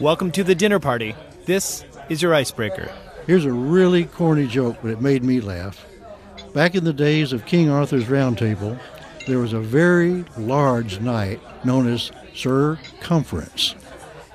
Welcome 0.00 0.32
to 0.32 0.42
the 0.42 0.56
dinner 0.56 0.80
party. 0.80 1.14
This 1.46 1.84
is 2.08 2.20
your 2.20 2.34
icebreaker. 2.34 2.90
Here's 3.28 3.44
a 3.44 3.52
really 3.52 4.06
corny 4.06 4.48
joke, 4.48 4.78
but 4.82 4.90
it 4.90 5.00
made 5.00 5.22
me 5.22 5.40
laugh. 5.40 5.86
Back 6.52 6.74
in 6.74 6.82
the 6.82 6.92
days 6.92 7.32
of 7.32 7.46
King 7.46 7.70
Arthur's 7.70 8.08
Round 8.08 8.36
Table, 8.36 8.76
there 9.28 9.38
was 9.38 9.52
a 9.52 9.60
very 9.60 10.24
large 10.36 11.00
knight 11.00 11.40
known 11.64 11.86
as 11.86 12.10
Sir 12.34 12.76
Cumference. 13.00 13.76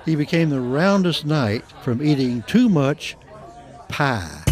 He 0.06 0.16
became 0.16 0.50
the 0.50 0.62
roundest 0.62 1.26
knight 1.26 1.66
from 1.84 2.02
eating 2.02 2.42
too 2.44 2.70
much 2.70 3.18
pie. 3.90 4.44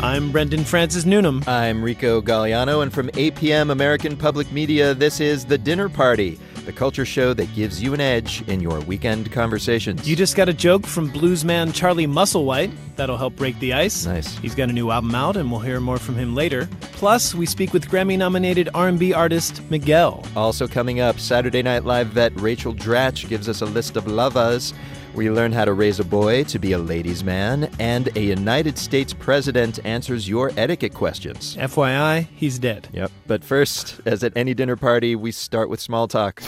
I'm 0.00 0.32
Brendan 0.32 0.64
Francis 0.64 1.06
Newnam. 1.06 1.42
I'm 1.46 1.82
Rico 1.82 2.20
Gagliano, 2.20 2.82
and 2.82 2.92
from 2.92 3.08
APM 3.10 3.70
American 3.70 4.18
Public 4.18 4.52
Media, 4.52 4.92
this 4.92 5.20
is 5.20 5.46
The 5.46 5.58
Dinner 5.58 5.88
Party, 5.88 6.38
the 6.70 6.76
culture 6.76 7.04
show 7.04 7.34
that 7.34 7.52
gives 7.52 7.82
you 7.82 7.94
an 7.94 8.00
edge 8.00 8.42
in 8.48 8.60
your 8.60 8.78
weekend 8.82 9.32
conversations. 9.32 10.08
You 10.08 10.14
just 10.14 10.36
got 10.36 10.48
a 10.48 10.54
joke 10.54 10.86
from 10.86 11.10
bluesman 11.10 11.74
Charlie 11.74 12.06
Musselwhite. 12.06 12.72
That'll 12.94 13.16
help 13.16 13.34
break 13.34 13.58
the 13.58 13.72
ice. 13.72 14.06
Nice. 14.06 14.38
He's 14.38 14.54
got 14.54 14.68
a 14.68 14.72
new 14.72 14.92
album 14.92 15.12
out, 15.16 15.36
and 15.36 15.50
we'll 15.50 15.60
hear 15.60 15.80
more 15.80 15.98
from 15.98 16.14
him 16.14 16.32
later. 16.32 16.68
Plus, 16.92 17.34
we 17.34 17.44
speak 17.44 17.72
with 17.72 17.88
Grammy-nominated 17.90 18.68
R&B 18.72 19.12
artist 19.12 19.62
Miguel. 19.68 20.24
Also 20.36 20.68
coming 20.68 21.00
up, 21.00 21.18
Saturday 21.18 21.62
Night 21.62 21.84
Live 21.84 22.08
vet 22.08 22.38
Rachel 22.40 22.72
Dratch 22.72 23.28
gives 23.28 23.48
us 23.48 23.62
a 23.62 23.66
list 23.66 23.96
of 23.96 24.04
lovas. 24.04 24.72
We 25.20 25.30
learn 25.30 25.52
how 25.52 25.66
to 25.66 25.74
raise 25.74 26.00
a 26.00 26.04
boy 26.04 26.44
to 26.44 26.58
be 26.58 26.72
a 26.72 26.78
ladies' 26.78 27.22
man, 27.22 27.70
and 27.78 28.08
a 28.16 28.20
United 28.20 28.78
States 28.78 29.12
president 29.12 29.78
answers 29.84 30.26
your 30.26 30.50
etiquette 30.56 30.94
questions. 30.94 31.56
FYI, 31.56 32.26
he's 32.34 32.58
dead. 32.58 32.88
Yep. 32.94 33.12
But 33.26 33.44
first, 33.44 34.00
as 34.06 34.24
at 34.24 34.32
any 34.34 34.54
dinner 34.54 34.76
party, 34.76 35.14
we 35.14 35.30
start 35.30 35.68
with 35.68 35.78
small 35.78 36.08
talk. 36.08 36.40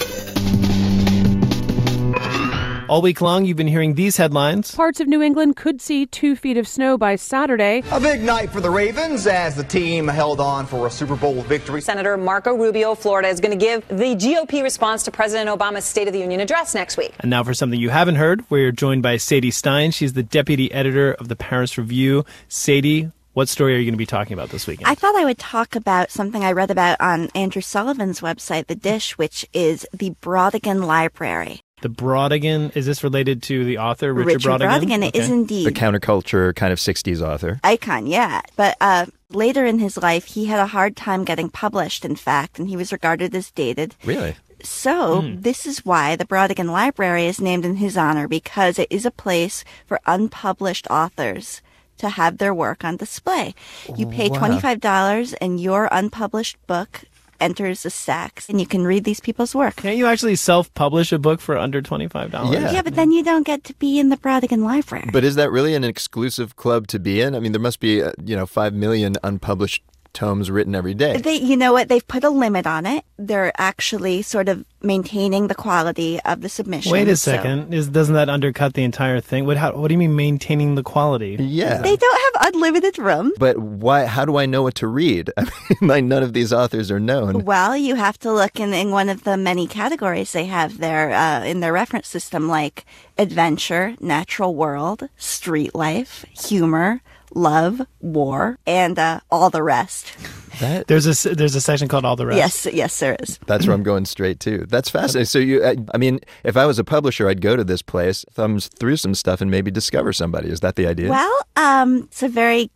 All 2.92 3.00
week 3.00 3.22
long, 3.22 3.46
you've 3.46 3.56
been 3.56 3.68
hearing 3.68 3.94
these 3.94 4.18
headlines. 4.18 4.74
Parts 4.74 5.00
of 5.00 5.08
New 5.08 5.22
England 5.22 5.56
could 5.56 5.80
see 5.80 6.04
two 6.04 6.36
feet 6.36 6.58
of 6.58 6.68
snow 6.68 6.98
by 6.98 7.16
Saturday. 7.16 7.82
A 7.90 7.98
big 7.98 8.20
night 8.20 8.50
for 8.50 8.60
the 8.60 8.68
Ravens 8.68 9.26
as 9.26 9.56
the 9.56 9.64
team 9.64 10.06
held 10.08 10.40
on 10.40 10.66
for 10.66 10.86
a 10.86 10.90
Super 10.90 11.16
Bowl 11.16 11.40
victory. 11.40 11.80
Senator 11.80 12.18
Marco 12.18 12.52
Rubio, 12.52 12.94
Florida, 12.94 13.28
is 13.28 13.40
going 13.40 13.58
to 13.58 13.64
give 13.64 13.88
the 13.88 14.14
GOP 14.14 14.62
response 14.62 15.04
to 15.04 15.10
President 15.10 15.48
Obama's 15.48 15.86
State 15.86 16.06
of 16.06 16.12
the 16.12 16.20
Union 16.20 16.40
address 16.40 16.74
next 16.74 16.98
week. 16.98 17.14
And 17.20 17.30
now 17.30 17.42
for 17.42 17.54
something 17.54 17.80
you 17.80 17.88
haven't 17.88 18.16
heard, 18.16 18.44
we're 18.50 18.72
joined 18.72 19.02
by 19.02 19.16
Sadie 19.16 19.52
Stein. 19.52 19.90
She's 19.90 20.12
the 20.12 20.22
deputy 20.22 20.70
editor 20.70 21.14
of 21.14 21.28
the 21.28 21.36
Paris 21.36 21.78
Review. 21.78 22.26
Sadie, 22.48 23.10
what 23.32 23.48
story 23.48 23.74
are 23.74 23.78
you 23.78 23.86
going 23.86 23.94
to 23.94 23.96
be 23.96 24.04
talking 24.04 24.34
about 24.34 24.50
this 24.50 24.66
weekend? 24.66 24.86
I 24.86 24.96
thought 24.96 25.16
I 25.16 25.24
would 25.24 25.38
talk 25.38 25.74
about 25.74 26.10
something 26.10 26.44
I 26.44 26.52
read 26.52 26.70
about 26.70 27.00
on 27.00 27.30
Andrew 27.34 27.62
Sullivan's 27.62 28.20
website, 28.20 28.66
The 28.66 28.74
Dish, 28.74 29.16
which 29.16 29.46
is 29.54 29.86
the 29.94 30.10
Brautigan 30.20 30.84
Library. 30.84 31.62
The 31.82 31.88
Brautigan, 31.90 32.74
is 32.76 32.86
this 32.86 33.02
related 33.04 33.42
to 33.44 33.64
the 33.64 33.78
author, 33.78 34.14
Richard, 34.14 34.40
Brautigan? 34.42 34.68
Brautigan 34.70 35.08
Okay. 35.08 35.18
is 35.18 35.28
indeed. 35.28 35.66
The 35.66 35.72
counterculture 35.72 36.54
kind 36.54 36.72
of 36.72 36.78
60s 36.78 37.20
author. 37.20 37.58
icon, 37.64 38.06
yeah. 38.06 38.40
But 38.56 38.76
uh, 38.80 39.06
later 39.30 39.66
in 39.66 39.78
his 39.80 39.96
life, 39.96 40.24
he 40.26 40.46
had 40.46 40.60
a 40.60 40.66
hard 40.68 40.94
time 40.96 41.24
getting 41.24 41.48
published, 41.50 42.04
in 42.04 42.14
fact, 42.16 42.58
and 42.60 42.68
he 42.68 42.76
was 42.76 42.92
regarded 42.92 43.34
as 43.34 43.50
dated. 43.50 43.96
Really? 44.04 44.36
So, 44.62 45.22
Hmm. 45.22 45.40
this 45.40 45.66
is 45.66 45.84
why 45.84 46.14
the 46.14 46.24
Brautigan 46.24 46.70
Library 46.70 47.26
is 47.26 47.40
named 47.40 47.64
in 47.64 47.76
his 47.76 47.96
honor 47.96 48.28
because 48.28 48.78
it 48.78 48.86
is 48.88 49.04
a 49.04 49.10
place 49.10 49.64
for 49.84 49.98
unpublished 50.06 50.86
authors 50.88 51.62
to 51.98 52.10
have 52.10 52.38
their 52.38 52.54
work 52.54 52.84
on 52.84 52.96
display. 52.96 53.54
You 53.96 54.06
pay 54.06 54.28
Wow. 54.28 54.38
$25 54.38 55.34
and 55.40 55.58
your 55.60 55.88
unpublished 55.90 56.56
book 56.68 57.02
enters 57.42 57.82
the 57.82 57.90
stacks 57.90 58.48
and 58.48 58.60
you 58.60 58.66
can 58.66 58.84
read 58.84 59.04
these 59.04 59.20
people's 59.20 59.54
work. 59.54 59.76
Can't 59.76 59.96
you 59.96 60.06
actually 60.06 60.36
self-publish 60.36 61.12
a 61.12 61.18
book 61.18 61.40
for 61.40 61.58
under 61.58 61.82
$25? 61.82 62.32
Yeah. 62.52 62.72
Yeah, 62.72 62.82
but 62.82 62.94
then 62.94 63.10
you 63.10 63.22
don't 63.22 63.44
get 63.44 63.64
to 63.64 63.74
be 63.74 63.98
in 63.98 64.08
the 64.08 64.16
Brautigan 64.16 64.64
Library. 64.64 65.10
But 65.12 65.24
is 65.24 65.34
that 65.34 65.50
really 65.50 65.74
an 65.74 65.84
exclusive 65.84 66.56
club 66.56 66.86
to 66.88 66.98
be 66.98 67.20
in? 67.20 67.34
I 67.34 67.40
mean, 67.40 67.52
there 67.52 67.60
must 67.60 67.80
be, 67.80 68.02
uh, 68.02 68.12
you 68.24 68.36
know, 68.36 68.46
5 68.46 68.72
million 68.72 69.16
unpublished 69.22 69.82
tomes 70.12 70.50
written 70.50 70.74
every 70.74 70.94
day. 70.94 71.16
They, 71.16 71.36
you 71.36 71.56
know 71.56 71.72
what? 71.72 71.88
They've 71.88 72.06
put 72.06 72.24
a 72.24 72.30
limit 72.30 72.66
on 72.66 72.86
it. 72.86 73.04
They're 73.18 73.52
actually 73.56 74.22
sort 74.22 74.48
of 74.48 74.64
maintaining 74.82 75.46
the 75.46 75.54
quality 75.54 76.20
of 76.24 76.40
the 76.40 76.48
submission. 76.48 76.92
Wait 76.92 77.08
a 77.08 77.16
so- 77.16 77.32
second. 77.32 77.72
Is 77.72 77.88
doesn't 77.88 78.14
that 78.14 78.28
undercut 78.28 78.74
the 78.74 78.82
entire 78.84 79.20
thing? 79.20 79.46
What 79.46 79.56
how, 79.56 79.74
what 79.76 79.88
do 79.88 79.94
you 79.94 79.98
mean 79.98 80.16
maintaining 80.16 80.74
the 80.74 80.82
quality? 80.82 81.36
yeah. 81.40 81.80
They 81.82 81.96
don't 81.96 82.34
have 82.34 82.54
unlimited 82.54 82.98
room. 82.98 83.32
But 83.38 83.58
why? 83.58 84.06
How 84.06 84.24
do 84.24 84.36
I 84.36 84.46
know 84.46 84.62
what 84.62 84.74
to 84.76 84.86
read? 84.86 85.30
I 85.36 85.42
mean, 85.80 85.88
like 85.88 86.04
none 86.04 86.22
of 86.22 86.32
these 86.32 86.52
authors 86.52 86.90
are 86.90 87.00
known. 87.00 87.44
Well, 87.44 87.76
you 87.76 87.94
have 87.94 88.18
to 88.20 88.32
look 88.32 88.58
in, 88.60 88.72
in 88.74 88.90
one 88.90 89.08
of 89.08 89.24
the 89.24 89.36
many 89.36 89.66
categories 89.66 90.32
they 90.32 90.46
have 90.46 90.78
there 90.78 91.12
uh, 91.12 91.44
in 91.44 91.60
their 91.60 91.72
reference 91.72 92.08
system, 92.08 92.48
like 92.48 92.84
adventure, 93.18 93.94
natural 94.00 94.54
world, 94.54 95.08
street 95.16 95.74
life, 95.74 96.24
humor, 96.32 97.00
love, 97.34 97.80
war, 98.00 98.58
and 98.66 98.98
uh, 98.98 99.20
all 99.30 99.50
the 99.50 99.62
rest. 99.62 100.12
That 100.60 100.86
There's 100.86 101.06
a 101.26 101.34
there's 101.34 101.54
a 101.54 101.60
section 101.60 101.88
called 101.88 102.04
all 102.04 102.14
the 102.14 102.26
rest. 102.26 102.66
Yes, 102.66 102.74
yes, 102.74 103.00
there 103.00 103.16
is. 103.20 103.38
that's 103.46 103.66
where 103.66 103.74
I'm 103.74 103.82
going 103.82 104.04
straight 104.04 104.38
to. 104.40 104.66
That's 104.66 104.90
fascinating. 104.90 105.24
So 105.26 105.38
you, 105.38 105.64
I, 105.64 105.76
I 105.94 105.98
mean, 105.98 106.20
if 106.44 106.56
I 106.56 106.66
was 106.66 106.78
a 106.78 106.84
publisher, 106.84 107.28
I'd 107.28 107.40
go 107.40 107.56
to 107.56 107.64
this 107.64 107.82
place, 107.82 108.24
thumbs 108.32 108.68
through 108.68 108.96
some 108.98 109.14
stuff, 109.14 109.40
and 109.40 109.50
maybe 109.50 109.70
discover 109.70 110.12
somebody. 110.12 110.48
Is 110.48 110.60
that 110.60 110.76
the 110.76 110.86
idea? 110.86 111.08
Well, 111.08 111.40
um, 111.56 112.02
it's 112.04 112.22
a 112.22 112.28
very 112.28 112.70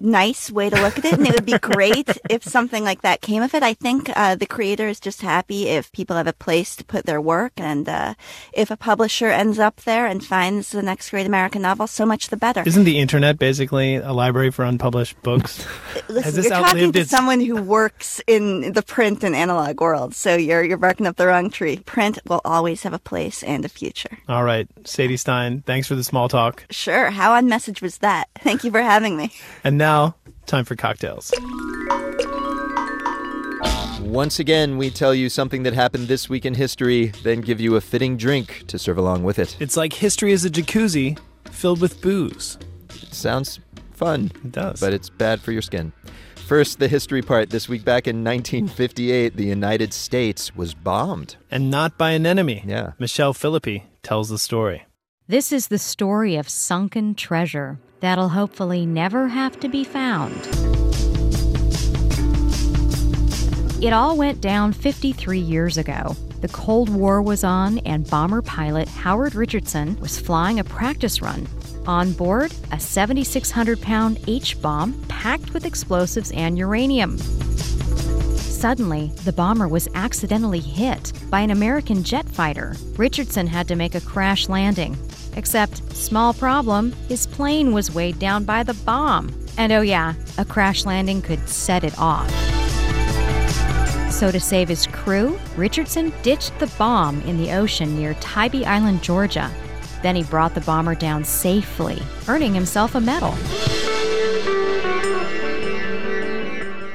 nice 0.00 0.50
way 0.50 0.70
to 0.70 0.80
look 0.80 0.98
at 0.98 1.04
it, 1.04 1.14
and 1.14 1.26
it 1.26 1.34
would 1.34 1.46
be 1.46 1.58
great 1.58 2.18
if 2.28 2.44
something 2.44 2.84
like 2.84 3.02
that 3.02 3.20
came 3.20 3.42
of 3.42 3.54
it. 3.54 3.62
I 3.62 3.74
think 3.74 4.10
uh, 4.16 4.34
the 4.34 4.46
creator 4.46 4.88
is 4.88 5.00
just 5.00 5.22
happy 5.22 5.68
if 5.68 5.92
people 5.92 6.16
have 6.16 6.26
a 6.26 6.32
place 6.32 6.74
to 6.76 6.84
put 6.84 7.06
their 7.06 7.20
work, 7.20 7.52
and 7.56 7.88
uh, 7.88 8.14
if 8.52 8.70
a 8.70 8.76
publisher 8.76 9.28
ends 9.28 9.58
up 9.58 9.76
there 9.82 10.06
and 10.06 10.24
finds 10.24 10.70
the 10.70 10.82
next 10.82 11.10
great 11.10 11.26
American 11.26 11.62
novel, 11.62 11.86
so 11.86 12.06
much 12.06 12.28
the 12.28 12.36
better. 12.36 12.62
Isn't 12.66 12.84
the 12.84 12.98
internet 12.98 13.38
basically 13.38 13.96
a 13.96 14.12
library 14.12 14.50
for 14.50 14.64
unpublished 14.64 15.20
books? 15.22 15.66
Listen, 16.08 16.34
this 16.34 16.46
you're 16.46 16.54
talking 16.54 16.92
to 16.92 17.00
its- 17.00 17.10
someone 17.10 17.40
who 17.40 17.60
works 17.62 18.20
in 18.26 18.72
the 18.72 18.82
print 18.82 19.22
and 19.22 19.34
analog 19.36 19.80
world, 19.80 20.14
so 20.14 20.34
you're 20.36 20.64
you're 20.64 20.78
barking 20.78 21.06
up 21.06 21.16
the 21.16 21.26
wrong 21.26 21.50
tree. 21.50 21.78
Print 21.78 22.18
will 22.26 22.40
always 22.44 22.82
have 22.82 22.92
a 22.92 22.98
place 22.98 23.42
and 23.42 23.64
a 23.64 23.68
future. 23.68 24.18
All 24.28 24.44
right, 24.44 24.68
Sadie 24.84 25.16
Stein, 25.16 25.62
thanks 25.66 25.86
for 25.86 25.94
the 25.94 26.04
small 26.04 26.28
talk. 26.28 26.64
Sure. 26.70 27.10
How 27.10 27.34
on 27.34 27.48
message 27.48 27.82
was 27.82 27.98
that? 27.98 28.28
Thank 28.38 28.64
you 28.64 28.70
for 28.70 28.82
having 28.82 29.16
me. 29.16 29.32
And 29.64 29.76
now, 29.76 29.89
time 30.46 30.64
for 30.64 30.76
cocktails. 30.76 31.32
Once 34.00 34.38
again, 34.38 34.76
we 34.76 34.90
tell 34.90 35.14
you 35.14 35.28
something 35.28 35.62
that 35.62 35.72
happened 35.72 36.08
this 36.08 36.28
week 36.28 36.44
in 36.44 36.54
history, 36.54 37.06
then 37.22 37.40
give 37.40 37.60
you 37.60 37.76
a 37.76 37.80
fitting 37.80 38.16
drink 38.16 38.64
to 38.66 38.78
serve 38.78 38.98
along 38.98 39.22
with 39.24 39.38
it. 39.38 39.56
It's 39.60 39.76
like 39.76 39.92
history 39.92 40.32
is 40.32 40.44
a 40.44 40.50
jacuzzi 40.50 41.18
filled 41.50 41.80
with 41.80 42.00
booze. 42.02 42.58
Sounds 43.10 43.60
fun. 43.92 44.30
It 44.44 44.52
does. 44.52 44.80
but 44.80 44.92
it's 44.92 45.10
bad 45.10 45.40
for 45.40 45.52
your 45.52 45.62
skin. 45.62 45.92
First, 46.46 46.78
the 46.78 46.88
history 46.88 47.22
part. 47.22 47.50
This 47.50 47.68
week 47.68 47.84
back 47.84 48.08
in 48.08 48.24
1958, 48.24 49.36
the 49.36 49.44
United 49.44 49.92
States 49.92 50.54
was 50.56 50.74
bombed. 50.74 51.36
and 51.50 51.70
not 51.70 51.96
by 51.98 52.10
an 52.12 52.26
enemy. 52.26 52.62
Yeah. 52.66 52.92
Michelle 52.98 53.34
Philippi 53.34 53.84
tells 54.02 54.28
the 54.28 54.38
story. 54.38 54.86
This 55.28 55.52
is 55.52 55.68
the 55.68 55.78
story 55.78 56.34
of 56.36 56.48
sunken 56.48 57.14
treasure 57.14 57.78
that'll 58.00 58.30
hopefully 58.30 58.86
never 58.86 59.28
have 59.28 59.60
to 59.60 59.68
be 59.68 59.84
found. 59.84 60.46
It 63.82 63.92
all 63.92 64.16
went 64.16 64.40
down 64.40 64.72
53 64.72 65.38
years 65.38 65.78
ago. 65.78 66.16
The 66.40 66.48
Cold 66.48 66.88
War 66.88 67.22
was 67.22 67.44
on, 67.44 67.78
and 67.80 68.08
bomber 68.08 68.42
pilot 68.42 68.88
Howard 68.88 69.34
Richardson 69.34 69.98
was 70.00 70.18
flying 70.18 70.58
a 70.58 70.64
practice 70.64 71.22
run. 71.22 71.46
On 71.86 72.12
board, 72.12 72.54
a 72.72 72.80
7,600 72.80 73.80
pound 73.80 74.18
H 74.26 74.60
bomb 74.60 74.92
packed 75.08 75.54
with 75.54 75.64
explosives 75.64 76.30
and 76.32 76.58
uranium. 76.58 77.18
Suddenly, 78.60 79.10
the 79.24 79.32
bomber 79.32 79.68
was 79.68 79.88
accidentally 79.94 80.60
hit 80.60 81.12
by 81.30 81.40
an 81.40 81.50
American 81.50 82.04
jet 82.04 82.28
fighter. 82.28 82.76
Richardson 82.96 83.46
had 83.46 83.66
to 83.68 83.76
make 83.76 83.94
a 83.94 84.00
crash 84.02 84.48
landing. 84.50 84.98
Except, 85.36 85.94
small 85.94 86.34
problem, 86.34 86.92
his 87.08 87.26
plane 87.26 87.72
was 87.72 87.94
weighed 87.94 88.18
down 88.18 88.44
by 88.44 88.62
the 88.62 88.74
bomb. 88.74 89.34
And 89.56 89.72
oh, 89.72 89.80
yeah, 89.80 90.14
a 90.38 90.44
crash 90.44 90.84
landing 90.84 91.22
could 91.22 91.48
set 91.48 91.84
it 91.84 91.98
off. 91.98 92.30
So, 94.10 94.30
to 94.30 94.40
save 94.40 94.68
his 94.68 94.86
crew, 94.86 95.38
Richardson 95.56 96.12
ditched 96.22 96.58
the 96.58 96.66
bomb 96.78 97.20
in 97.22 97.38
the 97.38 97.52
ocean 97.52 97.96
near 97.96 98.14
Tybee 98.14 98.66
Island, 98.66 99.02
Georgia. 99.02 99.50
Then 100.02 100.16
he 100.16 100.24
brought 100.24 100.54
the 100.54 100.60
bomber 100.62 100.94
down 100.94 101.24
safely, 101.24 102.02
earning 102.28 102.54
himself 102.54 102.94
a 102.94 103.00
medal. 103.00 103.32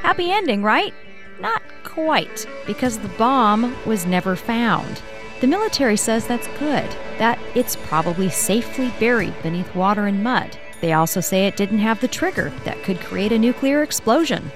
Happy 0.02 0.32
ending, 0.32 0.62
right? 0.62 0.94
Not 1.40 1.62
quite, 1.84 2.46
because 2.66 3.00
the 3.00 3.08
bomb 3.10 3.76
was 3.86 4.06
never 4.06 4.36
found. 4.36 5.02
The 5.46 5.52
military 5.52 5.96
says 5.96 6.26
that's 6.26 6.48
good, 6.58 6.90
that 7.20 7.38
it's 7.54 7.76
probably 7.76 8.32
safely 8.32 8.92
buried 9.00 9.36
beneath 9.44 9.76
water 9.76 10.08
and 10.08 10.24
mud. 10.24 10.58
They 10.82 10.94
also 10.94 11.22
say 11.22 11.46
it 11.46 11.56
didn't 11.56 11.78
have 11.78 12.02
the 12.02 12.08
trigger 12.08 12.52
that 12.64 12.82
could 12.82 13.00
create 13.00 13.32
a 13.32 13.38
nuclear 13.38 13.84
explosion. 13.84 14.52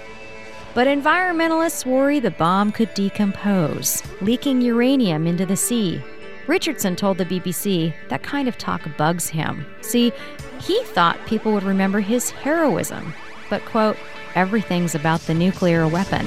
But 0.74 0.88
environmentalists 0.88 1.86
worry 1.86 2.20
the 2.20 2.32
bomb 2.32 2.72
could 2.72 2.92
decompose, 2.96 4.02
leaking 4.22 4.62
uranium 4.62 5.28
into 5.28 5.46
the 5.46 5.56
sea. 5.56 6.02
Richardson 6.48 6.96
told 6.96 7.20
the 7.20 7.26
BBC 7.26 7.94
that 8.08 8.24
kind 8.24 8.48
of 8.48 8.58
talk 8.58 8.82
bugs 8.98 9.30
him. 9.30 9.68
See, 9.82 10.12
he 10.60 10.84
thought 10.86 11.24
people 11.28 11.54
would 11.54 11.62
remember 11.62 12.00
his 12.00 12.32
heroism, 12.32 13.14
but, 13.48 13.64
quote, 13.66 13.98
everything's 14.34 14.96
about 14.96 15.20
the 15.22 15.36
nuclear 15.36 15.88
weapon. 15.88 16.26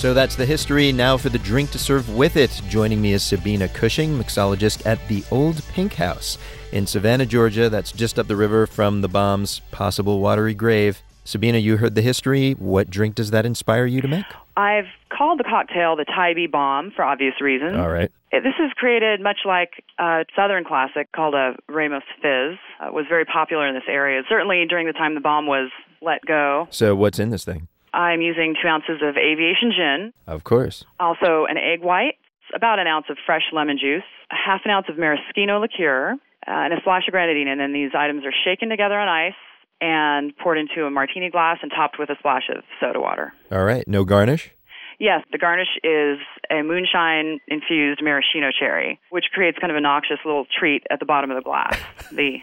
So 0.00 0.14
that's 0.14 0.34
the 0.34 0.46
history. 0.46 0.92
Now 0.92 1.18
for 1.18 1.28
the 1.28 1.38
drink 1.38 1.72
to 1.72 1.78
serve 1.78 2.08
with 2.16 2.36
it. 2.38 2.50
Joining 2.70 3.02
me 3.02 3.12
is 3.12 3.22
Sabina 3.22 3.68
Cushing, 3.68 4.18
mixologist 4.18 4.86
at 4.86 4.98
the 5.08 5.22
Old 5.30 5.62
Pink 5.74 5.92
House 5.92 6.38
in 6.72 6.86
Savannah, 6.86 7.26
Georgia. 7.26 7.68
That's 7.68 7.92
just 7.92 8.18
up 8.18 8.26
the 8.26 8.34
river 8.34 8.66
from 8.66 9.02
the 9.02 9.08
bomb's 9.08 9.60
possible 9.72 10.20
watery 10.20 10.54
grave. 10.54 11.02
Sabina, 11.24 11.58
you 11.58 11.76
heard 11.76 11.94
the 11.96 12.00
history. 12.00 12.52
What 12.52 12.88
drink 12.88 13.14
does 13.14 13.30
that 13.32 13.44
inspire 13.44 13.84
you 13.84 14.00
to 14.00 14.08
make? 14.08 14.24
I've 14.56 14.86
called 15.14 15.38
the 15.38 15.44
cocktail 15.44 15.96
the 15.96 16.06
Tybee 16.06 16.46
Bomb 16.46 16.92
for 16.92 17.04
obvious 17.04 17.38
reasons. 17.42 17.76
All 17.76 17.90
right. 17.90 18.10
It- 18.32 18.42
This 18.42 18.54
is 18.58 18.72
created 18.76 19.20
much 19.20 19.40
like 19.44 19.84
a 19.98 20.24
Southern 20.34 20.64
classic 20.64 21.12
called 21.12 21.34
a 21.34 21.56
Ramos 21.68 22.04
Fizz. 22.22 22.56
Uh, 22.82 22.86
It 22.86 22.94
was 22.94 23.04
very 23.06 23.26
popular 23.26 23.66
in 23.66 23.74
this 23.74 23.84
area, 23.86 24.22
certainly 24.30 24.64
during 24.66 24.86
the 24.86 24.94
time 24.94 25.14
the 25.14 25.20
bomb 25.20 25.46
was 25.46 25.68
let 26.00 26.24
go. 26.24 26.68
So, 26.70 26.96
what's 26.96 27.18
in 27.18 27.28
this 27.28 27.44
thing? 27.44 27.68
I'm 27.92 28.20
using 28.20 28.54
two 28.60 28.68
ounces 28.68 29.00
of 29.02 29.16
aviation 29.16 29.72
gin, 29.76 30.12
Of 30.26 30.44
course. 30.44 30.84
also 30.98 31.46
an 31.48 31.56
egg 31.58 31.82
white, 31.82 32.14
about 32.54 32.78
an 32.78 32.86
ounce 32.86 33.06
of 33.10 33.16
fresh 33.26 33.44
lemon 33.52 33.78
juice, 33.78 34.02
a 34.30 34.36
half 34.36 34.60
an 34.64 34.70
ounce 34.70 34.86
of 34.88 34.98
maraschino 34.98 35.60
liqueur, 35.60 36.12
uh, 36.12 36.50
and 36.50 36.72
a 36.72 36.80
splash 36.80 37.06
of 37.08 37.12
grenadine. 37.12 37.48
And 37.48 37.60
then 37.60 37.72
these 37.72 37.90
items 37.96 38.24
are 38.24 38.32
shaken 38.44 38.68
together 38.68 38.98
on 38.98 39.08
ice 39.08 39.34
and 39.80 40.36
poured 40.36 40.58
into 40.58 40.84
a 40.84 40.90
martini 40.90 41.30
glass 41.30 41.58
and 41.62 41.70
topped 41.74 41.96
with 41.98 42.10
a 42.10 42.16
splash 42.18 42.48
of 42.54 42.62
soda 42.80 43.00
water. 43.00 43.32
All 43.50 43.64
right. 43.64 43.86
No 43.88 44.04
garnish? 44.04 44.50
Yes, 44.98 45.24
the 45.32 45.38
garnish 45.38 45.78
is 45.82 46.18
a 46.50 46.62
moonshine 46.62 47.40
infused 47.48 48.02
maraschino 48.02 48.50
cherry, 48.58 49.00
which 49.08 49.26
creates 49.32 49.58
kind 49.58 49.70
of 49.70 49.76
a 49.76 49.80
noxious 49.80 50.18
little 50.26 50.44
treat 50.58 50.82
at 50.90 51.00
the 51.00 51.06
bottom 51.06 51.30
of 51.30 51.36
the 51.36 51.42
glass. 51.42 51.78
the 52.12 52.40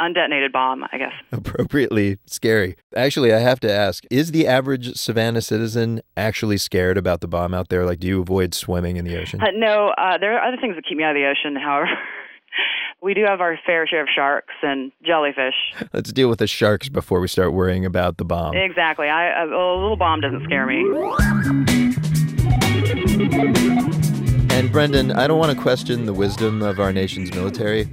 undetonated 0.00 0.52
bomb, 0.52 0.84
I 0.92 0.98
guess. 0.98 1.12
Appropriately 1.32 2.18
scary. 2.26 2.76
Actually, 2.96 3.32
I 3.32 3.38
have 3.38 3.60
to 3.60 3.72
ask 3.72 4.04
is 4.10 4.32
the 4.32 4.46
average 4.46 4.94
Savannah 4.96 5.42
citizen 5.42 6.00
actually 6.16 6.58
scared 6.58 6.96
about 6.96 7.20
the 7.20 7.28
bomb 7.28 7.54
out 7.54 7.68
there? 7.68 7.84
Like, 7.84 8.00
do 8.00 8.06
you 8.06 8.20
avoid 8.20 8.54
swimming 8.54 8.96
in 8.96 9.04
the 9.04 9.16
ocean? 9.16 9.40
Uh, 9.40 9.50
no, 9.54 9.88
uh, 9.98 10.18
there 10.18 10.38
are 10.38 10.46
other 10.46 10.56
things 10.60 10.74
that 10.76 10.84
keep 10.88 10.98
me 10.98 11.04
out 11.04 11.16
of 11.16 11.20
the 11.20 11.26
ocean, 11.26 11.56
however. 11.62 11.88
we 13.02 13.14
do 13.14 13.24
have 13.24 13.40
our 13.40 13.58
fair 13.64 13.86
share 13.86 14.02
of 14.02 14.08
sharks 14.14 14.54
and 14.62 14.92
jellyfish. 15.04 15.54
Let's 15.92 16.12
deal 16.12 16.28
with 16.28 16.38
the 16.38 16.46
sharks 16.46 16.88
before 16.88 17.20
we 17.20 17.28
start 17.28 17.52
worrying 17.52 17.84
about 17.84 18.16
the 18.16 18.24
bomb. 18.24 18.56
Exactly. 18.56 19.08
I, 19.08 19.42
a, 19.42 19.46
a 19.46 19.76
little 19.80 19.96
bomb 19.96 20.20
doesn't 20.20 20.44
scare 20.44 20.66
me. 20.66 20.84
And 24.50 24.72
Brendan, 24.72 25.12
I 25.12 25.28
don't 25.28 25.38
want 25.38 25.56
to 25.56 25.62
question 25.62 26.06
the 26.06 26.12
wisdom 26.12 26.62
of 26.62 26.80
our 26.80 26.92
nation's 26.92 27.32
military, 27.32 27.88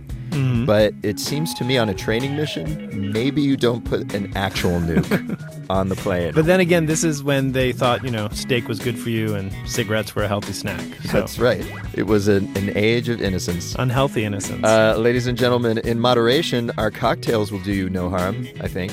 but 0.66 0.94
it 1.04 1.20
seems 1.20 1.54
to 1.56 1.64
me 1.64 1.78
on 1.78 1.90
a 1.90 1.94
training 1.94 2.36
mission, 2.36 3.12
maybe 3.12 3.42
you 3.42 3.58
don't 3.58 3.84
put 3.86 4.14
an 4.14 4.32
actual 4.36 4.80
nuke 4.80 5.66
on 5.70 5.90
the 5.90 5.96
plane. 5.96 6.34
But 6.34 6.46
then 6.46 6.60
again, 6.60 6.86
this 6.86 7.04
is 7.04 7.24
when 7.24 7.52
they 7.54 7.72
thought, 7.72 8.04
you 8.04 8.12
know, 8.12 8.30
steak 8.32 8.68
was 8.68 8.80
good 8.80 8.98
for 9.00 9.10
you 9.10 9.34
and 9.36 9.52
cigarettes 9.68 10.16
were 10.16 10.24
a 10.24 10.28
healthy 10.28 10.54
snack. 10.54 10.82
So, 11.06 11.20
That's 11.20 11.40
right. 11.40 11.66
It 11.94 12.04
was 12.04 12.28
an, 12.28 12.46
an 12.58 12.72
age 12.76 13.10
of 13.10 13.22
innocence. 13.22 13.76
unhealthy 13.80 14.26
innocence. 14.26 14.64
Uh, 14.64 14.96
ladies 14.98 15.28
and 15.28 15.38
gentlemen, 15.38 15.78
in 15.80 16.00
moderation, 16.00 16.72
our 16.78 16.92
cocktails 16.92 17.52
will 17.52 17.62
do 17.62 17.74
you 17.74 17.90
no 17.90 18.10
harm, 18.10 18.48
I 18.62 18.68
think. 18.68 18.92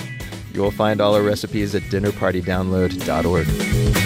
You'll 0.54 0.70
find 0.70 1.00
all 1.00 1.14
our 1.14 1.22
recipes 1.22 1.74
at 1.74 1.82
dinnerpartydownload.org. 1.84 4.01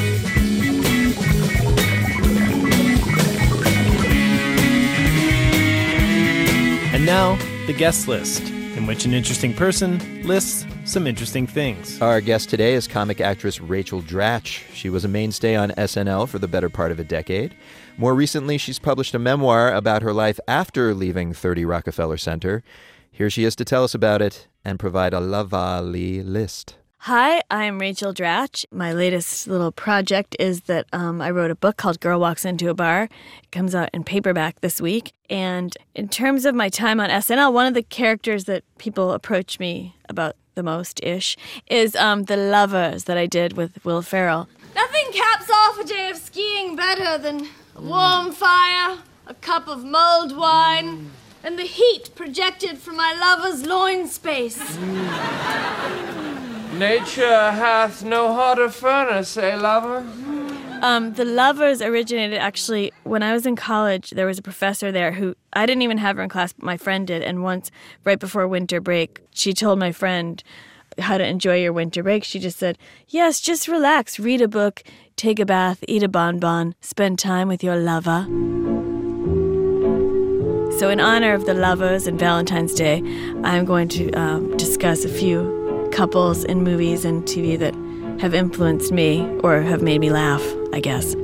now, 7.06 7.36
the 7.68 7.72
guest 7.72 8.08
list, 8.08 8.42
in 8.50 8.84
which 8.84 9.04
an 9.04 9.14
interesting 9.14 9.54
person 9.54 10.26
lists 10.26 10.66
some 10.84 11.06
interesting 11.06 11.46
things. 11.46 12.02
Our 12.02 12.20
guest 12.20 12.50
today 12.50 12.74
is 12.74 12.88
comic 12.88 13.20
actress 13.20 13.60
Rachel 13.60 14.02
Dratch. 14.02 14.62
She 14.72 14.90
was 14.90 15.04
a 15.04 15.08
mainstay 15.08 15.54
on 15.54 15.70
SNL 15.70 16.28
for 16.28 16.40
the 16.40 16.48
better 16.48 16.68
part 16.68 16.90
of 16.90 16.98
a 16.98 17.04
decade. 17.04 17.56
More 17.96 18.14
recently, 18.14 18.58
she's 18.58 18.80
published 18.80 19.14
a 19.14 19.20
memoir 19.20 19.72
about 19.72 20.02
her 20.02 20.12
life 20.12 20.40
after 20.48 20.94
leaving 20.94 21.32
30 21.32 21.64
Rockefeller 21.64 22.16
Center. 22.16 22.64
Here 23.10 23.30
she 23.30 23.44
is 23.44 23.54
to 23.56 23.64
tell 23.64 23.84
us 23.84 23.94
about 23.94 24.20
it 24.20 24.48
and 24.64 24.78
provide 24.78 25.14
a 25.14 25.20
Lavali 25.20 26.24
list. 26.24 26.76
Hi, 27.06 27.40
I'm 27.52 27.78
Rachel 27.78 28.12
Dratch. 28.12 28.64
My 28.72 28.92
latest 28.92 29.46
little 29.46 29.70
project 29.70 30.34
is 30.40 30.62
that 30.62 30.86
um, 30.92 31.22
I 31.22 31.30
wrote 31.30 31.52
a 31.52 31.54
book 31.54 31.76
called 31.76 32.00
Girl 32.00 32.18
Walks 32.18 32.44
Into 32.44 32.68
a 32.68 32.74
Bar. 32.74 33.04
It 33.04 33.52
comes 33.52 33.76
out 33.76 33.90
in 33.94 34.02
paperback 34.02 34.60
this 34.60 34.80
week. 34.80 35.12
And 35.30 35.72
in 35.94 36.08
terms 36.08 36.44
of 36.44 36.56
my 36.56 36.68
time 36.68 36.98
on 36.98 37.08
SNL, 37.08 37.52
one 37.52 37.64
of 37.66 37.74
the 37.74 37.84
characters 37.84 38.46
that 38.46 38.64
people 38.78 39.12
approach 39.12 39.60
me 39.60 39.94
about 40.08 40.34
the 40.56 40.64
most 40.64 40.98
ish 41.04 41.36
is 41.68 41.94
um, 41.94 42.24
the 42.24 42.36
lovers 42.36 43.04
that 43.04 43.16
I 43.16 43.26
did 43.26 43.52
with 43.52 43.84
Will 43.84 44.02
Ferrell. 44.02 44.48
Nothing 44.74 45.12
caps 45.12 45.48
off 45.48 45.78
a 45.78 45.84
day 45.84 46.10
of 46.10 46.16
skiing 46.16 46.74
better 46.74 47.18
than 47.18 47.46
a 47.76 47.82
warm 47.82 48.32
fire, 48.32 48.98
a 49.28 49.34
cup 49.34 49.68
of 49.68 49.84
mulled 49.84 50.36
wine, 50.36 51.12
and 51.44 51.56
the 51.56 51.66
heat 51.66 52.10
projected 52.16 52.78
from 52.78 52.96
my 52.96 53.14
lover's 53.14 53.64
loin 53.64 54.08
space. 54.08 54.76
Nature 56.78 57.52
hath 57.52 58.04
no 58.04 58.34
hotter 58.34 58.68
furnace, 58.68 59.38
eh, 59.38 59.56
lover? 59.56 60.04
Um, 60.82 61.14
the 61.14 61.24
lovers 61.24 61.80
originated 61.80 62.38
actually 62.38 62.92
when 63.04 63.22
I 63.22 63.32
was 63.32 63.46
in 63.46 63.56
college. 63.56 64.10
There 64.10 64.26
was 64.26 64.38
a 64.38 64.42
professor 64.42 64.92
there 64.92 65.12
who 65.12 65.34
I 65.54 65.64
didn't 65.64 65.82
even 65.82 65.96
have 65.96 66.16
her 66.18 66.22
in 66.22 66.28
class, 66.28 66.52
but 66.52 66.66
my 66.66 66.76
friend 66.76 67.06
did. 67.06 67.22
And 67.22 67.42
once, 67.42 67.70
right 68.04 68.18
before 68.18 68.46
winter 68.46 68.78
break, 68.78 69.20
she 69.30 69.54
told 69.54 69.78
my 69.78 69.90
friend 69.90 70.42
how 70.98 71.16
to 71.16 71.26
enjoy 71.26 71.62
your 71.62 71.72
winter 71.72 72.02
break. 72.02 72.24
She 72.24 72.38
just 72.38 72.58
said, 72.58 72.76
"Yes, 73.08 73.40
just 73.40 73.68
relax, 73.68 74.18
read 74.18 74.42
a 74.42 74.48
book, 74.48 74.82
take 75.16 75.40
a 75.40 75.46
bath, 75.46 75.82
eat 75.88 76.02
a 76.02 76.08
bonbon, 76.08 76.74
spend 76.82 77.18
time 77.18 77.48
with 77.48 77.64
your 77.64 77.76
lover." 77.76 78.26
So, 80.78 80.90
in 80.90 81.00
honor 81.00 81.32
of 81.32 81.46
the 81.46 81.54
lovers 81.54 82.06
and 82.06 82.18
Valentine's 82.18 82.74
Day, 82.74 83.02
I'm 83.44 83.64
going 83.64 83.88
to 83.88 84.10
um, 84.12 84.54
discuss 84.58 85.06
a 85.06 85.08
few 85.08 85.55
couples 85.96 86.44
in 86.44 86.62
movies 86.62 87.06
and 87.06 87.22
TV 87.24 87.58
that 87.58 87.74
have 88.20 88.34
influenced 88.34 88.92
me 88.92 89.26
or 89.42 89.62
have 89.62 89.80
made 89.80 89.98
me 89.98 90.10
laugh, 90.10 90.44
I 90.74 90.80
guess. 90.80 91.14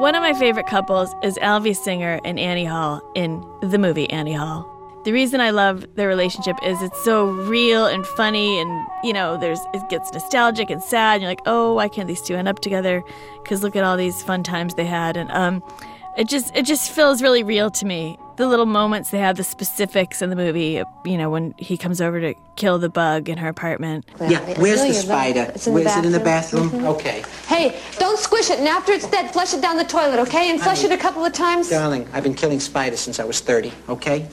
One 0.00 0.14
of 0.14 0.22
my 0.22 0.32
favorite 0.32 0.66
couples 0.66 1.14
is 1.22 1.36
Alvy 1.36 1.76
Singer 1.76 2.20
and 2.24 2.40
Annie 2.40 2.64
Hall 2.64 3.02
in 3.14 3.44
the 3.60 3.76
movie 3.76 4.08
Annie 4.08 4.32
Hall. 4.32 4.66
The 5.04 5.12
reason 5.12 5.42
I 5.42 5.50
love 5.50 5.86
their 5.94 6.08
relationship 6.08 6.56
is 6.62 6.80
it's 6.80 7.04
so 7.04 7.26
real 7.26 7.84
and 7.84 8.06
funny 8.06 8.58
and 8.58 8.86
you 9.04 9.12
know 9.12 9.36
there's 9.36 9.60
it 9.74 9.86
gets 9.90 10.12
nostalgic 10.12 10.70
and 10.70 10.82
sad 10.82 11.14
and 11.14 11.22
you're 11.22 11.30
like 11.30 11.40
oh 11.46 11.72
why 11.74 11.88
can't 11.88 12.06
these 12.06 12.20
two 12.20 12.34
end 12.34 12.48
up 12.48 12.60
together 12.60 13.02
because 13.42 13.62
look 13.62 13.76
at 13.76 13.82
all 13.82 13.96
these 13.96 14.22
fun 14.22 14.42
times 14.42 14.74
they 14.74 14.84
had 14.84 15.16
and 15.16 15.30
um 15.30 15.62
it 16.18 16.28
just 16.28 16.54
it 16.54 16.66
just 16.66 16.90
feels 16.90 17.22
really 17.22 17.42
real 17.42 17.70
to 17.70 17.86
me 17.86 18.18
the 18.40 18.48
little 18.48 18.66
moments 18.66 19.10
they 19.10 19.18
have 19.18 19.36
the 19.36 19.44
specifics 19.44 20.22
in 20.22 20.30
the 20.30 20.36
movie 20.36 20.82
you 21.04 21.18
know 21.18 21.28
when 21.30 21.54
he 21.58 21.76
comes 21.76 22.00
over 22.00 22.20
to 22.20 22.34
kill 22.56 22.78
the 22.78 22.88
bug 22.88 23.28
in 23.28 23.36
her 23.38 23.48
apartment 23.48 24.04
Yeah, 24.18 24.40
where's 24.58 24.80
the 24.82 24.94
spider? 24.94 25.52
Where's 25.70 25.96
it 25.96 26.04
in 26.04 26.12
the 26.12 26.20
bathroom? 26.20 26.70
Mm-hmm. 26.70 26.86
Okay. 26.86 27.22
Hey, 27.46 27.78
don't 27.98 28.18
squish 28.18 28.50
it, 28.50 28.58
and 28.58 28.68
after 28.68 28.92
it's 28.92 29.08
dead, 29.08 29.30
flush 29.32 29.52
it 29.54 29.60
down 29.60 29.76
the 29.76 29.84
toilet, 29.84 30.18
okay? 30.20 30.50
And 30.50 30.60
flush 30.60 30.84
it 30.84 30.92
a 30.92 30.96
couple 30.96 31.24
of 31.24 31.32
times. 31.32 31.68
Darling, 31.68 32.08
I've 32.12 32.22
been 32.22 32.34
killing 32.34 32.60
spiders 32.60 33.00
since 33.00 33.20
I 33.20 33.24
was 33.24 33.40
30, 33.40 33.72
okay? 33.88 34.26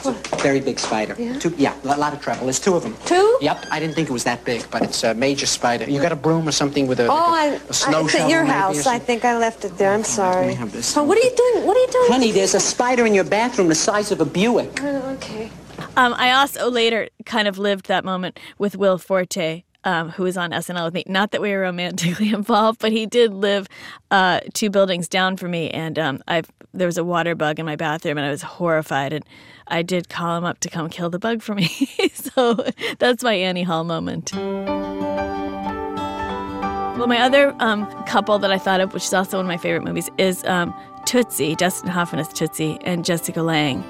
It's 0.00 0.32
a 0.32 0.36
very 0.36 0.60
big 0.60 0.78
spider. 0.78 1.14
Yeah? 1.18 1.38
Two, 1.38 1.52
yeah, 1.58 1.74
a 1.84 1.96
lot 1.98 2.12
of 2.14 2.20
trouble. 2.22 2.44
There's 2.44 2.58
two 2.60 2.74
of 2.74 2.82
them. 2.82 2.96
Two? 3.04 3.38
Yep, 3.42 3.66
I 3.70 3.78
didn't 3.78 3.94
think 3.94 4.08
it 4.08 4.12
was 4.12 4.24
that 4.24 4.44
big, 4.44 4.64
but 4.70 4.82
it's 4.82 5.04
a 5.04 5.12
major 5.14 5.46
spider. 5.46 5.84
You 5.88 6.00
got 6.00 6.12
a 6.12 6.16
broom 6.16 6.48
or 6.48 6.52
something 6.52 6.86
with 6.86 7.00
a, 7.00 7.04
Oh, 7.06 7.14
like 7.14 7.26
I, 7.30 7.46
a, 7.54 7.56
a 7.68 7.72
snow 7.74 7.98
I, 7.98 8.02
it's 8.04 8.12
shovel 8.12 8.26
at 8.26 8.30
your 8.30 8.44
house. 8.44 8.86
I 8.86 8.98
think 8.98 9.24
I 9.24 9.36
left 9.36 9.64
it 9.64 9.76
there. 9.76 9.92
I'm 9.92 10.04
sorry. 10.04 10.46
me 10.48 10.54
have 10.54 10.72
this. 10.72 10.96
Oh, 10.96 11.04
what 11.04 11.18
are 11.18 11.22
you 11.22 11.34
doing? 11.36 11.66
What 11.66 11.76
are 11.76 11.80
you 11.80 11.88
doing? 11.92 12.12
Honey, 12.12 12.32
there's 12.32 12.54
a 12.54 12.60
spider 12.60 13.04
in 13.04 13.14
your 13.14 13.24
bathroom 13.24 13.68
the 13.68 13.74
size 13.74 14.10
of 14.10 14.20
a 14.20 14.24
Buick. 14.24 14.80
Oh, 14.82 15.10
okay. 15.16 15.50
Um, 15.96 16.14
I 16.14 16.32
also 16.32 16.70
later 16.70 17.08
kind 17.26 17.46
of 17.48 17.58
lived 17.58 17.86
that 17.88 18.04
moment 18.04 18.38
with 18.58 18.76
Will 18.76 18.96
Forte, 18.98 19.64
um, 19.84 20.10
who 20.10 20.24
was 20.24 20.36
on 20.36 20.50
SNL 20.50 20.84
with 20.84 20.94
me. 20.94 21.04
Not 21.06 21.30
that 21.32 21.40
we 21.40 21.50
were 21.52 21.60
romantically 21.60 22.32
involved, 22.34 22.80
but 22.80 22.92
he 22.92 23.06
did 23.06 23.32
live 23.32 23.68
uh, 24.10 24.40
two 24.54 24.70
buildings 24.70 25.08
down 25.08 25.36
from 25.36 25.50
me, 25.52 25.70
and 25.70 25.98
um, 25.98 26.22
I 26.28 26.42
there 26.72 26.86
was 26.86 26.98
a 26.98 27.04
water 27.04 27.34
bug 27.34 27.58
in 27.58 27.66
my 27.66 27.76
bathroom, 27.76 28.16
and 28.18 28.26
I 28.26 28.30
was 28.30 28.42
horrified, 28.42 29.12
and 29.12 29.24
I 29.66 29.82
did 29.82 30.08
call 30.08 30.38
him 30.38 30.44
up 30.44 30.60
to 30.60 30.68
come 30.68 30.88
kill 30.88 31.10
the 31.10 31.18
bug 31.18 31.42
for 31.42 31.54
me. 31.54 31.68
so 32.12 32.64
that's 32.98 33.22
my 33.22 33.34
Annie 33.34 33.64
Hall 33.64 33.84
moment. 33.84 34.32
Well, 37.00 37.08
my 37.08 37.18
other 37.18 37.56
um, 37.60 37.90
couple 38.04 38.38
that 38.38 38.52
I 38.52 38.58
thought 38.58 38.80
of, 38.80 38.92
which 38.92 39.04
is 39.04 39.14
also 39.14 39.38
one 39.38 39.46
of 39.46 39.48
my 39.48 39.56
favorite 39.56 39.84
movies, 39.84 40.10
is 40.18 40.44
um, 40.44 40.74
Tootsie, 41.06 41.56
Dustin 41.56 41.88
Hoffman 41.88 42.20
as 42.20 42.28
Tootsie, 42.28 42.78
and 42.82 43.04
Jessica 43.04 43.42
Lange. 43.42 43.82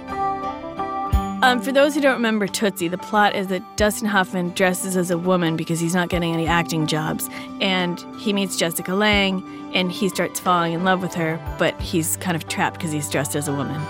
Um, 1.42 1.62
for 1.62 1.72
those 1.72 1.94
who 1.94 2.02
don't 2.02 2.16
remember 2.16 2.46
Tootsie, 2.46 2.88
the 2.88 2.98
plot 2.98 3.34
is 3.34 3.46
that 3.46 3.62
Dustin 3.78 4.06
Hoffman 4.06 4.50
dresses 4.50 4.94
as 4.94 5.10
a 5.10 5.16
woman 5.16 5.56
because 5.56 5.80
he's 5.80 5.94
not 5.94 6.10
getting 6.10 6.34
any 6.34 6.46
acting 6.46 6.86
jobs. 6.86 7.30
And 7.62 7.98
he 8.18 8.34
meets 8.34 8.58
Jessica 8.58 8.94
Lange 8.94 9.42
and 9.72 9.90
he 9.90 10.10
starts 10.10 10.38
falling 10.38 10.74
in 10.74 10.84
love 10.84 11.00
with 11.00 11.14
her, 11.14 11.40
but 11.58 11.80
he's 11.80 12.18
kind 12.18 12.36
of 12.36 12.46
trapped 12.48 12.76
because 12.76 12.92
he's 12.92 13.08
dressed 13.08 13.34
as 13.36 13.48
a 13.48 13.54
woman. 13.54 13.80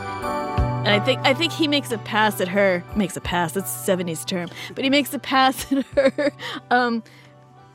And 0.81 0.89
I 0.89 1.01
think 1.01 1.21
I 1.25 1.35
think 1.35 1.53
he 1.53 1.67
makes 1.67 1.91
a 1.91 1.99
pass 1.99 2.41
at 2.41 2.49
her. 2.49 2.85
Makes 2.95 3.17
a 3.17 3.21
pass. 3.21 3.53
That's 3.53 3.71
'70s 3.71 4.25
term, 4.25 4.49
but 4.75 4.83
he 4.83 4.89
makes 4.89 5.13
a 5.13 5.19
pass 5.19 5.71
at 5.73 5.85
her 5.87 6.33
um, 6.71 7.03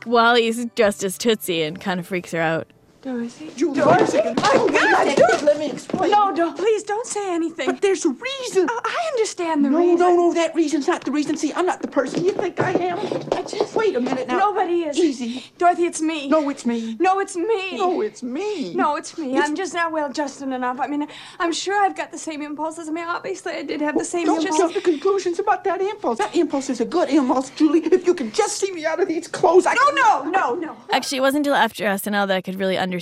while 0.05 0.36
he's 0.36 0.65
dressed 0.75 1.03
as 1.03 1.17
Tootsie 1.17 1.62
and 1.62 1.79
kind 1.79 2.00
of 2.00 2.08
freaks 2.08 2.32
her 2.32 2.41
out. 2.41 2.67
Dorothy? 3.05 3.51
Dorothy, 3.55 4.19
Oh, 4.24 4.33
oh 4.39 4.67
God, 4.67 5.15
Dorothy, 5.15 5.45
let 5.45 5.59
me 5.59 5.69
explain. 5.69 6.09
No, 6.09 6.35
don't, 6.35 6.57
please 6.57 6.81
don't 6.81 7.05
say 7.05 7.35
anything. 7.35 7.67
But 7.67 7.79
there's 7.79 8.03
a 8.03 8.09
reason. 8.09 8.67
I, 8.67 8.79
I 8.83 9.09
understand 9.13 9.63
the 9.63 9.69
no, 9.69 9.77
reason. 9.77 10.00
No, 10.00 10.09
no, 10.09 10.15
no. 10.29 10.33
that 10.33 10.55
reason's 10.55 10.88
not 10.88 11.05
the 11.05 11.12
reason. 11.12 11.38
See, 11.38 11.53
I'm 11.53 11.67
not 11.67 11.83
the 11.83 11.88
person 11.88 12.25
you 12.25 12.31
think 12.31 12.59
I 12.59 12.71
am. 12.71 12.97
I 13.31 13.43
just 13.43 13.75
wait 13.75 13.95
a 13.95 14.01
minute 14.01 14.27
now. 14.27 14.39
Nobody 14.39 14.85
is. 14.85 14.97
Easy. 14.97 15.43
Dorothy, 15.59 15.85
it's 15.85 16.01
me. 16.01 16.27
No, 16.29 16.50
it's 16.50 16.65
me. 16.65 16.97
No, 17.00 17.19
it's 17.19 17.35
me. 17.35 17.77
No, 17.77 18.01
it's 18.01 18.24
me. 18.24 18.74
No, 18.74 18.95
it's 18.95 19.15
me. 19.19 19.27
It's- 19.33 19.47
I'm 19.50 19.55
just 19.55 19.75
not 19.75 19.91
well 19.91 20.09
adjusted 20.09 20.50
enough. 20.51 20.79
I 20.79 20.88
mean, 20.88 21.07
I'm 21.38 21.53
sure 21.53 21.79
I've 21.79 21.95
got 21.95 22.12
the 22.12 22.17
same 22.17 22.41
impulses. 22.41 22.89
I 22.89 22.91
mean, 22.91 23.05
obviously, 23.05 23.53
I 23.53 23.62
did 23.62 23.81
have 23.81 23.95
the 24.00 24.03
same 24.03 24.25
Don't 24.25 24.39
impulses. 24.39 24.57
jump 24.59 24.74
to 24.74 24.81
conclusions 24.81 25.38
about 25.38 25.63
that 25.65 25.79
impulse. 25.79 26.17
That 26.17 26.35
impulse 26.35 26.71
is 26.71 26.81
a 26.81 26.85
good 26.85 27.09
impulse, 27.09 27.51
Julie. 27.51 27.81
If 27.85 28.07
you 28.07 28.15
can 28.15 28.31
just 28.31 28.57
see 28.57 28.71
me 28.71 28.83
out 28.83 29.00
of 29.00 29.07
these 29.07 29.27
clothes, 29.27 29.67
I 29.67 29.75
No, 29.75 29.91
no, 30.24 30.31
no, 30.31 30.55
no. 30.55 30.77
Actually, 30.91 31.19
it 31.19 31.21
wasn't 31.21 31.45
until 31.45 31.53
after 31.55 31.83
SNL 31.83 32.27
that 32.29 32.35
I 32.35 32.41
could 32.41 32.55
really 32.55 32.77
understand 32.79 32.94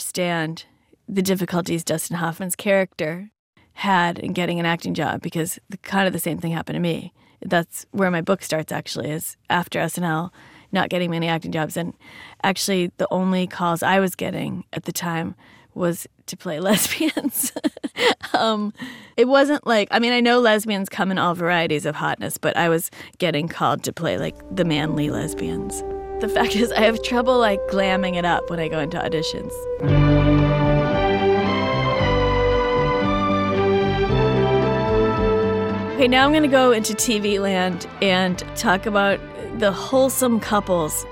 the 1.08 1.22
difficulties 1.22 1.84
Dustin 1.84 2.18
Hoffman's 2.18 2.56
character 2.56 3.30
had 3.74 4.20
in 4.20 4.34
getting 4.34 4.60
an 4.60 4.66
acting 4.66 4.94
job 4.94 5.22
because 5.22 5.60
the, 5.70 5.78
kind 5.78 6.08
of 6.08 6.14
the 6.14 6.20
same 6.20 6.38
thing 6.38 6.52
happened 6.52 6.76
to 6.76 6.80
me. 6.80 7.14
That's 7.42 7.86
where 7.92 8.12
my 8.12 8.22
book 8.22 8.42
starts, 8.42 8.72
actually, 8.72 9.12
is 9.12 9.36
after 9.50 9.80
SNL, 9.80 10.32
not 10.72 10.90
getting 10.90 11.12
many 11.12 11.28
acting 11.28 11.52
jobs. 11.52 11.76
And 11.76 11.94
actually, 12.44 12.92
the 12.98 13.08
only 13.12 13.48
calls 13.48 13.84
I 13.84 14.00
was 14.00 14.16
getting 14.16 14.64
at 14.72 14.86
the 14.86 14.94
time 14.94 15.36
was 15.74 16.08
to 16.28 16.38
play 16.38 16.60
lesbians. 16.62 17.52
um, 18.34 18.74
it 19.18 19.28
wasn't 19.28 19.66
like, 19.68 19.88
I 19.92 20.00
mean, 20.00 20.14
I 20.14 20.22
know 20.22 20.40
lesbians 20.40 20.88
come 20.88 21.12
in 21.12 21.18
all 21.18 21.36
varieties 21.36 21.86
of 21.86 21.96
hotness, 21.96 22.38
but 22.38 22.56
I 22.56 22.70
was 22.70 22.90
getting 23.18 23.48
called 23.48 23.84
to 23.84 23.94
play 23.94 24.18
like 24.18 24.36
the 24.56 24.64
manly 24.64 25.10
lesbians. 25.10 25.84
The 26.20 26.30
fact 26.30 26.56
is, 26.56 26.72
I 26.72 26.82
have 26.82 27.02
trouble 27.04 27.38
like 27.38 27.60
glamming 27.70 28.16
it 28.16 28.26
up 28.26 28.50
when 28.50 28.60
I 28.60 28.68
go 28.68 28.80
into 28.80 28.98
auditions. 28.98 29.52
Okay, 35.96 36.08
now 36.08 36.26
I'm 36.26 36.32
going 36.32 36.44
to 36.44 36.50
go 36.50 36.72
into 36.72 36.94
TV 36.94 37.40
land 37.40 37.88
and 38.02 38.40
talk 38.56 38.86
about 38.86 39.20
the 39.60 39.72
wholesome 39.72 40.40
couples 40.40 41.06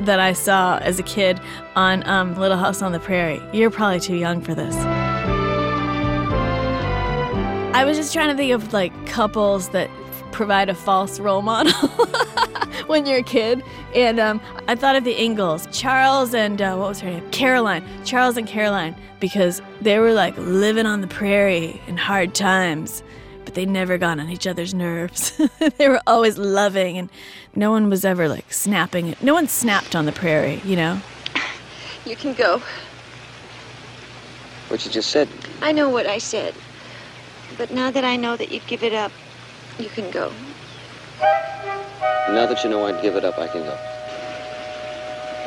that 0.00 0.20
I 0.20 0.32
saw 0.32 0.78
as 0.78 0.98
a 0.98 1.02
kid 1.02 1.40
on 1.76 2.06
um, 2.08 2.34
Little 2.36 2.56
House 2.56 2.80
on 2.80 2.92
the 2.92 3.00
Prairie. 3.00 3.42
You're 3.52 3.70
probably 3.70 4.00
too 4.00 4.16
young 4.16 4.40
for 4.40 4.54
this. 4.54 4.74
I 7.74 7.84
was 7.84 7.96
just 7.96 8.12
trying 8.12 8.28
to 8.28 8.36
think 8.36 8.52
of 8.52 8.72
like 8.72 8.92
couples 9.06 9.68
that 9.70 9.90
provide 10.32 10.68
a 10.68 10.74
false 10.74 11.18
role 11.20 11.42
model 11.42 11.72
when 12.86 13.06
you're 13.06 13.18
a 13.18 13.22
kid. 13.22 13.62
And 13.94 14.18
um, 14.20 14.40
I 14.66 14.74
thought 14.74 14.96
of 14.96 15.04
the 15.04 15.20
Ingalls, 15.22 15.66
Charles 15.72 16.34
and 16.34 16.60
uh, 16.60 16.76
what 16.76 16.88
was 16.88 17.00
her 17.00 17.10
name? 17.10 17.30
Caroline. 17.30 17.84
Charles 18.04 18.36
and 18.36 18.46
Caroline, 18.46 18.94
because 19.20 19.62
they 19.80 19.98
were 19.98 20.12
like 20.12 20.36
living 20.38 20.86
on 20.86 21.00
the 21.00 21.06
prairie 21.06 21.80
in 21.86 21.96
hard 21.96 22.34
times, 22.34 23.02
but 23.44 23.54
they 23.54 23.66
never 23.66 23.98
got 23.98 24.18
on 24.18 24.28
each 24.28 24.46
other's 24.46 24.74
nerves. 24.74 25.40
they 25.78 25.88
were 25.88 26.00
always 26.06 26.38
loving, 26.38 26.98
and 26.98 27.10
no 27.54 27.70
one 27.70 27.88
was 27.88 28.04
ever 28.04 28.28
like 28.28 28.52
snapping. 28.52 29.14
No 29.22 29.34
one 29.34 29.48
snapped 29.48 29.96
on 29.96 30.06
the 30.06 30.12
prairie, 30.12 30.60
you 30.64 30.76
know? 30.76 31.00
You 32.04 32.16
can 32.16 32.32
go. 32.34 32.62
What 34.68 34.84
you 34.84 34.90
just 34.90 35.10
said. 35.10 35.28
I 35.60 35.72
know 35.72 35.88
what 35.88 36.06
I 36.06 36.18
said. 36.18 36.54
But 37.56 37.70
now 37.70 37.90
that 37.90 38.04
I 38.04 38.16
know 38.16 38.36
that 38.36 38.52
you'd 38.52 38.66
give 38.66 38.82
it 38.82 38.92
up, 38.92 39.10
you 39.78 39.88
can 39.88 40.10
go. 40.10 40.32
Now 42.28 42.46
that 42.46 42.62
you 42.62 42.70
know 42.70 42.84
I'd 42.86 43.00
give 43.02 43.16
it 43.16 43.24
up, 43.24 43.38
I 43.38 43.48
can 43.48 43.62
go. 43.62 43.76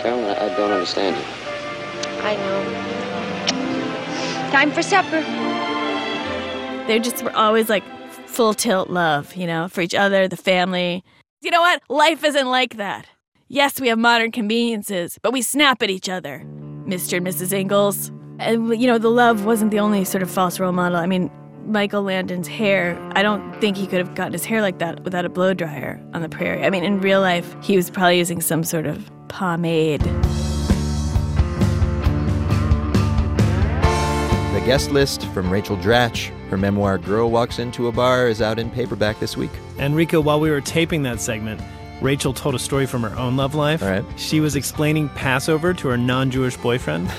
Carol, 0.02 0.26
I, 0.26 0.34
I 0.34 0.50
don't 0.58 0.72
understand 0.72 1.16
you. 1.16 1.24
I 2.24 2.36
know. 2.36 2.62
Time 4.52 4.72
for 4.72 4.82
supper. 4.82 5.22
They 6.88 7.00
just 7.00 7.24
were 7.24 7.36
always 7.36 7.70
like 7.70 7.84
full 8.28 8.54
tilt 8.54 8.90
love, 8.90 9.36
you 9.36 9.46
know, 9.46 9.68
for 9.68 9.82
each 9.82 9.94
other, 9.94 10.28
the 10.28 10.38
family. 10.38 11.04
You 11.42 11.52
know 11.52 11.62
what? 11.62 11.82
Life 11.90 12.24
isn't 12.24 12.48
like 12.48 12.78
that. 12.78 13.08
Yes, 13.48 13.80
we 13.80 13.90
have 13.90 14.00
modern 14.00 14.32
conveniences, 14.32 15.20
but 15.22 15.34
we 15.34 15.42
snap 15.42 15.84
at 15.84 15.90
each 15.90 16.08
other, 16.10 16.44
Mr. 16.86 17.18
and 17.18 17.28
Mrs. 17.28 17.52
Ingalls. 17.52 18.12
And, 18.40 18.80
you 18.80 18.88
know, 18.88 18.98
the 18.98 19.10
love 19.10 19.46
wasn't 19.46 19.72
the 19.72 19.80
only 19.80 20.04
sort 20.06 20.24
of 20.24 20.32
false 20.32 20.60
role 20.60 20.72
model. 20.72 20.98
I 20.98 21.06
mean, 21.06 21.30
Michael 21.66 22.04
Landon's 22.04 22.48
hair, 22.48 22.98
I 23.16 23.22
don't 23.22 23.60
think 23.62 23.78
he 23.78 23.88
could 23.88 24.00
have 24.00 24.16
gotten 24.16 24.34
his 24.34 24.46
hair 24.46 24.62
like 24.62 24.80
that 24.80 25.04
without 25.04 25.26
a 25.26 25.30
blow 25.30 25.54
dryer 25.54 26.02
on 26.14 26.22
the 26.22 26.30
prairie. 26.30 26.64
I 26.66 26.70
mean, 26.70 26.84
in 26.84 27.00
real 27.00 27.22
life, 27.22 27.56
he 27.62 27.76
was 27.76 27.90
probably 27.90 28.18
using 28.18 28.42
some 28.42 28.64
sort 28.64 28.86
of 28.86 29.10
pomade. 29.28 30.02
The 34.54 34.62
guest 34.66 34.92
list 34.92 35.26
from 35.28 35.50
Rachel 35.50 35.78
Dratch. 35.78 36.30
Her 36.50 36.58
memoir, 36.58 36.98
Girl 36.98 37.32
Walks 37.32 37.60
Into 37.60 37.88
a 37.88 37.92
Bar, 37.92 38.28
is 38.28 38.42
out 38.42 38.60
in 38.60 38.70
paperback 38.70 39.20
this 39.20 39.38
week. 39.38 39.52
Enrico, 39.78 40.20
while 40.20 40.40
we 40.40 40.50
were 40.50 40.62
taping 40.62 41.04
that 41.04 41.22
segment, 41.22 41.62
Rachel 42.02 42.34
told 42.34 42.56
a 42.56 42.60
story 42.60 42.86
from 42.86 43.04
her 43.04 43.16
own 43.18 43.38
love 43.38 43.56
life. 43.56 43.82
All 43.82 43.90
right. 43.90 44.04
She 44.18 44.40
was 44.40 44.56
explaining 44.56 45.10
Passover 45.10 45.74
to 45.76 45.88
her 45.88 45.98
non 45.98 46.32
Jewish 46.32 46.58
boyfriend, 46.58 47.10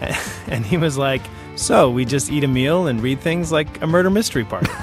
and 0.48 0.66
he 0.66 0.76
was 0.76 0.98
like, 0.98 1.22
So 1.56 1.90
we 1.90 2.04
just 2.04 2.30
eat 2.30 2.44
a 2.44 2.48
meal 2.48 2.86
and 2.86 3.00
read 3.02 3.20
things 3.20 3.52
like 3.52 3.82
a 3.82 3.86
murder 3.86 4.10
mystery 4.10 4.44
party. 4.44 4.70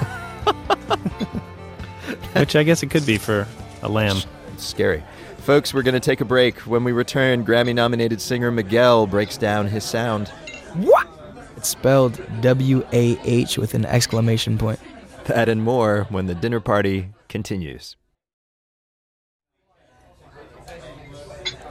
Which 2.34 2.56
I 2.56 2.62
guess 2.62 2.82
it 2.82 2.90
could 2.90 3.04
be 3.04 3.18
for 3.18 3.46
a 3.82 3.88
lamb. 3.88 4.18
It's 4.54 4.64
scary. 4.64 5.02
Folks, 5.38 5.74
we're 5.74 5.82
going 5.82 5.94
to 5.94 6.00
take 6.00 6.20
a 6.20 6.24
break. 6.24 6.58
When 6.60 6.84
we 6.84 6.92
return, 6.92 7.44
Grammy 7.44 7.74
nominated 7.74 8.20
singer 8.20 8.50
Miguel 8.50 9.06
breaks 9.06 9.36
down 9.36 9.66
his 9.66 9.84
sound. 9.84 10.28
What? 10.74 11.08
It's 11.56 11.68
spelled 11.68 12.20
W 12.40 12.86
A 12.92 13.18
H 13.24 13.58
with 13.58 13.74
an 13.74 13.84
exclamation 13.86 14.58
point. 14.58 14.80
That 15.26 15.48
and 15.48 15.62
more 15.62 16.06
when 16.08 16.26
the 16.26 16.34
dinner 16.34 16.58
party 16.58 17.10
continues. 17.28 17.94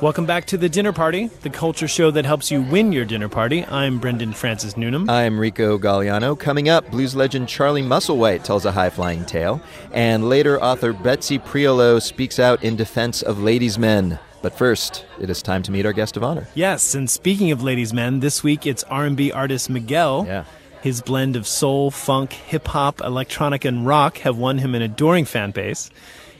Welcome 0.01 0.25
back 0.25 0.45
to 0.45 0.57
the 0.57 0.69
dinner 0.69 0.93
party, 0.93 1.25
the 1.41 1.49
culture 1.49 1.87
show 1.89 2.09
that 2.11 2.23
helps 2.23 2.49
you 2.49 2.61
win 2.61 2.93
your 2.93 3.03
dinner 3.03 3.27
party. 3.27 3.65
I'm 3.65 3.99
Brendan 3.99 4.31
Francis 4.31 4.77
Newnam. 4.77 5.09
I'm 5.09 5.37
Rico 5.37 5.77
Gagliano. 5.77 6.39
Coming 6.39 6.69
up, 6.69 6.89
blues 6.89 7.17
legend 7.17 7.49
Charlie 7.49 7.81
Musselwhite 7.81 8.43
tells 8.43 8.63
a 8.63 8.71
high 8.71 8.91
flying 8.91 9.25
tale, 9.25 9.61
and 9.91 10.29
later 10.29 10.57
author 10.63 10.93
Betsy 10.93 11.37
Prioleau 11.37 11.99
speaks 11.99 12.39
out 12.39 12.63
in 12.63 12.77
defense 12.77 13.21
of 13.21 13.43
ladies' 13.43 13.77
men. 13.77 14.17
But 14.41 14.57
first, 14.57 15.05
it 15.19 15.29
is 15.29 15.41
time 15.41 15.63
to 15.63 15.71
meet 15.71 15.85
our 15.85 15.91
guest 15.91 16.15
of 16.15 16.23
honor. 16.23 16.47
Yes, 16.55 16.95
and 16.95 17.09
speaking 17.09 17.51
of 17.51 17.61
ladies' 17.61 17.93
men, 17.93 18.21
this 18.21 18.41
week 18.41 18.65
it's 18.65 18.85
R&B 18.85 19.33
artist 19.33 19.69
Miguel. 19.69 20.23
Yeah. 20.25 20.45
His 20.81 21.01
blend 21.01 21.35
of 21.35 21.45
soul, 21.45 21.91
funk, 21.91 22.31
hip 22.31 22.69
hop, 22.69 23.01
electronic, 23.01 23.65
and 23.65 23.85
rock 23.85 24.19
have 24.19 24.37
won 24.37 24.59
him 24.59 24.75
an 24.75 24.81
adoring 24.81 25.25
fan 25.25 25.51
base. 25.51 25.91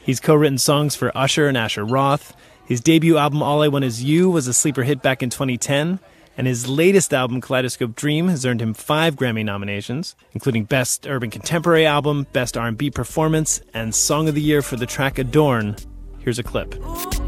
He's 0.02 0.18
co-written 0.18 0.56
songs 0.56 0.96
for 0.96 1.14
Usher 1.14 1.46
and 1.46 1.58
Asher 1.58 1.84
Roth. 1.84 2.34
His 2.70 2.80
debut 2.80 3.16
album 3.16 3.42
All 3.42 3.62
I 3.62 3.66
Want 3.66 3.84
Is 3.84 4.04
You 4.04 4.30
was 4.30 4.46
a 4.46 4.54
sleeper 4.54 4.84
hit 4.84 5.02
back 5.02 5.24
in 5.24 5.30
2010, 5.30 5.98
and 6.36 6.46
his 6.46 6.68
latest 6.68 7.12
album 7.12 7.40
Kaleidoscope 7.40 7.96
Dream 7.96 8.28
has 8.28 8.46
earned 8.46 8.62
him 8.62 8.74
5 8.74 9.16
Grammy 9.16 9.44
nominations, 9.44 10.14
including 10.34 10.66
Best 10.66 11.04
Urban 11.04 11.30
Contemporary 11.30 11.84
Album, 11.84 12.28
Best 12.32 12.56
R&B 12.56 12.92
Performance, 12.92 13.60
and 13.74 13.92
Song 13.92 14.28
of 14.28 14.36
the 14.36 14.40
Year 14.40 14.62
for 14.62 14.76
the 14.76 14.86
track 14.86 15.18
Adorn. 15.18 15.74
Here's 16.20 16.38
a 16.38 16.44
clip. 16.44 16.80
Just 16.80 17.20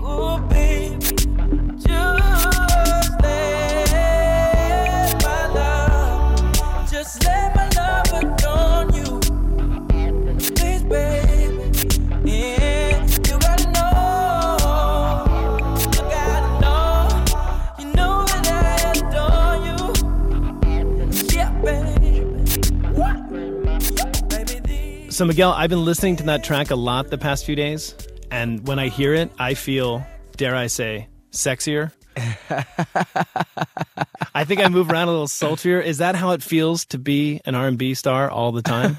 So, 25.23 25.27
Miguel, 25.27 25.53
I've 25.53 25.71
been 25.71 25.85
listening 25.85 26.17
to 26.17 26.25
that 26.25 26.43
track 26.43 26.73
a 26.73 26.75
lot 26.75 27.09
the 27.09 27.17
past 27.17 27.47
few 27.47 27.55
days, 27.55 27.95
and 28.33 28.67
when 28.67 28.81
I 28.81 28.89
hear 28.89 29.15
it, 29.15 29.31
I 29.39 29.55
feel, 29.55 30.05
dare 30.37 30.57
I 30.57 30.67
say, 30.67 31.07
sexier 31.31 31.93
I 34.35 34.45
think 34.45 34.59
I 34.59 34.69
move 34.69 34.91
around 34.91 35.07
a 35.07 35.13
little 35.13 35.29
sultrier. 35.29 35.79
Is 35.79 35.99
that 35.99 36.17
how 36.17 36.33
it 36.33 36.43
feels 36.43 36.85
to 36.87 36.99
be 36.99 37.41
an 37.45 37.55
R&B 37.55 37.95
star 37.95 38.29
all 38.33 38.51
the 38.51 38.63
time? 38.63 38.97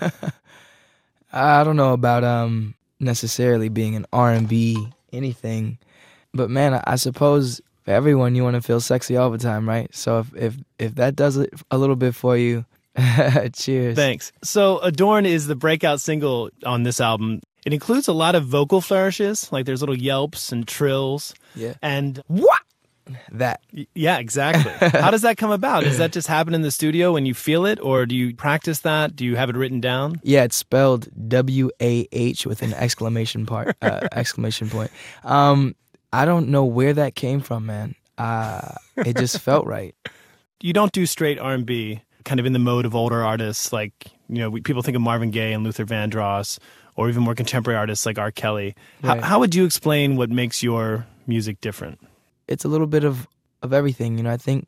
I 1.33 1.65
don't 1.65 1.75
know 1.75 1.91
about 1.91 2.23
um 2.23 2.75
necessarily 3.01 3.67
being 3.67 3.97
an 3.97 4.05
R 4.13 4.31
and 4.31 4.47
B 4.47 4.93
anything, 5.11 5.77
but 6.33 6.49
man, 6.49 6.73
I, 6.73 6.83
I 6.87 6.95
suppose 6.95 7.59
for 7.83 7.91
everyone 7.91 8.33
you 8.33 8.45
want 8.45 8.55
to 8.55 8.61
feel 8.61 8.79
sexy 8.79 9.17
all 9.17 9.29
the 9.29 9.37
time, 9.37 9.67
right? 9.67 9.93
So 9.93 10.19
if 10.19 10.33
if 10.35 10.55
if 10.79 10.95
that 10.95 11.17
does 11.17 11.35
it 11.35 11.53
a 11.69 11.77
little 11.77 11.97
bit 11.97 12.15
for 12.15 12.37
you, 12.37 12.63
cheers. 13.53 13.95
Thanks. 13.95 14.31
So 14.43 14.79
Adorn 14.79 15.25
is 15.25 15.47
the 15.47 15.55
breakout 15.55 16.01
single 16.01 16.49
on 16.65 16.83
this 16.83 16.99
album. 16.99 17.41
It 17.65 17.73
includes 17.73 18.07
a 18.07 18.13
lot 18.13 18.35
of 18.35 18.45
vocal 18.45 18.81
flourishes, 18.81 19.51
like 19.51 19.65
there's 19.65 19.81
little 19.81 19.97
yelps 19.97 20.51
and 20.51 20.67
trills. 20.67 21.33
Yeah. 21.55 21.73
And 21.81 22.21
what? 22.27 22.61
That. 23.31 23.61
Yeah, 23.93 24.17
exactly. 24.17 24.71
How 24.89 25.11
does 25.11 25.23
that 25.23 25.37
come 25.37 25.51
about? 25.51 25.83
Does 25.83 25.97
that 25.97 26.13
just 26.13 26.27
happen 26.27 26.53
in 26.53 26.61
the 26.61 26.71
studio 26.71 27.13
when 27.13 27.25
you 27.25 27.33
feel 27.33 27.65
it, 27.65 27.79
or 27.81 28.05
do 28.05 28.15
you 28.15 28.33
practice 28.33 28.79
that? 28.81 29.15
Do 29.15 29.25
you 29.25 29.35
have 29.35 29.49
it 29.49 29.57
written 29.57 29.81
down? 29.81 30.21
Yeah, 30.23 30.43
it's 30.43 30.55
spelled 30.55 31.09
W 31.27 31.69
A 31.81 32.07
H 32.13 32.45
with 32.45 32.61
an 32.61 32.73
exclamation 32.73 33.45
part 33.45 33.75
uh, 33.81 34.07
exclamation 34.13 34.69
point. 34.69 34.89
Um, 35.25 35.75
I 36.13 36.23
don't 36.23 36.47
know 36.49 36.63
where 36.63 36.93
that 36.93 37.15
came 37.15 37.41
from, 37.41 37.65
man. 37.65 37.95
Uh, 38.17 38.75
it 38.97 39.17
just 39.17 39.39
felt 39.39 39.65
right. 39.65 39.95
You 40.61 40.71
don't 40.71 40.93
do 40.93 41.05
straight 41.05 41.39
R&B, 41.39 42.01
kind 42.23 42.39
of 42.39 42.45
in 42.45 42.53
the 42.53 42.59
mode 42.59 42.85
of 42.85 42.95
older 42.95 43.23
artists 43.23 43.71
like 43.73 43.93
you 44.29 44.37
know 44.39 44.49
we, 44.49 44.61
people 44.61 44.81
think 44.81 44.95
of 44.95 45.01
Marvin 45.01 45.31
Gaye 45.31 45.53
and 45.53 45.63
Luther 45.63 45.85
Vandross, 45.85 46.59
or 46.95 47.09
even 47.09 47.23
more 47.23 47.35
contemporary 47.35 47.77
artists 47.77 48.05
like 48.05 48.17
R. 48.17 48.31
Kelly. 48.31 48.75
How, 49.03 49.09
Right. 49.15 49.23
how 49.23 49.39
would 49.39 49.53
you 49.55 49.65
explain 49.65 50.15
what 50.15 50.29
makes 50.29 50.61
your 50.63 51.05
music 51.27 51.61
different? 51.61 51.99
it's 52.47 52.65
a 52.65 52.67
little 52.67 52.87
bit 52.87 53.03
of 53.05 53.27
of 53.61 53.71
everything. 53.71 54.17
You 54.17 54.23
know, 54.23 54.31
I 54.31 54.37
think 54.37 54.67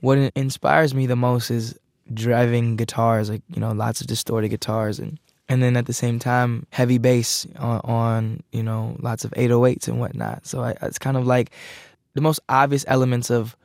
what 0.00 0.18
inspires 0.34 0.94
me 0.94 1.06
the 1.06 1.16
most 1.16 1.50
is 1.50 1.78
driving 2.12 2.76
guitars, 2.76 3.30
like 3.30 3.42
you 3.48 3.60
know, 3.60 3.72
lots 3.72 4.00
of 4.02 4.06
distorted 4.06 4.50
guitars, 4.50 4.98
and 4.98 5.18
and 5.48 5.62
then 5.62 5.76
at 5.78 5.86
the 5.86 5.94
same 5.94 6.18
time, 6.18 6.66
heavy 6.70 6.98
bass 6.98 7.46
on, 7.56 7.80
on 7.84 8.42
you 8.52 8.62
know, 8.62 8.96
lots 9.00 9.24
of 9.24 9.30
808s 9.30 9.88
and 9.88 9.98
whatnot. 9.98 10.46
So 10.46 10.60
I, 10.60 10.74
it's 10.82 10.98
kind 10.98 11.16
of 11.16 11.26
like 11.26 11.50
the 12.14 12.20
most 12.20 12.40
obvious 12.50 12.84
elements 12.86 13.30
of 13.30 13.56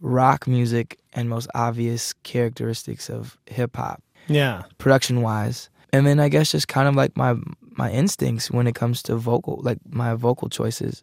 rock 0.00 0.46
music 0.46 0.99
and 1.12 1.28
most 1.28 1.48
obvious 1.54 2.12
characteristics 2.22 3.08
of 3.10 3.36
hip 3.46 3.76
hop 3.76 4.02
Yeah. 4.28 4.62
production 4.78 5.22
wise. 5.22 5.70
And 5.92 6.06
then 6.06 6.20
I 6.20 6.28
guess 6.28 6.52
just 6.52 6.68
kind 6.68 6.88
of 6.88 6.94
like 6.94 7.16
my 7.16 7.34
my 7.76 7.90
instincts 7.90 8.50
when 8.50 8.66
it 8.66 8.74
comes 8.74 9.02
to 9.04 9.16
vocal, 9.16 9.60
like 9.62 9.78
my 9.88 10.14
vocal 10.14 10.48
choices. 10.48 11.02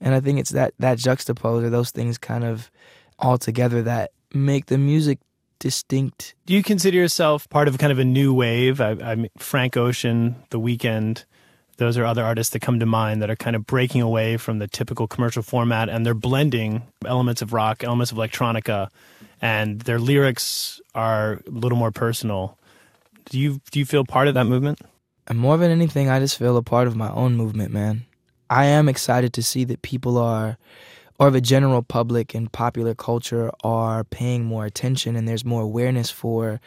And 0.00 0.14
I 0.14 0.20
think 0.20 0.38
it's 0.38 0.50
that 0.50 0.74
that 0.78 0.98
juxtapose 0.98 1.64
or 1.64 1.70
those 1.70 1.90
things 1.90 2.18
kind 2.18 2.44
of 2.44 2.70
all 3.18 3.38
together 3.38 3.82
that 3.82 4.10
make 4.34 4.66
the 4.66 4.78
music 4.78 5.18
distinct. 5.58 6.34
Do 6.46 6.54
you 6.54 6.62
consider 6.62 6.96
yourself 6.96 7.48
part 7.48 7.68
of 7.68 7.78
kind 7.78 7.92
of 7.92 7.98
a 7.98 8.04
new 8.04 8.34
wave? 8.34 8.80
I, 8.80 8.90
I 9.02 9.14
mean, 9.14 9.30
Frank 9.38 9.76
Ocean, 9.76 10.36
The 10.50 10.58
Weeknd, 10.60 11.24
those 11.76 11.96
are 11.96 12.04
other 12.04 12.24
artists 12.24 12.52
that 12.52 12.60
come 12.62 12.80
to 12.80 12.86
mind 12.86 13.22
that 13.22 13.30
are 13.30 13.36
kind 13.36 13.54
of 13.56 13.64
breaking 13.66 14.02
away 14.02 14.36
from 14.36 14.58
the 14.58 14.66
typical 14.68 15.06
commercial 15.06 15.42
format 15.42 15.88
and 15.88 16.04
they're 16.04 16.14
blending 16.14 16.82
elements 17.06 17.42
of 17.42 17.52
rock, 17.52 17.84
elements 17.84 18.10
of 18.12 18.18
electronica, 18.18 18.88
and 19.42 19.80
their 19.80 19.98
lyrics 19.98 20.80
are 20.94 21.42
a 21.46 21.50
little 21.50 21.76
more 21.76 21.90
personal. 21.90 22.56
Do 23.26 23.38
you 23.38 23.60
do 23.70 23.80
you 23.80 23.84
feel 23.84 24.04
part 24.04 24.28
of 24.28 24.34
that 24.34 24.44
movement? 24.44 24.80
And 25.26 25.38
more 25.38 25.56
than 25.56 25.70
anything, 25.70 26.08
I 26.08 26.20
just 26.20 26.38
feel 26.38 26.56
a 26.56 26.62
part 26.62 26.86
of 26.86 26.96
my 26.96 27.10
own 27.10 27.36
movement, 27.36 27.72
man. 27.72 28.06
I 28.48 28.66
am 28.66 28.88
excited 28.88 29.32
to 29.34 29.42
see 29.42 29.64
that 29.64 29.82
people 29.82 30.18
are, 30.18 30.58
or 31.18 31.30
the 31.30 31.40
general 31.40 31.82
public 31.82 32.34
and 32.34 32.50
popular 32.50 32.94
culture 32.94 33.50
are 33.62 34.04
paying 34.04 34.44
more 34.44 34.64
attention, 34.64 35.16
and 35.16 35.28
there's 35.28 35.44
more 35.44 35.62
awareness 35.62 36.10
for 36.10 36.60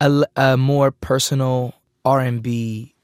a, 0.00 0.24
a 0.36 0.56
more 0.56 0.90
personal 0.90 1.74
R 2.04 2.20
and 2.20 2.42
B 2.42 2.94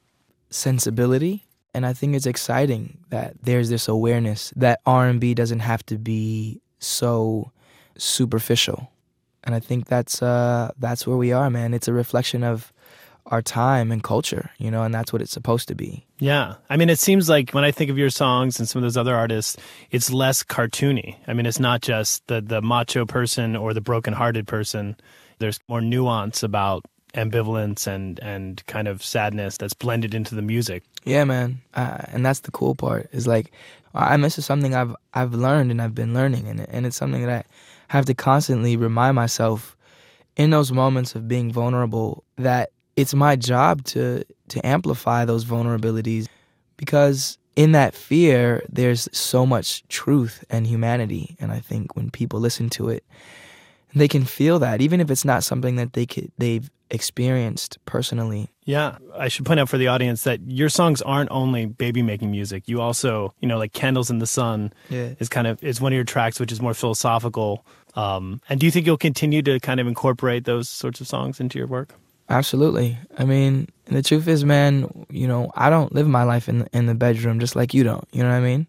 sensibility. 0.50 1.45
And 1.75 1.87
I 1.87 1.95
think 1.95 2.14
it's 2.14 2.26
exciting 2.26 2.99
that 3.08 3.35
there's 3.43 3.71
this 3.71 3.89
awareness 3.89 4.52
that 4.56 4.80
R 4.85 5.08
and 5.08 5.19
B 5.19 5.32
doesn't 5.35 5.61
have 5.61 5.85
to 5.87 5.97
be 5.97 6.61
so 6.78 7.50
superficial. 7.97 8.91
And 9.45 9.55
I 9.55 9.61
think 9.61 9.87
that's 9.87 10.23
uh, 10.23 10.71
that's 10.78 11.07
where 11.07 11.17
we 11.17 11.33
are, 11.33 11.50
man. 11.50 11.75
It's 11.75 11.89
a 11.89 11.93
reflection 11.93 12.45
of 12.45 12.73
our 13.26 13.43
time 13.43 13.93
and 13.93 14.02
culture, 14.02 14.50
you 14.59 14.71
know, 14.71 14.83
and 14.83 14.93
that's 14.93 15.13
what 15.13 15.23
it's 15.23 15.31
supposed 15.31 15.69
to 15.69 15.75
be. 15.75 16.05
Yeah. 16.19 16.55
I 16.69 16.76
mean, 16.76 16.91
it 16.91 16.99
seems 16.99 17.28
like 17.28 17.52
when 17.52 17.65
I 17.65 17.71
think 17.71 17.91
of 17.91 17.97
your 17.97 18.11
songs 18.11 18.59
and 18.59 18.69
some 18.69 18.81
of 18.81 18.83
those 18.83 18.97
other 18.97 19.15
artists, 19.15 19.57
it's 19.91 20.11
less 20.13 20.43
cartoony. 20.43 21.17
I 21.28 21.33
mean, 21.33 21.47
it's 21.47 21.61
not 21.61 21.83
just 21.83 22.26
the, 22.26 22.41
the 22.41 22.61
macho 22.61 23.07
person 23.07 23.55
or 23.55 23.75
the 23.75 23.81
broken-hearted 23.81 24.49
person. 24.49 24.97
There's 25.39 25.61
more 25.69 25.81
nuance 25.81 26.43
about 26.43 26.85
ambivalence 27.15 27.87
and, 27.87 28.19
and 28.21 28.65
kind 28.67 28.89
of 28.89 29.05
sadness 29.05 29.57
that's 29.57 29.75
blended 29.75 30.15
into 30.15 30.35
the 30.35 30.43
music. 30.43 30.83
Yeah, 31.05 31.25
man. 31.25 31.61
Uh, 31.75 31.99
and 32.09 32.26
that's 32.26 32.41
the 32.41 32.50
cool 32.50 32.75
part 32.75 33.09
is 33.13 33.26
like, 33.26 33.52
I 33.95 34.17
this 34.17 34.39
is 34.39 34.47
something 34.47 34.75
I've 34.75 34.97
I've 35.13 35.35
learned 35.35 35.71
and 35.71 35.83
I've 35.83 35.95
been 35.95 36.15
learning, 36.15 36.49
and 36.49 36.61
and 36.61 36.87
it's 36.87 36.97
something 36.97 37.26
that 37.26 37.31
I 37.31 37.45
have 37.93 38.07
to 38.07 38.15
constantly 38.15 38.75
remind 38.76 39.15
myself 39.15 39.76
in 40.37 40.49
those 40.50 40.73
moments 40.73 41.15
of 41.15 41.28
being 41.28 41.52
vulnerable 41.52 42.25
that 42.39 42.71
it's 42.97 43.13
my 43.15 43.37
job 43.37 43.85
to 43.85 44.25
to 44.49 44.67
amplify 44.67 45.25
those 45.26 45.45
vulnerabilities 45.45 46.26
because 46.78 47.39
in 47.55 47.73
that 47.73 47.95
fear 47.95 48.63
there's 48.73 49.09
so 49.13 49.45
much 49.45 49.87
truth 49.89 50.43
and 50.49 50.67
humanity 50.67 51.37
and 51.39 51.52
i 51.52 51.61
think 51.61 51.95
when 51.97 52.11
people 52.11 52.41
listen 52.41 52.71
to 52.71 52.89
it 52.89 53.05
they 53.95 54.09
can 54.09 54.25
feel 54.25 54.59
that 54.59 54.81
even 54.81 55.00
if 55.00 55.11
it's 55.11 55.25
not 55.25 55.45
something 55.45 55.76
that 55.76 55.93
they 55.93 56.07
could 56.07 56.33
they've 56.39 56.71
experienced 56.91 57.78
personally 57.87 58.49
Yeah, 58.65 58.97
I 59.17 59.28
should 59.28 59.45
point 59.47 59.59
out 59.61 59.69
for 59.69 59.78
the 59.78 59.89
audience 59.89 60.23
that 60.25 60.41
your 60.47 60.69
songs 60.69 61.00
aren't 61.02 61.31
only 61.31 61.65
baby 61.67 62.02
making 62.02 62.31
music. 62.31 62.69
You 62.69 62.81
also, 62.81 63.33
you 63.41 63.49
know, 63.49 63.59
like 63.59 63.73
Candles 63.73 64.11
in 64.11 64.19
the 64.19 64.26
Sun 64.26 64.73
Yeah. 64.91 65.15
is 65.19 65.28
kind 65.28 65.47
of 65.47 65.63
is 65.65 65.81
one 65.81 65.93
of 65.93 65.97
your 65.97 66.05
tracks 66.05 66.39
which 66.39 66.52
is 66.52 66.61
more 66.61 66.75
philosophical. 66.75 67.65
Um, 67.95 68.41
and 68.49 68.59
do 68.59 68.67
you 68.67 68.73
think 68.73 68.87
you'll 68.87 68.97
continue 68.97 69.43
to 69.43 69.61
kind 69.61 69.81
of 69.81 69.87
incorporate 69.87 70.45
those 70.45 70.69
sorts 70.69 71.00
of 71.00 71.09
songs 71.09 71.41
into 71.41 71.59
your 71.59 71.67
work? 71.67 71.95
Absolutely. 72.28 72.97
I 73.19 73.25
mean, 73.25 73.69
the 73.85 74.02
truth 74.02 74.26
is, 74.26 74.45
man, 74.45 75.07
you 75.11 75.28
know, 75.28 75.50
I 75.55 75.69
don't 75.69 75.93
live 75.93 76.09
my 76.09 76.23
life 76.23 76.49
in 76.49 76.69
in 76.73 76.87
the 76.87 76.95
bedroom 76.95 77.41
just 77.41 77.57
like 77.57 77.75
you 77.75 77.85
don't. 77.85 78.07
You 78.13 78.23
know 78.23 78.31
what 78.31 78.37
I 78.37 78.41
mean? 78.41 78.67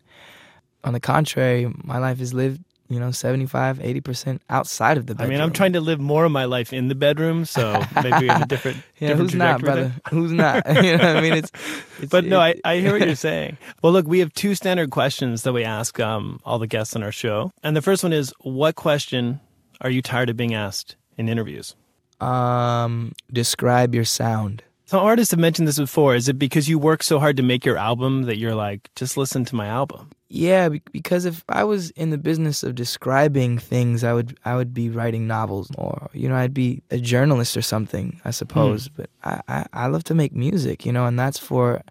On 0.84 0.92
the 0.92 1.00
contrary, 1.00 1.72
my 1.84 1.98
life 1.98 2.20
is 2.20 2.34
lived, 2.34 2.62
you 2.89 3.00
know, 3.00 3.12
75, 3.12 3.80
80% 3.80 4.39
outside 4.50 4.98
of 4.98 5.08
the 5.08 5.15
bedroom 5.15 5.32
I 5.32 5.34
mean, 5.34 5.41
I'm 5.41 5.52
trying 5.54 5.74
to 5.74 5.82
live 5.82 6.00
more 6.00 6.26
of 6.26 6.32
my 6.32 6.46
life 6.46 6.74
in 6.74 6.88
the 6.89 6.96
bedroom, 6.96 7.46
so 7.46 7.82
maybe 8.04 8.17
we 8.22 8.28
have 8.28 8.43
a 8.43 8.46
different, 8.48 8.78
Yeah, 9.00 9.10
different 9.10 9.32
who's 9.32 9.38
not, 9.39 9.62
brother? 9.62 9.82
there. 9.84 10.02
Who's 10.10 10.32
not? 10.32 10.63
You 10.84 10.98
know 10.98 11.08
what 11.08 11.17
I 11.17 11.22
mean? 11.22 11.34
It's- 11.34 11.62
it's- 11.98 12.10
but 12.10 12.26
no, 12.26 12.39
I, 12.39 12.56
I 12.65 12.78
hear 12.78 12.91
what 12.98 13.06
you're 13.06 13.15
saying. 13.15 13.58
Well, 13.82 13.93
look, 13.93 14.08
we 14.08 14.19
have 14.19 14.34
two 14.34 14.54
standard 14.56 14.89
questions 14.91 15.43
that 15.43 15.54
we 15.54 15.63
ask 15.63 16.00
um, 16.00 16.39
all 16.46 16.60
the 16.60 16.67
guests 16.67 16.96
on 16.96 17.04
our 17.04 17.12
show, 17.12 17.52
and 17.63 17.76
the 17.76 17.82
first 17.82 18.04
one 18.04 18.13
is, 18.13 18.34
what 18.41 18.76
question 18.76 19.39
are 19.82 19.89
you 19.89 20.02
tired 20.02 20.30
of 20.30 20.38
being 20.38 20.54
asked 20.54 20.96
in 21.17 21.30
interviews? 21.30 21.76
Um, 22.19 23.13
describe 23.32 23.93
your 23.93 24.06
sound. 24.06 24.63
So 24.86 25.00
artists 25.00 25.32
have 25.32 25.39
mentioned 25.39 25.67
this 25.67 25.80
before. 25.80 26.15
Is 26.15 26.30
it 26.30 26.38
because 26.38 26.69
you 26.69 26.78
work 26.78 27.04
so 27.04 27.19
hard 27.19 27.38
to 27.38 27.43
make 27.43 27.65
your 27.65 27.78
album 27.78 28.24
that 28.24 28.38
you're 28.38 28.54
like, 28.56 28.89
just 28.96 29.17
listen 29.17 29.43
to 29.46 29.56
my 29.56 29.67
album? 29.67 30.12
Yeah, 30.36 30.69
because 30.91 31.26
if 31.26 31.43
I 31.48 31.63
was 31.63 31.91
in 31.91 32.10
the 32.10 32.17
business 32.17 32.63
of 32.63 32.74
describing 32.74 33.60
things, 33.60 34.04
I 34.04 34.13
would 34.13 34.36
I 34.43 34.56
would 34.56 34.74
be 34.74 34.89
writing 34.89 35.28
novels, 35.28 35.69
or 35.78 36.10
you 36.12 36.28
know, 36.28 36.34
I'd 36.36 36.56
be 36.56 36.82
a 36.89 36.98
journalist 36.98 37.56
or 37.56 37.62
something, 37.62 38.19
I 38.26 38.32
suppose. 38.32 38.88
Hmm. 38.88 38.93
But 38.96 39.10
I, 39.24 39.41
I 39.48 39.65
I 39.74 39.88
love 39.88 40.04
to 40.06 40.15
make 40.15 40.34
music, 40.34 40.88
you 40.88 40.91
know, 40.91 41.06
and 41.06 41.19
that's 41.19 41.38
for 41.38 41.84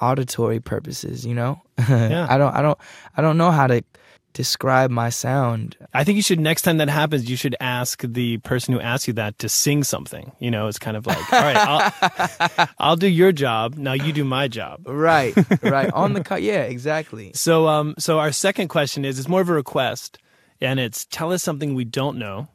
auditory 0.00 0.60
purposes, 0.60 1.26
you 1.26 1.34
know. 1.34 1.60
Yeah. 1.90 2.26
I 2.30 2.38
don't 2.38 2.54
I 2.54 2.62
don't 2.62 2.78
I 3.18 3.20
don't 3.20 3.36
know 3.36 3.50
how 3.50 3.66
to 3.66 3.82
describe 4.32 4.90
my 4.90 5.10
sound. 5.10 5.76
I 5.92 6.04
think 6.04 6.16
you 6.16 6.22
should 6.22 6.40
next 6.40 6.62
time 6.62 6.78
that 6.78 6.88
happens, 6.88 7.28
you 7.28 7.36
should 7.36 7.56
ask 7.60 8.02
the 8.02 8.38
person 8.38 8.74
who 8.74 8.80
asks 8.80 9.08
you 9.08 9.14
that 9.14 9.38
to 9.40 9.48
sing 9.48 9.84
something. 9.84 10.32
You 10.38 10.50
know, 10.50 10.68
it's 10.68 10.78
kind 10.78 10.96
of 10.96 11.06
like, 11.06 11.32
all 11.32 11.40
right, 11.40 11.56
I'll, 11.56 12.68
I'll 12.78 12.96
do 12.96 13.08
your 13.08 13.32
job. 13.32 13.76
Now 13.76 13.94
you 13.94 14.12
do 14.12 14.24
my 14.24 14.48
job. 14.48 14.82
Right, 14.86 15.34
right. 15.62 15.90
On 15.92 16.12
the 16.12 16.22
cut, 16.24 16.42
yeah, 16.42 16.62
exactly. 16.62 17.32
So, 17.34 17.66
um, 17.68 17.94
so 17.98 18.18
our 18.18 18.32
second 18.32 18.68
question 18.68 19.04
is, 19.04 19.18
it's 19.18 19.28
more 19.28 19.40
of 19.40 19.48
a 19.48 19.54
request, 19.54 20.18
and 20.60 20.78
it's 20.78 21.04
tell 21.06 21.32
us 21.32 21.42
something 21.42 21.74
we 21.74 21.84
don't 21.84 22.18
know, 22.18 22.48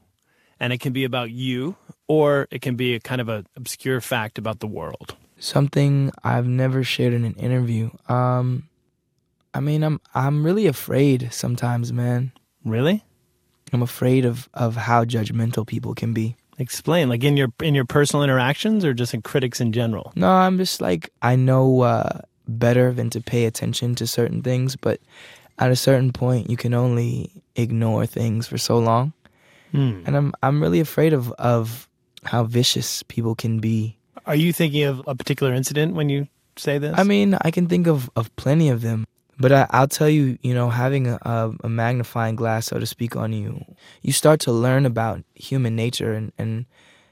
and 0.60 0.72
it 0.72 0.80
can 0.80 0.94
be 0.94 1.04
about 1.04 1.32
you, 1.32 1.76
or 2.08 2.48
it 2.52 2.62
can 2.62 2.76
be 2.76 2.96
a 2.96 3.00
kind 3.00 3.20
of 3.20 3.30
an 3.30 3.46
obscure 3.56 4.00
fact 4.02 4.38
about 4.38 4.60
the 4.60 4.68
world. 4.68 5.16
Something 5.38 6.12
I've 6.24 6.48
never 6.48 6.84
shared 6.84 7.14
in 7.14 7.26
an 7.26 7.34
interview. 7.34 7.90
Um, 8.08 8.70
I 9.54 9.60
mean, 9.60 9.84
I'm 9.84 10.00
I'm 10.14 10.46
really 10.46 10.68
afraid 10.68 11.30
sometimes, 11.32 11.94
man. 11.94 12.32
Really? 12.66 13.04
I'm 13.72 13.82
afraid 13.82 14.26
of 14.26 14.50
of 14.54 14.76
how 14.76 15.06
judgmental 15.06 15.66
people 15.66 15.94
can 15.94 16.14
be. 16.14 16.36
Explain, 16.60 17.10
like 17.10 17.24
in 17.24 17.38
your 17.38 17.50
in 17.62 17.76
your 17.76 17.86
personal 17.86 18.24
interactions, 18.24 18.86
or 18.86 18.94
just 18.94 19.14
in 19.14 19.22
critics 19.22 19.60
in 19.60 19.72
general. 19.72 20.12
No, 20.16 20.30
I'm 20.30 20.58
just 20.58 20.82
like 20.82 21.12
I 21.22 21.36
know 21.36 21.82
uh, 21.82 22.22
better 22.48 22.94
than 22.94 23.10
to 23.12 23.22
pay 23.22 23.46
attention 23.46 23.96
to 23.96 24.08
certain 24.08 24.42
things, 24.42 24.76
but 24.76 25.00
at 25.60 25.72
a 25.72 25.76
certain 25.76 26.12
point, 26.12 26.50
you 26.50 26.58
can 26.58 26.74
only 26.74 27.32
ignore 27.56 28.06
things 28.06 28.48
for 28.48 28.58
so 28.58 28.78
long. 28.78 29.14
Hmm. 29.72 30.04
And 30.06 30.16
I'm 30.16 30.34
I'm 30.44 30.62
really 30.62 30.80
afraid 30.80 31.14
of 31.14 31.32
of 31.34 31.88
how 32.24 32.44
vicious 32.44 33.04
people 33.04 33.36
can 33.36 33.60
be. 33.60 33.98
Are 34.26 34.36
you 34.36 34.54
thinking 34.54 34.84
of 34.84 35.02
a 35.08 35.16
particular 35.16 35.54
incident 35.54 35.96
when 35.96 36.10
you 36.10 36.28
say 36.56 36.78
this? 36.78 36.98
I 36.98 37.04
mean, 37.04 37.36
I 37.42 37.52
can 37.52 37.68
think 37.68 37.88
of, 37.88 38.10
of 38.16 38.34
plenty 38.36 38.70
of 38.70 38.82
them. 38.82 39.06
But 39.40 39.52
I, 39.52 39.68
I'll 39.72 39.88
tell 39.88 40.10
you, 40.10 40.38
you 40.42 40.54
know, 40.54 40.70
having 40.70 41.08
a, 41.08 41.52
a 41.64 41.70
magnifying 41.70 42.36
glass, 42.36 42.68
so 42.68 42.80
to 42.80 42.86
speak, 42.86 43.16
on 43.16 43.34
you, 43.34 43.64
you 44.02 44.14
start 44.14 44.40
to 44.42 44.52
learn 44.52 44.86
about 44.86 45.24
human 45.36 45.76
nature, 45.76 46.14
and, 46.14 46.32
and 46.38 46.66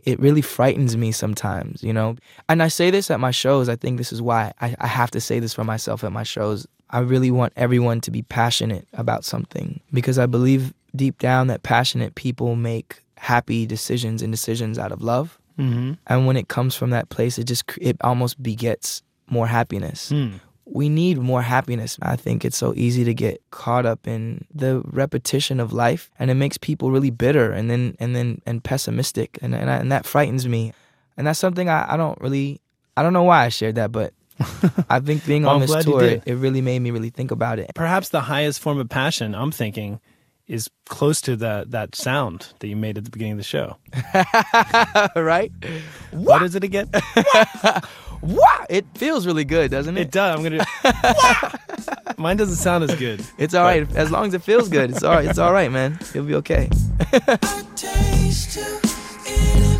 it 0.04 0.20
really 0.20 0.42
frightens 0.42 0.96
me 0.98 1.12
sometimes, 1.12 1.84
you 1.84 1.94
know. 1.94 2.16
And 2.50 2.62
I 2.62 2.68
say 2.68 2.92
this 2.92 3.10
at 3.12 3.20
my 3.20 3.32
shows. 3.32 3.70
I 3.70 3.76
think 3.76 3.98
this 3.98 4.14
is 4.14 4.22
why 4.22 4.54
I, 4.62 4.76
I 4.80 4.88
have 4.88 5.12
to 5.12 5.22
say 5.22 5.40
this 5.40 5.54
for 5.54 5.64
myself 5.64 6.04
at 6.04 6.12
my 6.12 6.24
shows. 6.24 6.68
I 6.90 7.00
really 7.00 7.32
want 7.32 7.54
everyone 7.56 8.02
to 8.02 8.12
be 8.12 8.22
passionate 8.24 8.88
about 8.94 9.24
something 9.26 9.80
because 9.94 10.20
I 10.20 10.26
believe 10.26 10.74
deep 10.96 11.20
down 11.20 11.48
that 11.48 11.64
passionate 11.64 12.16
people 12.16 12.56
make 12.56 13.02
happy 13.16 13.66
decisions 13.66 14.22
and 14.22 14.32
decisions 14.34 14.78
out 14.78 14.92
of 14.92 15.02
love. 15.02 15.40
Mhm. 15.58 15.98
And 16.08 16.26
when 16.28 16.38
it 16.38 16.48
comes 16.48 16.76
from 16.76 16.90
that 16.90 17.10
place, 17.10 17.38
it 17.38 17.46
just 17.46 17.64
it 17.80 17.98
almost 18.02 18.42
begets 18.42 19.04
more 19.30 19.48
happiness. 19.48 20.10
Hmm. 20.10 20.34
We 20.74 20.88
need 20.90 21.18
more 21.18 21.42
happiness. 21.42 21.98
I 22.02 22.16
think 22.16 22.46
it's 22.46 22.58
so 22.58 22.74
easy 22.76 23.04
to 23.04 23.14
get 23.14 23.42
caught 23.52 23.86
up 23.86 24.08
in 24.08 24.46
the 24.54 24.82
repetition 24.86 25.60
of 25.60 25.74
life, 25.74 26.10
and 26.18 26.32
it 26.32 26.36
makes 26.36 26.58
people 26.58 26.92
really 26.92 27.12
bitter 27.12 27.52
and 27.52 27.70
then 27.70 27.96
and 28.00 28.16
then 28.16 28.42
and 28.46 28.64
pessimistic, 28.64 29.38
and 29.42 29.54
and, 29.54 29.70
I, 29.70 29.78
and 29.78 29.92
that 29.92 30.06
frightens 30.06 30.48
me. 30.48 30.74
And 31.18 31.28
that's 31.28 31.40
something 31.40 31.68
I, 31.70 31.94
I 31.94 31.98
don't 31.98 32.20
really 32.22 32.62
I 32.96 33.04
don't 33.04 33.14
know 33.14 33.24
why 33.24 33.46
I 33.46 33.50
shared 33.50 33.76
that, 33.76 33.92
but 33.92 34.14
I 34.90 35.00
think 35.00 35.26
being 35.26 35.44
Well, 35.44 35.56
on 35.56 35.62
this 35.62 35.84
tour, 35.84 36.04
it 36.04 36.34
really 36.34 36.62
made 36.62 36.80
me 36.80 36.92
really 36.92 37.10
think 37.10 37.32
about 37.32 37.60
it. 37.60 37.72
Perhaps 37.76 38.10
the 38.10 38.22
highest 38.22 38.60
form 38.60 38.80
of 38.80 38.90
passion, 38.90 39.36
I'm 39.36 39.52
thinking, 39.52 40.00
is 40.48 40.70
close 40.88 41.22
to 41.22 41.36
the, 41.36 41.66
that 41.70 41.96
sound 41.96 42.54
that 42.60 42.68
you 42.68 42.76
made 42.76 42.98
at 42.98 43.06
the 43.06 43.10
beginning 43.10 43.34
of 43.34 43.38
the 43.38 43.44
show. 43.44 43.78
right? 45.22 45.52
What 46.12 46.44
is 46.44 46.56
it 46.56 46.64
again? 46.64 46.90
What? 48.22 48.68
It 48.70 48.86
feels 48.96 49.26
really 49.26 49.46
good, 49.46 49.72
doesn't 49.72 49.98
it? 49.98 50.02
It 50.02 50.12
does. 50.12 50.38
I'm 50.38 50.44
gonna. 50.44 50.66
Mine 52.18 52.38
doesn't 52.38 52.56
sound 52.56 52.84
as 52.84 52.96
good. 52.96 53.26
It's 53.38 53.54
all 53.54 53.64
right 53.64 53.90
as 53.96 54.12
long 54.12 54.28
as 54.28 54.34
it 54.34 54.44
feels 54.44 54.70
good. 54.70 54.92
It's 54.92 55.04
all 55.04 55.14
right. 55.14 55.28
It's 55.28 55.40
all 55.40 55.52
right, 55.52 55.72
man. 55.72 56.00
You'll 56.14 56.26
be 56.26 56.36
okay. 56.36 56.70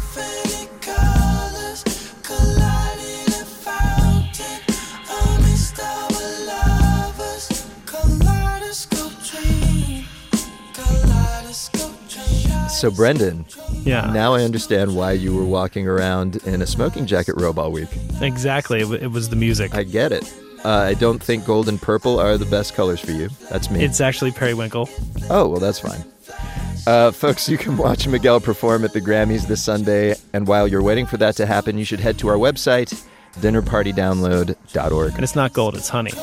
So, 12.82 12.90
Brendan. 12.90 13.46
Yeah. 13.84 14.12
Now 14.12 14.34
I 14.34 14.42
understand 14.42 14.96
why 14.96 15.12
you 15.12 15.36
were 15.36 15.46
walking 15.46 15.88
around 15.88 16.38
in 16.48 16.64
a 16.64 16.66
smoking 16.66 17.06
jacket 17.06 17.36
robe 17.38 17.60
all 17.60 17.72
week. 17.72 17.90
Exactly. 18.22 18.80
It, 18.80 18.86
w- 18.90 19.00
it 19.00 19.12
was 19.12 19.30
the 19.30 19.36
music. 19.36 19.76
I 19.76 19.84
get 19.84 20.12
it. 20.12 20.24
Uh, 20.66 20.70
I 20.70 20.96
don't 20.96 21.22
think 21.22 21.46
gold 21.46 21.70
and 21.70 21.80
purple 21.80 22.20
are 22.20 22.40
the 22.40 22.46
best 22.48 22.74
colors 22.74 23.00
for 23.00 23.12
you. 23.12 23.30
That's 23.52 23.70
me. 23.70 23.84
It's 23.84 24.02
actually 24.02 24.32
periwinkle. 24.32 24.90
Oh, 25.30 25.48
well, 25.48 25.60
that's 25.60 25.78
fine. 25.78 26.04
Uh, 26.88 27.12
folks, 27.12 27.48
you 27.48 27.60
can 27.60 27.78
watch 27.78 28.08
Miguel 28.08 28.40
perform 28.40 28.84
at 28.84 28.94
the 28.94 29.02
Grammys 29.02 29.46
this 29.48 29.64
Sunday. 29.64 30.16
And 30.34 30.48
while 30.48 30.68
you're 30.68 30.82
waiting 30.82 31.06
for 31.06 31.18
that 31.18 31.36
to 31.36 31.46
happen, 31.46 31.78
you 31.78 31.86
should 31.86 32.00
head 32.00 32.18
to 32.18 32.30
our 32.30 32.38
website, 32.38 33.00
dinnerpartydownload.org. 33.36 35.14
And 35.14 35.24
it's 35.24 35.36
not 35.36 35.54
gold, 35.54 35.76
it's 35.76 35.90
honey. 35.90 36.14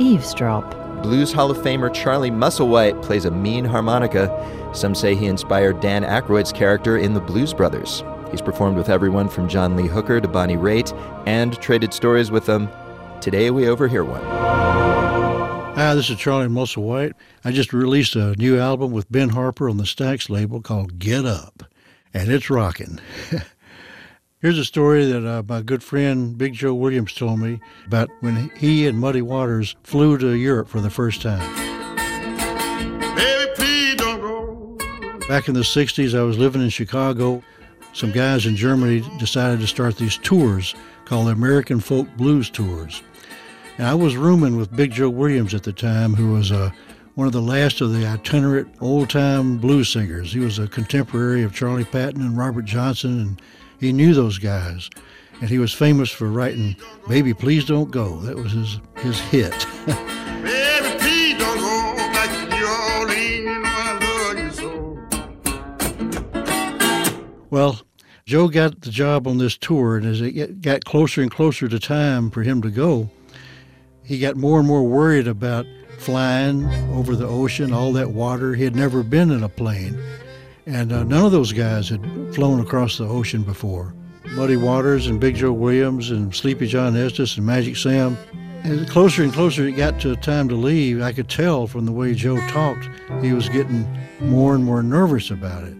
Eavesdrop. 0.00 1.02
Blues 1.02 1.32
Hall 1.32 1.50
of 1.50 1.58
Famer 1.58 1.92
Charlie 1.92 2.30
Musselwhite 2.30 3.02
plays 3.02 3.24
a 3.24 3.30
mean 3.30 3.64
harmonica. 3.64 4.28
Some 4.74 4.94
say 4.94 5.14
he 5.14 5.26
inspired 5.26 5.80
Dan 5.80 6.02
Aykroyd's 6.02 6.52
character 6.52 6.98
in 6.98 7.14
The 7.14 7.20
Blues 7.20 7.54
Brothers. 7.54 8.02
He's 8.30 8.42
performed 8.42 8.76
with 8.76 8.88
everyone 8.88 9.28
from 9.28 9.48
John 9.48 9.76
Lee 9.76 9.88
Hooker 9.88 10.20
to 10.20 10.28
Bonnie 10.28 10.56
Raitt 10.56 10.96
and 11.26 11.58
traded 11.60 11.92
stories 11.92 12.30
with 12.30 12.46
them. 12.46 12.68
Today 13.20 13.50
we 13.50 13.68
overhear 13.68 14.04
one. 14.04 14.22
Hi, 14.22 15.94
this 15.94 16.10
is 16.10 16.18
Charlie 16.18 16.48
Musselwhite. 16.48 17.14
I 17.44 17.52
just 17.52 17.72
released 17.72 18.14
a 18.14 18.36
new 18.36 18.58
album 18.58 18.92
with 18.92 19.10
Ben 19.10 19.30
Harper 19.30 19.68
on 19.68 19.78
the 19.78 19.84
Stax 19.84 20.28
label 20.28 20.60
called 20.60 20.98
Get 20.98 21.24
Up, 21.24 21.64
and 22.12 22.30
it's 22.30 22.50
rocking. 22.50 23.00
Here's 24.40 24.58
a 24.58 24.64
story 24.64 25.04
that 25.04 25.28
uh, 25.28 25.42
my 25.46 25.60
good 25.60 25.82
friend 25.82 26.38
Big 26.38 26.54
Joe 26.54 26.72
Williams 26.72 27.12
told 27.12 27.40
me 27.40 27.60
about 27.86 28.08
when 28.20 28.50
he 28.56 28.86
and 28.86 28.98
Muddy 28.98 29.20
Waters 29.20 29.76
flew 29.82 30.16
to 30.16 30.30
Europe 30.30 30.66
for 30.66 30.80
the 30.80 30.88
first 30.88 31.20
time. 31.20 31.40
Back 35.28 35.48
in 35.48 35.54
the 35.54 35.60
60s, 35.60 36.18
I 36.18 36.22
was 36.22 36.38
living 36.38 36.62
in 36.62 36.70
Chicago. 36.70 37.42
Some 37.92 38.12
guys 38.12 38.46
in 38.46 38.56
Germany 38.56 39.04
decided 39.18 39.60
to 39.60 39.66
start 39.66 39.98
these 39.98 40.16
tours 40.16 40.74
called 41.04 41.26
the 41.26 41.32
American 41.32 41.78
Folk 41.78 42.08
Blues 42.16 42.48
Tours. 42.48 43.02
And 43.76 43.86
I 43.86 43.94
was 43.94 44.16
rooming 44.16 44.56
with 44.56 44.74
Big 44.74 44.92
Joe 44.92 45.10
Williams 45.10 45.52
at 45.52 45.64
the 45.64 45.72
time, 45.74 46.14
who 46.14 46.32
was 46.32 46.50
uh, 46.50 46.70
one 47.14 47.26
of 47.26 47.34
the 47.34 47.42
last 47.42 47.82
of 47.82 47.92
the 47.92 48.06
itinerant 48.06 48.74
old 48.80 49.10
time 49.10 49.58
blues 49.58 49.90
singers. 49.90 50.32
He 50.32 50.40
was 50.40 50.58
a 50.58 50.66
contemporary 50.66 51.42
of 51.42 51.52
Charlie 51.52 51.84
Patton 51.84 52.22
and 52.22 52.38
Robert 52.38 52.64
Johnson, 52.64 53.20
and 53.20 53.42
he 53.80 53.92
knew 53.92 54.14
those 54.14 54.38
guys. 54.38 54.88
And 55.40 55.48
he 55.48 55.58
was 55.58 55.72
famous 55.72 56.10
for 56.10 56.28
writing 56.28 56.76
Baby 57.08 57.32
Please 57.32 57.64
Don't 57.64 57.90
Go. 57.90 58.18
That 58.20 58.36
was 58.36 58.52
his, 58.52 58.78
his 58.96 59.18
hit. 59.18 59.52
Baby, 59.86 60.98
please 60.98 61.38
don't 61.38 61.58
go 61.58 61.94
back 62.12 62.28
to 62.28 62.46
New 62.54 62.66
Orleans. 62.98 63.44
You 63.46 63.60
know 63.60 63.70
I 63.72 63.98
love 64.02 64.38
you 64.38 64.50
so. 67.32 67.38
Well, 67.48 67.80
Joe 68.26 68.48
got 68.48 68.82
the 68.82 68.90
job 68.90 69.26
on 69.26 69.38
this 69.38 69.56
tour, 69.56 69.96
and 69.96 70.06
as 70.06 70.20
it 70.20 70.60
got 70.60 70.84
closer 70.84 71.22
and 71.22 71.30
closer 71.30 71.66
to 71.66 71.80
time 71.80 72.30
for 72.30 72.42
him 72.42 72.60
to 72.62 72.70
go, 72.70 73.08
he 74.04 74.18
got 74.18 74.36
more 74.36 74.58
and 74.58 74.68
more 74.68 74.86
worried 74.86 75.26
about 75.26 75.64
flying 75.98 76.66
over 76.92 77.16
the 77.16 77.26
ocean, 77.26 77.72
all 77.72 77.92
that 77.94 78.10
water. 78.10 78.54
He 78.54 78.64
had 78.64 78.76
never 78.76 79.02
been 79.02 79.30
in 79.30 79.42
a 79.42 79.48
plane, 79.48 79.98
and 80.70 80.92
uh, 80.92 81.02
none 81.02 81.24
of 81.24 81.32
those 81.32 81.52
guys 81.52 81.88
had 81.88 82.00
flown 82.32 82.60
across 82.60 82.98
the 82.98 83.06
ocean 83.06 83.42
before. 83.42 83.92
Muddy 84.30 84.56
Waters 84.56 85.08
and 85.08 85.18
Big 85.18 85.34
Joe 85.34 85.52
Williams 85.52 86.10
and 86.10 86.32
Sleepy 86.34 86.68
John 86.68 86.96
Estes 86.96 87.36
and 87.36 87.44
Magic 87.44 87.76
Sam. 87.76 88.16
As 88.62 88.88
closer 88.88 89.24
and 89.24 89.32
closer 89.32 89.66
it 89.66 89.72
got 89.72 89.98
to 90.00 90.14
time 90.16 90.48
to 90.48 90.54
leave, 90.54 91.02
I 91.02 91.12
could 91.12 91.28
tell 91.28 91.66
from 91.66 91.86
the 91.86 91.92
way 91.92 92.14
Joe 92.14 92.38
talked, 92.48 92.88
he 93.20 93.32
was 93.32 93.48
getting 93.48 93.84
more 94.20 94.54
and 94.54 94.64
more 94.64 94.82
nervous 94.82 95.32
about 95.32 95.64
it. 95.64 95.76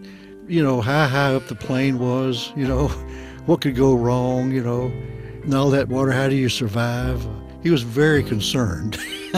You 0.47 0.61
know, 0.61 0.81
how 0.81 1.07
high 1.07 1.33
up 1.35 1.47
the 1.47 1.55
plane 1.55 1.97
was, 1.97 2.51
you 2.57 2.67
know, 2.67 2.87
what 3.45 3.61
could 3.61 3.77
go 3.77 3.95
wrong, 3.95 4.51
you 4.51 4.63
know, 4.63 4.91
and 5.43 5.53
all 5.53 5.69
that 5.69 5.87
water, 5.87 6.11
how 6.11 6.27
do 6.27 6.35
you 6.35 6.49
survive? 6.49 7.25
He 7.63 7.69
was 7.69 7.83
very 7.83 8.23
concerned. 8.23 8.99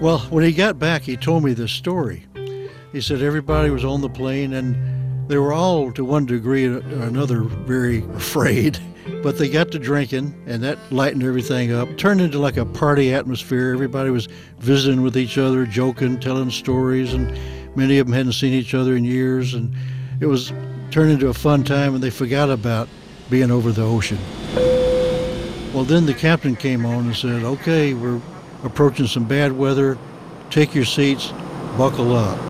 well, 0.00 0.18
when 0.30 0.42
he 0.42 0.52
got 0.52 0.80
back, 0.80 1.02
he 1.02 1.16
told 1.16 1.44
me 1.44 1.52
this 1.52 1.70
story. 1.70 2.24
He 2.92 3.00
said 3.00 3.20
everybody 3.20 3.70
was 3.70 3.84
on 3.84 4.00
the 4.00 4.08
plane 4.08 4.54
and 4.54 5.28
they 5.28 5.36
were 5.36 5.52
all, 5.52 5.92
to 5.92 6.04
one 6.04 6.24
degree 6.24 6.64
or 6.64 6.78
another, 6.78 7.42
very 7.42 8.04
afraid. 8.14 8.78
But 9.22 9.38
they 9.38 9.48
got 9.48 9.70
to 9.70 9.78
drinking, 9.78 10.34
and 10.46 10.62
that 10.64 10.78
lightened 10.92 11.22
everything 11.22 11.72
up. 11.72 11.96
Turned 11.96 12.20
into 12.20 12.38
like 12.38 12.58
a 12.58 12.66
party 12.66 13.14
atmosphere. 13.14 13.72
Everybody 13.72 14.10
was 14.10 14.28
visiting 14.58 15.00
with 15.00 15.16
each 15.16 15.38
other, 15.38 15.64
joking, 15.64 16.20
telling 16.20 16.50
stories, 16.50 17.14
and 17.14 17.32
many 17.74 17.98
of 17.98 18.06
them 18.06 18.12
hadn't 18.12 18.32
seen 18.32 18.52
each 18.52 18.74
other 18.74 18.96
in 18.96 19.04
years. 19.04 19.54
And 19.54 19.74
it 20.20 20.26
was 20.26 20.52
turned 20.90 21.10
into 21.10 21.28
a 21.28 21.34
fun 21.34 21.64
time, 21.64 21.94
and 21.94 22.04
they 22.04 22.10
forgot 22.10 22.50
about 22.50 22.86
being 23.30 23.50
over 23.50 23.72
the 23.72 23.82
ocean. 23.82 24.18
Well, 25.72 25.84
then 25.84 26.04
the 26.04 26.14
captain 26.14 26.54
came 26.54 26.84
on 26.84 27.06
and 27.06 27.16
said, 27.16 27.44
Okay, 27.44 27.94
we're 27.94 28.20
approaching 28.62 29.06
some 29.06 29.24
bad 29.24 29.52
weather. 29.52 29.96
Take 30.50 30.74
your 30.74 30.84
seats, 30.84 31.32
buckle 31.78 32.14
up. 32.14 32.48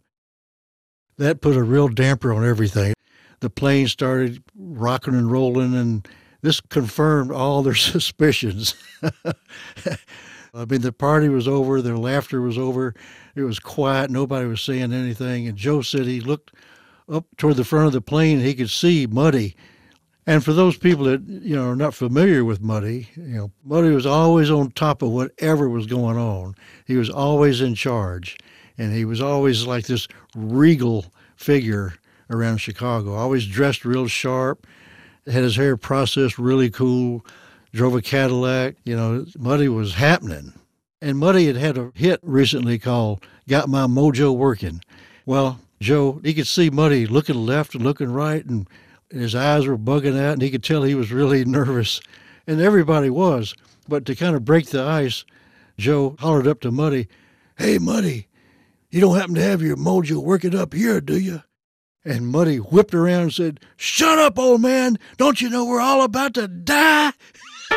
That 1.19 1.41
put 1.41 1.57
a 1.57 1.63
real 1.63 1.89
damper 1.89 2.33
on 2.33 2.45
everything. 2.45 2.95
The 3.41 3.51
plane 3.51 3.89
started 3.89 4.43
rocking 4.57 5.15
and 5.15 5.31
rolling, 5.31 5.75
and 5.75 6.09
this 6.43 6.61
confirmed 6.61 7.31
all 7.33 7.63
their 7.63 7.75
suspicions. 7.77 8.75
I 10.55 10.65
mean, 10.65 10.81
the 10.81 10.93
party 10.93 11.29
was 11.29 11.47
over, 11.47 11.83
their 11.83 11.99
laughter 11.99 12.41
was 12.41 12.59
over, 12.59 12.95
it 13.37 13.43
was 13.43 13.61
quiet, 13.61 14.11
nobody 14.11 14.47
was 14.47 14.61
saying 14.61 14.93
anything. 14.93 15.47
And 15.47 15.57
Joe 15.59 15.83
said 15.83 16.07
he 16.07 16.21
looked 16.21 16.53
up 17.09 17.27
toward 17.37 17.57
the 17.57 17.65
front 17.65 17.87
of 17.87 17.93
the 17.93 18.01
plane 18.01 18.39
and 18.39 18.47
he 18.47 18.55
could 18.55 18.71
see 18.71 19.07
Muddy 19.07 19.55
And 20.27 20.45
for 20.45 20.53
those 20.53 20.77
people 20.77 21.05
that 21.07 21.23
you 21.27 21.57
know 21.57 21.71
are 21.71 21.77
not 21.77 21.95
familiar 21.95 22.45
with 22.45 22.61
Muddy, 22.61 23.09
you 23.17 23.23
know, 23.37 23.53
Muddy 23.65 23.91
was 23.91 24.05
always 24.07 24.51
on 24.51 24.71
top 24.73 25.01
of 25.03 25.11
whatever 25.11 25.69
was 25.71 25.87
going 25.87 26.19
on. 26.19 26.55
He 26.85 26.97
was 26.97 27.09
always 27.09 27.63
in 27.63 27.75
charge, 27.75 28.37
and 28.79 28.93
he 28.95 29.05
was 29.05 29.21
always 29.21 29.67
like 29.67 29.87
this 29.87 30.09
regal 30.35 31.07
figure 31.37 31.95
around 32.31 32.59
Chicago. 32.59 33.15
Always 33.15 33.47
dressed 33.47 33.85
real 33.85 34.07
sharp, 34.07 34.67
had 35.27 35.43
his 35.43 35.57
hair 35.57 35.77
processed 35.77 36.39
really 36.39 36.71
cool, 36.71 37.27
drove 37.73 37.95
a 37.95 38.03
Cadillac. 38.03 38.77
You 38.85 38.97
know, 38.97 39.27
Muddy 39.39 39.69
was 39.69 39.95
happening. 39.95 40.53
And 41.01 41.19
Muddy 41.19 41.47
had 41.47 41.57
had 41.57 41.79
a 41.79 41.93
hit 41.95 42.21
recently 42.23 42.79
called 42.79 43.25
"Got 43.49 43.69
My 43.69 43.87
Mojo 43.87 44.35
Working." 44.35 44.81
Well, 45.27 45.61
Joe, 45.81 46.21
he 46.25 46.35
could 46.35 46.47
see 46.47 46.71
Muddy 46.71 47.07
looking 47.07 47.47
left 47.47 47.75
and 47.75 47.85
looking 47.85 48.13
right, 48.13 48.45
and 48.45 48.67
his 49.11 49.35
eyes 49.35 49.67
were 49.67 49.79
bugging 49.79 50.19
out, 50.19 50.35
and 50.35 50.43
he 50.43 50.51
could 50.51 50.65
tell 50.65 50.83
he 50.83 50.95
was 50.95 51.13
really 51.13 51.45
nervous. 51.45 52.01
And 52.47 52.61
everybody 52.61 53.11
was. 53.11 53.55
But 53.87 54.07
to 54.07 54.15
kind 54.15 54.35
of 54.35 54.45
break 54.45 54.67
the 54.67 54.83
ice, 54.83 55.25
Joe 55.77 56.17
hollered 56.19 56.47
up 56.47 56.61
to 56.61 56.71
Muddy, 56.71 57.09
Hey, 57.57 57.79
Muddy, 57.79 58.28
you 58.91 59.01
don't 59.01 59.17
happen 59.17 59.35
to 59.35 59.43
have 59.43 59.63
your 59.63 59.77
mojo 59.77 60.23
working 60.23 60.55
up 60.55 60.73
here, 60.73 61.01
do 61.01 61.19
you? 61.19 61.43
And 62.05 62.29
Muddy 62.29 62.57
whipped 62.57 62.95
around 62.95 63.23
and 63.23 63.33
said, 63.35 63.61
Shut 63.77 64.19
up, 64.19 64.39
old 64.39 64.63
man. 64.63 64.99
Don't 65.17 65.41
you 65.41 65.51
know 65.51 65.65
we're 65.67 65.81
all 65.81 66.03
about 66.03 66.35
to 66.35 66.49
die? 66.49 67.13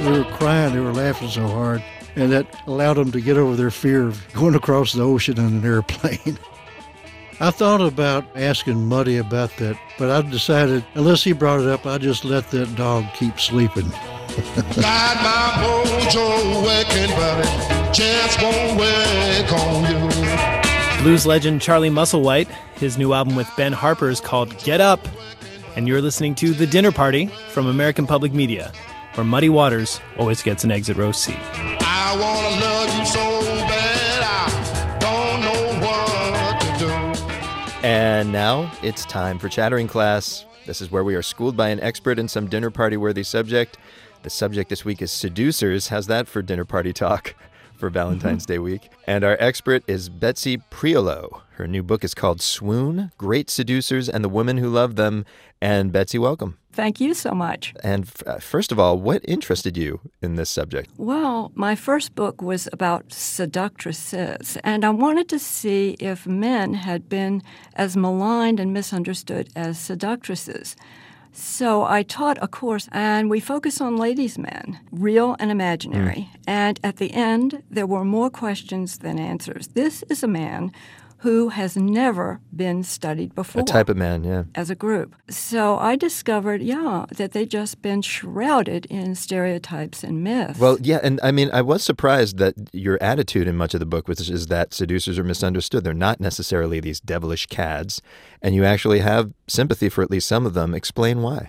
they 0.00 0.10
were 0.10 0.24
crying, 0.36 0.74
they 0.74 0.80
were 0.80 0.92
laughing 0.92 1.28
so 1.28 1.48
hard. 1.48 1.82
And 2.14 2.30
that 2.32 2.62
allowed 2.66 2.94
them 2.94 3.10
to 3.12 3.20
get 3.20 3.36
over 3.36 3.56
their 3.56 3.70
fear 3.70 4.06
of 4.06 4.32
going 4.32 4.54
across 4.54 4.92
the 4.92 5.02
ocean 5.02 5.38
in 5.38 5.46
an 5.46 5.64
airplane. 5.64 6.38
I 7.40 7.50
thought 7.52 7.80
about 7.80 8.24
asking 8.36 8.88
Muddy 8.88 9.16
about 9.16 9.56
that, 9.58 9.78
but 9.96 10.10
I 10.10 10.28
decided 10.28 10.84
unless 10.94 11.22
he 11.22 11.32
brought 11.32 11.60
it 11.60 11.68
up, 11.68 11.86
I'd 11.86 12.00
just 12.00 12.24
let 12.24 12.50
that 12.50 12.74
dog 12.74 13.04
keep 13.14 13.38
sleeping. 13.38 13.92
Got 14.38 15.16
my 15.22 15.52
mojo 15.62 16.62
working, 16.64 17.10
but 17.16 17.92
just 17.92 18.40
won't 18.40 18.78
work 18.78 19.52
on 19.52 19.84
you. 19.90 21.02
Blues 21.02 21.26
legend 21.26 21.60
Charlie 21.60 21.90
Musselwhite. 21.90 22.48
His 22.76 22.98
new 22.98 23.12
album 23.14 23.34
with 23.34 23.48
Ben 23.56 23.72
Harper 23.72 24.08
is 24.08 24.20
called 24.20 24.56
Get 24.58 24.80
Up. 24.80 25.00
And 25.74 25.88
you're 25.88 26.00
listening 26.00 26.34
to 26.36 26.52
The 26.52 26.66
Dinner 26.66 26.92
Party 26.92 27.26
from 27.50 27.66
American 27.66 28.06
Public 28.06 28.32
Media, 28.32 28.72
where 29.14 29.24
Muddy 29.24 29.48
Waters 29.48 30.00
always 30.18 30.42
gets 30.42 30.62
an 30.64 30.70
exit 30.70 30.96
row 30.96 31.12
seat. 31.12 31.36
I 31.80 32.16
wanna 32.18 32.60
love 32.60 32.98
you 32.98 33.06
so 33.06 33.40
bad, 33.66 34.22
I 34.22 34.98
don't 34.98 35.40
know 35.40 35.86
what 35.86 36.60
to 36.60 36.78
do. 36.78 37.86
And 37.86 38.32
now 38.32 38.70
it's 38.82 39.04
time 39.04 39.38
for 39.38 39.48
Chattering 39.48 39.88
Class. 39.88 40.44
This 40.66 40.80
is 40.80 40.90
where 40.90 41.04
we 41.04 41.14
are 41.14 41.22
schooled 41.22 41.56
by 41.56 41.70
an 41.70 41.80
expert 41.80 42.18
in 42.18 42.28
some 42.28 42.46
dinner 42.46 42.70
party 42.70 42.96
worthy 42.96 43.22
subject. 43.22 43.78
The 44.22 44.30
subject 44.30 44.68
this 44.68 44.84
week 44.84 45.00
is 45.00 45.12
seducers. 45.12 45.88
How's 45.88 46.08
that 46.08 46.26
for 46.28 46.42
dinner 46.42 46.64
party 46.64 46.92
talk 46.92 47.34
for 47.76 47.88
Valentine's 47.88 48.44
Day 48.44 48.58
week? 48.58 48.90
And 49.06 49.22
our 49.22 49.36
expert 49.38 49.84
is 49.86 50.08
Betsy 50.08 50.58
Prioleau. 50.70 51.42
Her 51.52 51.68
new 51.68 51.82
book 51.82 52.02
is 52.02 52.14
called 52.14 52.40
Swoon 52.40 53.12
Great 53.16 53.48
Seducers 53.48 54.08
and 54.08 54.24
the 54.24 54.28
Women 54.28 54.58
Who 54.58 54.68
Love 54.68 54.96
Them. 54.96 55.24
And 55.60 55.92
Betsy, 55.92 56.18
welcome. 56.18 56.58
Thank 56.72 57.00
you 57.00 57.14
so 57.14 57.32
much. 57.32 57.74
And 57.82 58.04
f- 58.04 58.22
uh, 58.26 58.38
first 58.38 58.70
of 58.70 58.78
all, 58.78 58.98
what 58.98 59.22
interested 59.26 59.76
you 59.76 60.00
in 60.20 60.34
this 60.34 60.50
subject? 60.50 60.90
Well, 60.96 61.50
my 61.54 61.74
first 61.74 62.14
book 62.14 62.40
was 62.42 62.68
about 62.72 63.12
seductresses, 63.12 64.58
and 64.62 64.84
I 64.84 64.90
wanted 64.90 65.28
to 65.30 65.38
see 65.40 65.96
if 65.98 66.26
men 66.26 66.74
had 66.74 67.08
been 67.08 67.42
as 67.74 67.96
maligned 67.96 68.60
and 68.60 68.72
misunderstood 68.72 69.48
as 69.56 69.78
seductresses. 69.78 70.76
So 71.32 71.84
I 71.84 72.02
taught 72.02 72.38
a 72.40 72.48
course, 72.48 72.88
and 72.92 73.30
we 73.30 73.40
focused 73.40 73.80
on 73.80 73.96
ladies' 73.96 74.38
men, 74.38 74.80
real 74.90 75.36
and 75.38 75.50
imaginary. 75.50 76.30
Mm. 76.32 76.40
And 76.46 76.80
at 76.82 76.96
the 76.96 77.12
end, 77.12 77.62
there 77.70 77.86
were 77.86 78.04
more 78.04 78.30
questions 78.30 78.98
than 78.98 79.18
answers. 79.18 79.68
This 79.68 80.02
is 80.08 80.22
a 80.22 80.28
man 80.28 80.72
who 81.22 81.48
has 81.48 81.76
never 81.76 82.40
been 82.54 82.82
studied 82.82 83.34
before 83.34 83.62
A 83.62 83.64
type 83.64 83.88
of 83.88 83.96
man, 83.96 84.22
yeah. 84.22 84.44
as 84.54 84.70
a 84.70 84.74
group. 84.76 85.16
So 85.28 85.76
I 85.78 85.96
discovered, 85.96 86.62
yeah, 86.62 87.06
that 87.10 87.32
they'd 87.32 87.50
just 87.50 87.82
been 87.82 88.02
shrouded 88.02 88.86
in 88.86 89.16
stereotypes 89.16 90.04
and 90.04 90.22
myths. 90.22 90.60
Well, 90.60 90.78
yeah, 90.80 91.00
and 91.02 91.18
I 91.22 91.32
mean, 91.32 91.50
I 91.52 91.62
was 91.62 91.82
surprised 91.82 92.38
that 92.38 92.54
your 92.72 93.02
attitude 93.02 93.48
in 93.48 93.56
much 93.56 93.74
of 93.74 93.80
the 93.80 93.86
book 93.86 94.06
was 94.06 94.30
is 94.30 94.46
that 94.46 94.72
seducers 94.72 95.18
are 95.18 95.24
misunderstood. 95.24 95.82
They're 95.82 95.94
not 95.94 96.20
necessarily 96.20 96.78
these 96.78 97.00
devilish 97.00 97.46
cads, 97.46 98.00
and 98.40 98.54
you 98.54 98.64
actually 98.64 99.00
have 99.00 99.32
sympathy 99.48 99.88
for 99.88 100.02
at 100.02 100.10
least 100.10 100.28
some 100.28 100.46
of 100.46 100.54
them. 100.54 100.74
Explain 100.74 101.22
why. 101.22 101.48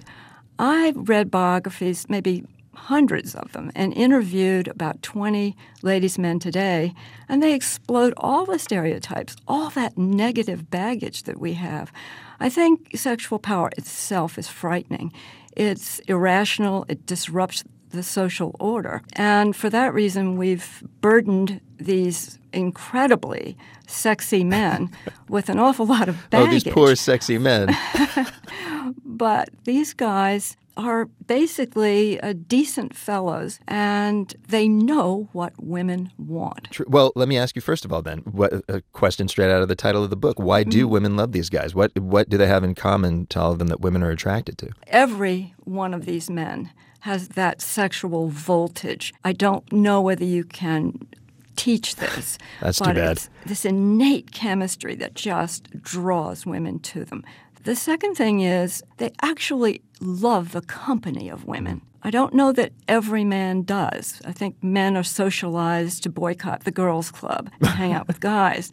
I've 0.57 1.07
read 1.07 1.29
biographies, 1.29 2.09
maybe 2.09 2.43
hundreds 2.79 3.35
of 3.35 3.51
them, 3.51 3.71
and 3.75 3.93
interviewed 3.93 4.67
about 4.67 5.01
20 5.01 5.55
ladies' 5.81 6.17
men 6.17 6.39
today, 6.39 6.93
and 7.27 7.43
they 7.43 7.53
explode 7.53 8.13
all 8.17 8.45
the 8.45 8.57
stereotypes, 8.57 9.35
all 9.47 9.69
that 9.71 9.97
negative 9.97 10.69
baggage 10.71 11.23
that 11.23 11.39
we 11.39 11.53
have. 11.53 11.91
I 12.39 12.49
think 12.49 12.91
sexual 12.95 13.37
power 13.39 13.69
itself 13.77 14.37
is 14.37 14.47
frightening. 14.47 15.11
It's 15.55 15.99
irrational, 16.07 16.85
it 16.87 17.05
disrupts 17.05 17.63
the 17.89 18.03
social 18.03 18.55
order. 18.59 19.01
And 19.13 19.55
for 19.55 19.69
that 19.69 19.93
reason, 19.93 20.37
we've 20.37 20.83
burdened 21.01 21.61
these 21.77 22.39
incredibly 22.53 23.57
sexy 23.87 24.43
men 24.43 24.91
with 25.29 25.49
an 25.49 25.59
awful 25.59 25.85
lot 25.85 26.07
of 26.07 26.29
baggage. 26.29 26.47
Oh, 26.47 26.51
these 26.51 26.73
poor 26.73 26.95
sexy 26.95 27.37
men. 27.37 27.75
but 29.05 29.49
these 29.65 29.93
guys 29.93 30.55
are 30.79 31.05
basically 31.27 32.19
uh, 32.21 32.33
decent 32.47 32.95
fellows 32.95 33.59
and 33.67 34.33
they 34.47 34.67
know 34.67 35.27
what 35.33 35.53
women 35.61 36.11
want. 36.17 36.69
True. 36.71 36.85
Well, 36.87 37.11
let 37.15 37.27
me 37.27 37.37
ask 37.37 37.55
you 37.55 37.61
first 37.61 37.83
of 37.85 37.91
all, 37.93 38.01
then, 38.01 38.19
what 38.19 38.53
a 38.69 38.81
question 38.93 39.27
straight 39.27 39.51
out 39.51 39.61
of 39.61 39.67
the 39.67 39.75
title 39.75 40.03
of 40.03 40.09
the 40.09 40.15
book. 40.15 40.39
Why 40.39 40.63
do 40.63 40.85
Mhm. 40.87 40.89
women 40.89 41.15
love 41.17 41.31
these 41.33 41.49
guys? 41.49 41.75
What 41.75 41.91
what 41.99 42.29
do 42.29 42.37
they 42.37 42.47
have 42.47 42.63
in 42.63 42.75
common 42.75 43.25
to 43.27 43.39
all 43.41 43.51
of 43.51 43.59
them 43.59 43.67
that 43.67 43.81
women 43.81 44.03
are 44.03 44.09
attracted 44.11 44.57
to? 44.59 44.69
Every 44.87 45.53
one 45.65 45.93
of 45.93 46.05
these 46.05 46.29
men 46.29 46.69
has 47.01 47.29
that 47.29 47.61
sexual 47.61 48.29
voltage. 48.29 49.13
I 49.23 49.33
don't 49.33 49.71
know 49.71 50.01
whether 50.01 50.25
you 50.25 50.43
can 50.43 51.07
teach 51.55 51.95
this. 51.97 52.37
That's 52.61 52.79
too 52.79 52.93
bad. 52.93 53.17
It's 53.17 53.29
this 53.45 53.65
innate 53.65 54.31
chemistry 54.31 54.95
that 54.95 55.13
just 55.13 55.81
draws 55.81 56.45
women 56.45 56.79
to 56.79 57.03
them. 57.05 57.23
The 57.63 57.75
second 57.75 58.15
thing 58.15 58.39
is 58.39 58.83
they 58.97 59.11
actually 59.21 59.81
love 59.99 60.53
the 60.53 60.61
company 60.61 61.29
of 61.29 61.45
women. 61.45 61.81
I 62.01 62.11
don't 62.11 62.33
know 62.33 62.53
that 62.53 62.71
every 62.87 63.25
man 63.25 63.63
does. 63.63 64.21
I 64.25 64.31
think 64.31 64.63
men 64.63 64.95
are 64.95 65.03
socialized 65.03 66.03
to 66.03 66.09
boycott 66.09 66.63
the 66.63 66.71
girls' 66.71 67.11
club 67.11 67.51
and 67.59 67.69
hang 67.81 67.91
out 67.91 68.07
with 68.07 68.21
guys. 68.21 68.71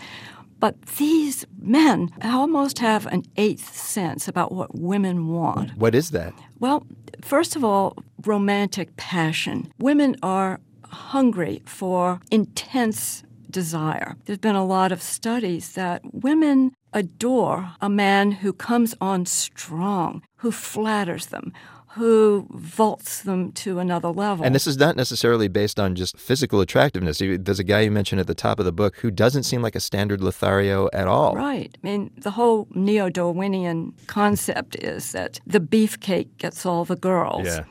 But 0.59 0.81
these 0.97 1.45
men 1.61 2.11
almost 2.23 2.79
have 2.79 3.07
an 3.07 3.25
eighth 3.37 3.75
sense 3.75 4.29
about 4.29 4.53
what 4.53 4.79
women 4.79 5.29
want. 5.29 5.77
What 5.77 5.95
is 5.95 6.13
that? 6.13 6.33
Well, 6.61 6.87
first 7.21 7.57
of 7.57 7.65
all, 7.65 7.97
romantic 8.25 8.97
passion. 8.97 9.73
Women 9.79 10.17
are 10.23 10.61
hungry 10.85 11.63
for 11.67 12.21
intense 12.31 13.23
desire. 13.57 14.17
There's 14.27 14.39
been 14.49 14.55
a 14.55 14.67
lot 14.67 14.93
of 14.93 15.01
studies 15.01 15.73
that 15.73 16.03
women 16.13 16.73
adore 16.93 17.73
a 17.81 17.89
man 17.89 18.33
who 18.43 18.53
comes 18.53 18.95
on 19.01 19.25
strong, 19.25 20.23
who 20.43 20.53
flatters 20.53 21.27
them, 21.27 21.55
who 21.97 22.47
vaults 22.51 23.23
them 23.23 23.53
to 23.53 23.79
another 23.79 24.11
level. 24.11 24.45
And 24.45 24.55
this 24.55 24.67
is 24.67 24.77
not 24.77 24.95
necessarily 24.95 25.49
based 25.49 25.81
on 25.81 25.95
just 25.95 26.19
physical 26.19 26.61
attractiveness. 26.61 27.17
There's 27.19 27.59
a 27.59 27.65
guy 27.65 27.81
you 27.81 27.91
mentioned 27.91 28.21
at 28.21 28.27
the 28.27 28.35
top 28.35 28.59
of 28.59 28.67
the 28.67 28.73
book 28.73 28.97
who 28.99 29.11
doesn't 29.11 29.45
seem 29.45 29.63
like 29.63 29.75
a 29.75 29.81
standard 29.81 30.21
Lothario 30.21 30.91
at 30.93 31.09
all. 31.09 31.35
Right. 31.35 31.75
I 31.83 31.87
mean, 31.87 32.11
the 32.19 32.33
whole 32.33 32.69
neo 32.73 33.09
Darwinian 33.09 33.95
concept 34.07 34.77
is 34.77 35.13
that 35.13 35.41
the 35.47 35.61
beefcake 35.61 36.29
gets 36.37 36.67
all 36.67 36.85
the 36.85 36.97
girls. 36.97 37.47
Yeah. 37.47 37.65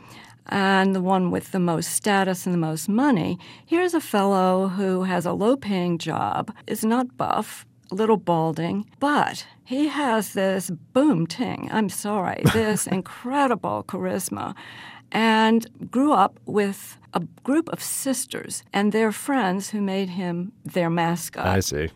And 0.48 0.96
the 0.96 1.02
one 1.02 1.32
with 1.32 1.52
the 1.52 1.60
most 1.60 1.92
status 1.92 2.46
and 2.46 2.54
the 2.54 2.60
most 2.60 2.88
money. 2.88 3.40
Here's 3.66 3.94
a 3.94 4.02
fellow 4.02 4.68
who 4.68 5.04
has 5.04 5.26
a 5.26 5.34
low 5.34 5.56
paying 5.58 5.98
job, 5.98 6.54
is 6.68 6.86
not 6.86 7.18
buff, 7.18 7.66
a 7.92 7.96
little 7.96 8.18
balding, 8.18 8.90
but 9.00 9.46
he 9.64 9.88
has 9.88 10.34
this 10.34 10.70
boom 10.70 11.28
ting, 11.28 11.70
I'm 11.72 11.90
sorry, 11.90 12.44
this 12.54 12.88
incredible 12.88 13.84
charisma, 13.88 14.56
and 15.12 15.68
grew 15.92 16.14
up 16.14 16.40
with 16.46 16.98
a 17.14 17.22
group 17.44 17.70
of 17.70 17.82
sisters 17.82 18.64
and 18.74 18.92
their 18.92 19.12
friends 19.12 19.70
who 19.70 19.82
made 19.82 20.10
him 20.10 20.52
their 20.64 20.90
mascot. 20.90 21.46
I 21.46 21.60
see. 21.62 21.90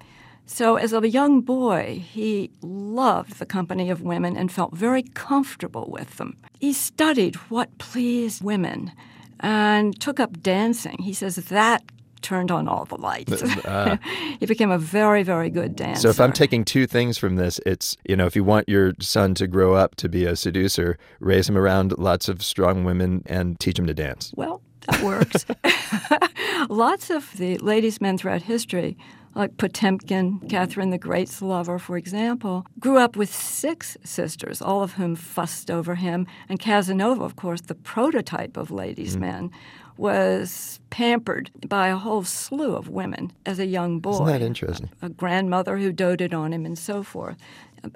So, 0.51 0.77
as 0.77 0.93
a 0.93 1.07
young 1.07 1.41
boy, 1.41 2.03
he 2.11 2.49
loved 2.63 3.37
the 3.37 3.45
company 3.45 3.91
of 3.91 4.01
women 4.01 4.35
and 4.35 4.51
felt 4.51 4.73
very 4.73 5.03
comfortable 5.03 5.87
with 5.91 6.17
them. 6.17 6.37
He 6.59 6.73
studied 6.73 7.35
what 7.51 7.77
pleased 7.77 8.43
women 8.43 8.91
and 9.39 9.97
took 10.01 10.19
up 10.19 10.41
dancing. 10.41 10.97
He 11.03 11.13
says 11.13 11.35
that 11.35 11.83
turned 12.23 12.49
on 12.49 12.67
all 12.67 12.85
the 12.85 12.97
lights. 12.97 13.43
Ah. 13.63 13.99
he 14.39 14.47
became 14.47 14.71
a 14.71 14.79
very, 14.79 15.21
very 15.21 15.51
good 15.51 15.75
dancer. 15.75 16.01
So 16.01 16.09
if 16.09 16.19
I'm 16.19 16.33
taking 16.33 16.65
two 16.65 16.87
things 16.87 17.19
from 17.19 17.35
this, 17.35 17.59
it's 17.63 17.95
you 18.03 18.15
know 18.15 18.25
if 18.25 18.35
you 18.35 18.43
want 18.43 18.67
your 18.67 18.93
son 18.99 19.35
to 19.35 19.45
grow 19.45 19.75
up 19.75 19.95
to 19.97 20.09
be 20.09 20.25
a 20.25 20.35
seducer, 20.35 20.97
raise 21.19 21.47
him 21.47 21.59
around 21.59 21.97
lots 21.99 22.27
of 22.27 22.41
strong 22.41 22.83
women 22.83 23.21
and 23.27 23.59
teach 23.59 23.77
him 23.77 23.85
to 23.85 23.93
dance. 23.93 24.33
Well, 24.35 24.63
that 24.87 25.03
works. 25.03 25.45
Lots 26.69 27.09
of 27.09 27.37
the 27.37 27.57
ladies' 27.59 28.01
men 28.01 28.17
throughout 28.17 28.41
history, 28.41 28.97
like 29.35 29.57
Potemkin, 29.57 30.39
Catherine 30.49 30.89
the 30.89 30.97
Great's 30.97 31.41
lover, 31.41 31.79
for 31.79 31.97
example, 31.97 32.65
grew 32.79 32.97
up 32.97 33.15
with 33.15 33.33
six 33.33 33.97
sisters, 34.03 34.61
all 34.61 34.83
of 34.83 34.93
whom 34.93 35.15
fussed 35.15 35.69
over 35.71 35.95
him. 35.95 36.27
And 36.49 36.59
Casanova, 36.59 37.23
of 37.23 37.35
course, 37.35 37.61
the 37.61 37.75
prototype 37.75 38.57
of 38.57 38.71
ladies' 38.71 39.15
Mm. 39.15 39.19
men, 39.19 39.51
was 39.97 40.79
pampered 40.89 41.51
by 41.67 41.89
a 41.89 41.97
whole 41.97 42.23
slew 42.23 42.73
of 42.73 42.87
women 42.87 43.33
as 43.45 43.59
a 43.59 43.65
young 43.65 43.99
boy. 43.99 44.13
Isn't 44.13 44.25
that 44.27 44.41
interesting? 44.41 44.89
A 45.01 45.09
grandmother 45.09 45.77
who 45.77 45.91
doted 45.91 46.33
on 46.33 46.53
him 46.53 46.65
and 46.65 46.77
so 46.77 47.03
forth. 47.03 47.35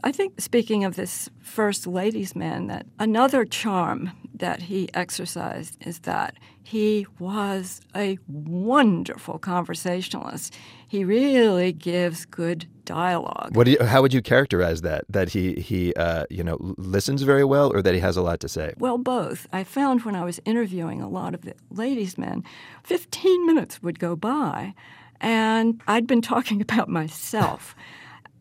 I 0.04 0.12
think, 0.12 0.40
speaking 0.40 0.84
of 0.84 0.96
this 0.96 1.30
first 1.42 1.88
ladies' 1.88 2.36
man, 2.36 2.68
that 2.68 2.86
another 3.00 3.46
charm 3.46 4.12
that 4.34 4.64
he 4.64 4.90
exercised 4.94 5.78
is 5.86 6.00
that 6.00 6.36
he 6.64 7.06
was 7.20 7.82
a 7.96 8.18
wonderful 8.28 9.38
conversationalist. 9.38 10.56
He 10.88 11.04
really 11.04 11.74
gives 11.74 12.26
good 12.26 12.68
dialogue. 12.86 13.56
What 13.56 13.66
do 13.66 13.72
you, 13.72 13.84
how 13.84 14.02
would 14.02 14.14
you 14.14 14.22
characterize 14.22 14.82
that? 14.82 15.06
That 15.10 15.30
he 15.30 15.54
he 15.56 15.94
uh, 15.96 16.26
you 16.30 16.44
know 16.44 16.58
listens 16.78 17.22
very 17.22 17.44
well, 17.44 17.72
or 17.74 17.82
that 17.82 17.94
he 17.94 18.00
has 18.00 18.18
a 18.18 18.22
lot 18.22 18.40
to 18.42 18.50
say? 18.50 18.74
Well, 18.78 18.98
both. 18.98 19.48
I 19.52 19.64
found 19.64 20.04
when 20.04 20.16
I 20.16 20.24
was 20.24 20.40
interviewing 20.46 21.02
a 21.02 21.10
lot 21.10 21.34
of 21.34 21.42
the 21.42 21.54
ladies' 21.70 22.18
men, 22.18 22.44
15 22.84 23.46
minutes 23.46 23.84
would 23.84 24.00
go 24.00 24.16
by, 24.16 24.74
and 25.20 25.82
I'd 25.88 26.08
been 26.08 26.22
talking 26.22 26.62
about 26.68 26.90
myself. 26.90 27.76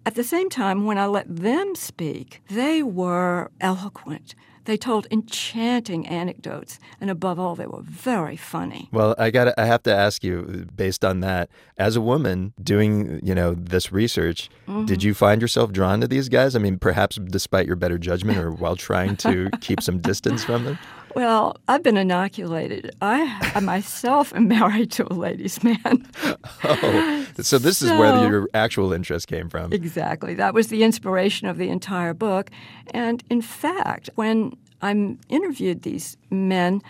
At 0.05 0.17
the 0.17 0.25
same 0.25 0.51
time, 0.51 0.85
when 0.85 0.99
I 0.99 1.07
let 1.07 1.35
them 1.35 1.77
speak, 1.77 2.43
they 2.49 2.83
were 2.83 3.51
eloquent. 3.61 4.35
They 4.65 4.77
told 4.77 5.07
enchanting 5.11 6.07
anecdotes, 6.07 6.79
and 7.01 7.11
above 7.11 7.39
all, 7.39 7.55
they 7.57 7.67
were 7.67 7.83
very 7.83 8.37
funny. 8.37 8.89
Well, 8.93 9.15
I 9.19 9.31
got 9.31 9.53
I 9.59 9.65
have 9.67 9.83
to 9.85 9.95
ask 9.95 10.23
you 10.23 10.67
based 10.75 11.05
on 11.05 11.21
that, 11.21 11.51
as 11.79 11.97
a 11.97 12.01
woman 12.01 12.53
doing, 12.63 13.19
you 13.25 13.35
know, 13.35 13.55
this 13.55 13.91
research, 13.93 14.49
Mhm. 14.69 14.87
did 14.87 15.03
you 15.03 15.15
find 15.15 15.41
yourself 15.43 15.73
drawn 15.73 16.01
to 16.01 16.07
these 16.09 16.29
guys? 16.29 16.55
I 16.55 16.61
mean, 16.61 16.79
perhaps 16.79 17.17
despite 17.17 17.67
your 17.67 17.77
better 17.77 17.99
judgment 17.99 18.39
or 18.39 18.51
while 18.53 18.77
trying 18.77 19.17
to 19.17 19.51
keep 19.61 19.83
some 19.83 19.99
distance 19.99 20.45
from 20.45 20.65
them? 20.65 20.79
Well, 21.15 21.57
I've 21.69 21.83
been 21.83 21.97
inoculated. 21.97 22.95
I, 23.03 23.53
I 23.55 23.61
myself 23.61 24.33
am 24.35 24.49
married 24.49 24.91
to 24.93 25.13
a 25.13 25.15
ladies' 25.15 25.63
man. 25.63 26.07
Oh, 26.65 27.27
so 27.41 27.59
this 27.59 27.83
is 27.83 27.91
where 27.91 28.29
your 28.29 28.49
actual 28.55 28.93
interest 28.93 29.27
came 29.27 29.49
from. 29.49 29.73
Exactly. 29.73 30.35
That 30.35 30.55
was 30.55 30.69
the 30.69 30.85
inspiration 30.85 31.49
of 31.49 31.59
the 31.59 31.69
entire 31.69 32.15
book. 32.15 32.51
And 32.93 33.23
in 33.31 33.43
fact, 33.43 34.11
when 34.15 34.57
I 34.81 35.17
interviewed 35.29 35.83
these 35.83 36.17
men, 36.31 36.83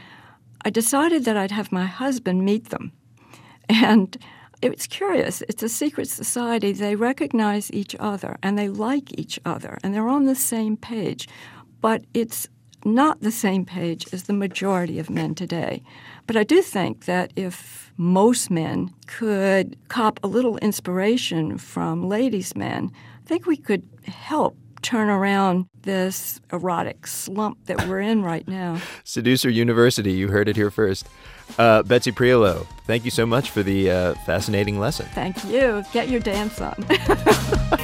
I 0.65 0.71
decided 0.71 1.25
that 1.25 1.37
I'd 1.37 1.51
have 1.51 1.73
my 1.73 1.87
husband 1.87 2.45
meet 2.45 2.69
them. 2.69 2.93
And 3.69 4.17
it's 4.61 4.87
curious. 4.87 5.43
It's 5.49 5.63
a 5.63 5.69
secret 5.69 6.09
society. 6.09 6.73
They 6.73 6.97
recognize 6.97 7.73
each 7.73 7.97
other 7.99 8.37
and 8.43 8.59
they 8.59 8.69
like 8.69 9.19
each 9.19 9.39
other 9.45 9.79
and 9.83 9.95
they're 9.95 10.09
on 10.09 10.25
the 10.25 10.35
same 10.35 10.77
page. 10.77 11.29
But 11.81 12.05
it's 12.15 12.49
not 12.85 13.21
the 13.21 13.31
same 13.31 13.65
page 13.65 14.07
as 14.13 14.25
the 14.25 14.33
majority 14.33 14.99
of 14.99 15.11
men 15.11 15.35
today. 15.35 15.83
But 16.27 16.37
I 16.37 16.45
do 16.45 16.63
think 16.63 17.05
that 17.07 17.33
if 17.37 17.93
most 17.97 18.51
men 18.51 18.93
could 19.07 19.77
cop 19.89 20.21
a 20.23 20.27
little 20.27 20.57
inspiration 20.59 21.59
from 21.59 22.09
ladies' 22.09 22.57
men, 22.57 22.91
I 23.25 23.29
think 23.29 23.47
we 23.47 23.57
could 23.57 23.83
help 24.05 24.57
turn 24.83 25.09
around 25.09 25.67
this 25.83 26.41
erotic 26.53 27.07
slump 27.07 27.67
that 27.67 27.87
we're 27.87 28.01
in 28.01 28.23
right 28.23 28.47
now. 28.47 28.81
Seducer 29.05 29.49
University, 29.49 30.13
you 30.13 30.29
heard 30.29 30.49
it 30.49 30.57
here 30.57 30.71
first. 30.71 31.07
Uh, 31.59 31.83
Betsy 31.83 32.11
Prioleau, 32.13 32.67
thank 32.87 33.05
you 33.05 33.11
so 33.11 33.25
much 33.25 33.51
for 33.51 33.63
the 33.63 33.91
uh, 33.91 34.15
fascinating 34.27 34.81
lesson. 34.81 35.07
Thank 35.15 35.45
you. 35.45 35.85
Get 35.93 36.09
your 36.09 36.21
dance 36.21 36.61
on. 36.61 36.85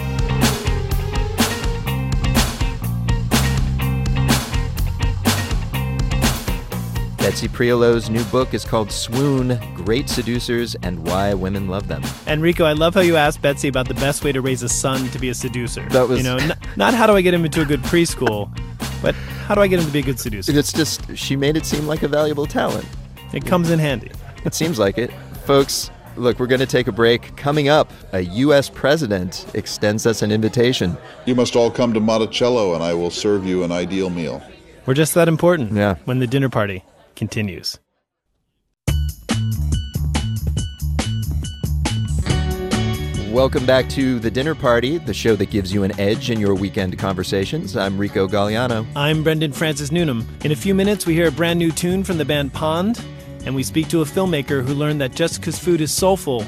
Betsy 7.28 7.46
Prioleau's 7.46 8.08
new 8.08 8.24
book 8.24 8.54
is 8.54 8.64
called 8.64 8.90
Swoon 8.90 9.60
Great 9.74 10.08
Seducers 10.08 10.74
and 10.82 11.06
Why 11.06 11.34
Women 11.34 11.68
Love 11.68 11.86
Them. 11.86 12.00
Enrico, 12.26 12.64
I 12.64 12.72
love 12.72 12.94
how 12.94 13.02
you 13.02 13.16
asked 13.16 13.42
Betsy 13.42 13.68
about 13.68 13.86
the 13.86 13.92
best 13.92 14.24
way 14.24 14.32
to 14.32 14.40
raise 14.40 14.62
a 14.62 14.68
son 14.70 15.10
to 15.10 15.18
be 15.18 15.28
a 15.28 15.34
seducer. 15.34 15.86
That 15.90 16.08
was- 16.08 16.16
you 16.16 16.24
know, 16.24 16.38
n- 16.38 16.54
not 16.76 16.94
how 16.94 17.06
do 17.06 17.12
I 17.12 17.20
get 17.20 17.34
him 17.34 17.44
into 17.44 17.60
a 17.60 17.66
good 17.66 17.82
preschool, 17.82 18.48
but 19.02 19.14
how 19.46 19.54
do 19.54 19.60
I 19.60 19.66
get 19.66 19.78
him 19.78 19.84
to 19.84 19.92
be 19.92 19.98
a 19.98 20.02
good 20.02 20.18
seducer? 20.18 20.58
It's 20.58 20.72
just, 20.72 21.02
she 21.18 21.36
made 21.36 21.58
it 21.58 21.66
seem 21.66 21.86
like 21.86 22.02
a 22.02 22.08
valuable 22.08 22.46
talent. 22.46 22.86
It 23.34 23.44
comes 23.44 23.68
in 23.70 23.78
handy. 23.78 24.10
It 24.46 24.54
seems 24.54 24.78
like 24.78 24.96
it. 24.96 25.10
Folks, 25.44 25.90
look, 26.16 26.40
we're 26.40 26.46
going 26.46 26.60
to 26.60 26.66
take 26.66 26.88
a 26.88 26.92
break. 26.92 27.36
Coming 27.36 27.68
up, 27.68 27.92
a 28.14 28.20
U.S. 28.20 28.70
president 28.70 29.44
extends 29.52 30.06
us 30.06 30.22
an 30.22 30.32
invitation. 30.32 30.96
You 31.26 31.34
must 31.34 31.56
all 31.56 31.70
come 31.70 31.92
to 31.92 32.00
Monticello, 32.00 32.72
and 32.74 32.82
I 32.82 32.94
will 32.94 33.10
serve 33.10 33.44
you 33.44 33.64
an 33.64 33.70
ideal 33.70 34.08
meal. 34.08 34.42
We're 34.86 34.94
just 34.94 35.12
that 35.12 35.28
important. 35.28 35.72
Yeah. 35.74 35.96
When 36.06 36.20
the 36.20 36.26
dinner 36.26 36.48
party 36.48 36.84
continues. 37.18 37.78
Welcome 43.30 43.66
back 43.66 43.88
to 43.90 44.18
The 44.18 44.30
Dinner 44.30 44.54
Party, 44.54 44.96
the 44.98 45.12
show 45.12 45.36
that 45.36 45.50
gives 45.50 45.72
you 45.72 45.82
an 45.82 45.98
edge 46.00 46.30
in 46.30 46.40
your 46.40 46.54
weekend 46.54 46.98
conversations. 46.98 47.76
I'm 47.76 47.98
Rico 47.98 48.26
Gagliano. 48.26 48.86
I'm 48.96 49.22
Brendan 49.22 49.52
Francis 49.52 49.92
Newnam. 49.92 50.26
In 50.44 50.52
a 50.52 50.56
few 50.56 50.74
minutes, 50.74 51.04
we 51.04 51.14
hear 51.14 51.28
a 51.28 51.30
brand 51.30 51.58
new 51.58 51.70
tune 51.70 52.04
from 52.04 52.16
the 52.16 52.24
band 52.24 52.54
Pond, 52.54 53.04
and 53.44 53.54
we 53.54 53.62
speak 53.62 53.88
to 53.88 54.00
a 54.00 54.04
filmmaker 54.04 54.64
who 54.64 54.72
learned 54.72 55.00
that 55.02 55.12
just 55.14 55.40
because 55.40 55.58
food 55.58 55.80
is 55.82 55.92
soulful 55.92 56.44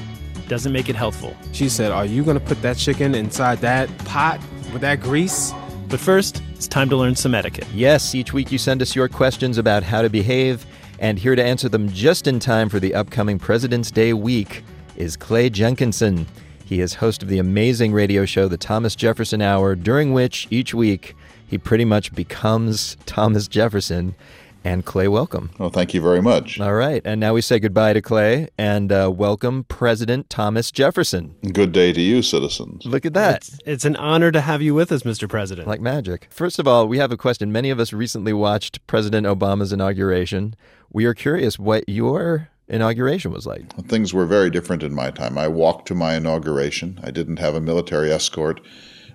doesn't 0.47 0.73
make 0.73 0.89
it 0.89 0.95
healthful. 0.95 1.35
She 1.51 1.69
said, 1.69 1.91
Are 1.91 2.05
you 2.05 2.23
going 2.23 2.39
to 2.39 2.43
put 2.43 2.61
that 2.63 2.77
chicken 2.77 3.13
inside 3.13 3.59
that 3.59 3.95
pot 3.99 4.41
with 4.73 4.81
that 4.81 5.01
grease? 5.01 5.53
But 5.91 5.99
first, 5.99 6.41
it's 6.53 6.69
time 6.69 6.87
to 6.87 6.95
learn 6.95 7.17
some 7.17 7.35
etiquette. 7.35 7.67
Yes, 7.73 8.15
each 8.15 8.31
week 8.31 8.49
you 8.49 8.57
send 8.57 8.81
us 8.81 8.95
your 8.95 9.09
questions 9.09 9.57
about 9.57 9.83
how 9.83 10.01
to 10.01 10.09
behave, 10.09 10.65
and 10.99 11.19
here 11.19 11.35
to 11.35 11.43
answer 11.43 11.67
them 11.67 11.89
just 11.89 12.27
in 12.27 12.39
time 12.39 12.69
for 12.69 12.79
the 12.79 12.95
upcoming 12.95 13.37
President's 13.37 13.91
Day 13.91 14.13
week 14.13 14.63
is 14.95 15.17
Clay 15.17 15.49
Jenkinson. 15.49 16.27
He 16.63 16.79
is 16.79 16.93
host 16.93 17.23
of 17.23 17.27
the 17.27 17.39
amazing 17.39 17.91
radio 17.91 18.23
show, 18.23 18.47
The 18.47 18.57
Thomas 18.57 18.95
Jefferson 18.95 19.41
Hour, 19.41 19.75
during 19.75 20.13
which 20.13 20.47
each 20.49 20.73
week 20.73 21.13
he 21.45 21.57
pretty 21.57 21.83
much 21.83 22.15
becomes 22.15 22.95
Thomas 23.05 23.49
Jefferson. 23.49 24.15
And 24.63 24.85
Clay, 24.85 25.07
welcome. 25.07 25.49
Well, 25.57 25.71
thank 25.71 25.93
you 25.93 26.01
very 26.01 26.21
much. 26.21 26.59
All 26.59 26.73
right. 26.73 27.01
And 27.03 27.19
now 27.19 27.33
we 27.33 27.41
say 27.41 27.59
goodbye 27.59 27.93
to 27.93 28.01
Clay 28.01 28.47
and 28.59 28.91
uh, 28.91 29.11
welcome 29.11 29.63
President 29.63 30.29
Thomas 30.29 30.71
Jefferson. 30.71 31.35
Good 31.51 31.71
day 31.71 31.91
to 31.91 32.01
you, 32.01 32.21
citizens. 32.21 32.85
Look 32.85 33.05
at 33.05 33.15
that. 33.15 33.37
It's, 33.37 33.59
it's 33.65 33.85
an 33.85 33.95
honor 33.95 34.31
to 34.31 34.39
have 34.39 34.61
you 34.61 34.75
with 34.75 34.91
us, 34.91 35.01
Mr. 35.01 35.27
President. 35.27 35.67
Like 35.67 35.81
magic. 35.81 36.27
First 36.29 36.59
of 36.59 36.67
all, 36.67 36.87
we 36.87 36.99
have 36.99 37.11
a 37.11 37.17
question. 37.17 37.51
Many 37.51 37.71
of 37.71 37.79
us 37.79 37.91
recently 37.91 38.33
watched 38.33 38.85
President 38.85 39.25
Obama's 39.25 39.73
inauguration. 39.73 40.55
We 40.91 41.05
are 41.05 41.15
curious 41.15 41.57
what 41.57 41.89
your 41.89 42.49
inauguration 42.67 43.31
was 43.31 43.47
like. 43.47 43.73
Things 43.87 44.13
were 44.13 44.27
very 44.27 44.51
different 44.51 44.83
in 44.83 44.93
my 44.93 45.09
time. 45.09 45.39
I 45.39 45.47
walked 45.47 45.87
to 45.87 45.95
my 45.95 46.15
inauguration. 46.15 46.99
I 47.03 47.09
didn't 47.09 47.37
have 47.39 47.55
a 47.55 47.61
military 47.61 48.11
escort. 48.11 48.61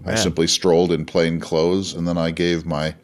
I 0.04 0.14
simply 0.14 0.46
strolled 0.46 0.92
in 0.92 1.04
plain 1.04 1.40
clothes, 1.40 1.92
and 1.94 2.06
then 2.06 2.18
I 2.18 2.30
gave 2.30 2.64
my 2.66 2.94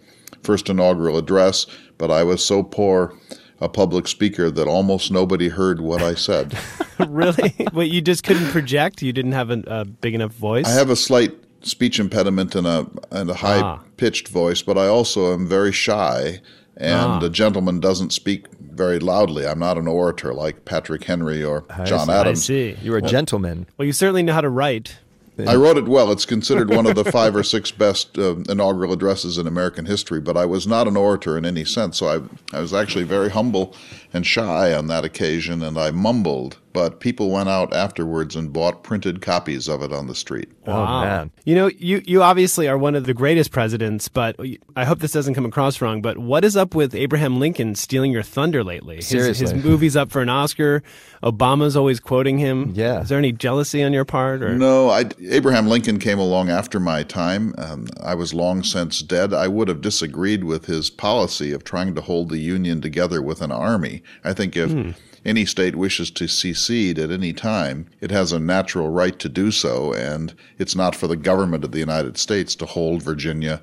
first 0.42 0.68
inaugural 0.68 1.16
address. 1.16 1.66
But 1.98 2.10
I 2.10 2.22
was 2.24 2.44
so 2.44 2.62
poor 2.62 3.14
a 3.60 3.68
public 3.68 4.08
speaker 4.08 4.50
that 4.50 4.66
almost 4.66 5.12
nobody 5.12 5.48
heard 5.48 5.80
what 5.80 6.02
I 6.02 6.14
said. 6.14 6.58
really? 7.08 7.54
Well, 7.72 7.86
you 7.86 8.00
just 8.00 8.24
couldn't 8.24 8.46
project? 8.46 9.02
You 9.02 9.12
didn't 9.12 9.32
have 9.32 9.50
a, 9.50 9.62
a 9.68 9.84
big 9.84 10.14
enough 10.14 10.32
voice? 10.32 10.66
I 10.66 10.70
have 10.72 10.90
a 10.90 10.96
slight 10.96 11.32
speech 11.60 12.00
impediment 12.00 12.56
and 12.56 12.66
a 12.66 12.86
and 13.12 13.30
a 13.30 13.34
high 13.34 13.60
Ah. 13.60 13.80
pitched 13.96 14.26
voice, 14.28 14.62
but 14.62 14.76
I 14.76 14.88
also 14.88 15.32
am 15.32 15.46
very 15.46 15.70
shy. 15.72 16.40
And 16.76 17.22
Ah. 17.22 17.26
a 17.26 17.28
gentleman 17.30 17.78
doesn't 17.78 18.12
speak 18.12 18.46
very 18.60 18.98
loudly. 18.98 19.46
I'm 19.46 19.58
not 19.60 19.78
an 19.78 19.86
orator 19.86 20.32
like 20.34 20.64
Patrick 20.64 21.04
Henry 21.04 21.44
or 21.44 21.64
I 21.70 21.84
John 21.84 22.06
see. 22.06 22.12
Adams. 22.12 22.38
I 22.40 22.42
see. 22.42 22.76
You're 22.82 22.98
a 22.98 23.02
Well, 23.02 23.10
gentleman. 23.10 23.66
Well, 23.76 23.86
you 23.86 23.92
certainly 23.92 24.22
know 24.24 24.32
how 24.32 24.40
to 24.40 24.48
write. 24.48 24.96
I 25.38 25.54
wrote 25.54 25.78
it 25.78 25.88
well. 25.88 26.12
It's 26.12 26.26
considered 26.26 26.68
one 26.68 26.86
of 26.86 26.94
the 26.94 27.04
five 27.10 27.34
or 27.34 27.42
six 27.42 27.70
best 27.70 28.18
uh, 28.18 28.36
inaugural 28.48 28.92
addresses 28.92 29.38
in 29.38 29.46
American 29.46 29.86
history, 29.86 30.20
but 30.20 30.36
I 30.36 30.44
was 30.44 30.66
not 30.66 30.86
an 30.86 30.96
orator 30.96 31.38
in 31.38 31.46
any 31.46 31.64
sense. 31.64 31.98
So 31.98 32.06
I, 32.06 32.56
I 32.56 32.60
was 32.60 32.74
actually 32.74 33.04
very 33.04 33.30
humble 33.30 33.74
and 34.12 34.26
shy 34.26 34.72
on 34.72 34.86
that 34.88 35.04
occasion, 35.04 35.62
and 35.62 35.78
I 35.78 35.90
mumbled 35.90 36.58
but 36.72 37.00
people 37.00 37.30
went 37.30 37.48
out 37.48 37.72
afterwards 37.74 38.34
and 38.34 38.52
bought 38.52 38.82
printed 38.82 39.20
copies 39.20 39.68
of 39.68 39.82
it 39.82 39.92
on 39.92 40.06
the 40.06 40.14
street. 40.14 40.50
Wow. 40.66 40.82
Oh, 40.82 41.04
man. 41.04 41.30
You 41.44 41.54
know, 41.54 41.66
you, 41.68 42.02
you 42.04 42.22
obviously 42.22 42.68
are 42.68 42.78
one 42.78 42.94
of 42.94 43.04
the 43.04 43.14
greatest 43.14 43.50
presidents, 43.50 44.08
but 44.08 44.36
I 44.76 44.84
hope 44.84 45.00
this 45.00 45.12
doesn't 45.12 45.34
come 45.34 45.44
across 45.44 45.80
wrong. 45.80 46.00
But 46.00 46.18
what 46.18 46.44
is 46.44 46.56
up 46.56 46.74
with 46.74 46.94
Abraham 46.94 47.38
Lincoln 47.38 47.74
stealing 47.74 48.12
your 48.12 48.22
thunder 48.22 48.64
lately? 48.64 48.96
His, 48.96 49.08
Seriously. 49.08 49.52
his 49.52 49.64
movie's 49.64 49.96
up 49.96 50.10
for 50.10 50.22
an 50.22 50.28
Oscar. 50.28 50.82
Obama's 51.22 51.76
always 51.76 52.00
quoting 52.00 52.38
him. 52.38 52.72
Yeah. 52.74 53.02
Is 53.02 53.08
there 53.08 53.18
any 53.18 53.32
jealousy 53.32 53.82
on 53.82 53.92
your 53.92 54.04
part? 54.04 54.42
Or? 54.42 54.54
No, 54.54 54.90
I, 54.90 55.04
Abraham 55.28 55.68
Lincoln 55.68 55.98
came 55.98 56.18
along 56.18 56.48
after 56.48 56.80
my 56.80 57.02
time. 57.02 57.54
Um, 57.58 57.86
I 58.02 58.14
was 58.14 58.32
long 58.32 58.62
since 58.62 59.02
dead. 59.02 59.34
I 59.34 59.48
would 59.48 59.68
have 59.68 59.80
disagreed 59.80 60.44
with 60.44 60.66
his 60.66 60.90
policy 60.90 61.52
of 61.52 61.64
trying 61.64 61.94
to 61.94 62.00
hold 62.00 62.30
the 62.30 62.38
Union 62.38 62.80
together 62.80 63.20
with 63.20 63.42
an 63.42 63.52
army. 63.52 64.01
I 64.24 64.32
think 64.32 64.56
if 64.56 64.70
Hmm. 64.70 64.90
any 65.24 65.44
state 65.44 65.76
wishes 65.76 66.10
to 66.12 66.26
secede 66.28 66.98
at 66.98 67.10
any 67.10 67.32
time, 67.32 67.86
it 68.00 68.10
has 68.10 68.32
a 68.32 68.40
natural 68.40 68.88
right 68.90 69.18
to 69.20 69.28
do 69.28 69.50
so, 69.50 69.92
and 69.92 70.34
it's 70.58 70.74
not 70.74 70.94
for 70.96 71.06
the 71.06 71.16
government 71.16 71.64
of 71.64 71.72
the 71.72 71.78
United 71.78 72.18
States 72.18 72.54
to 72.56 72.66
hold 72.66 73.02
Virginia 73.02 73.60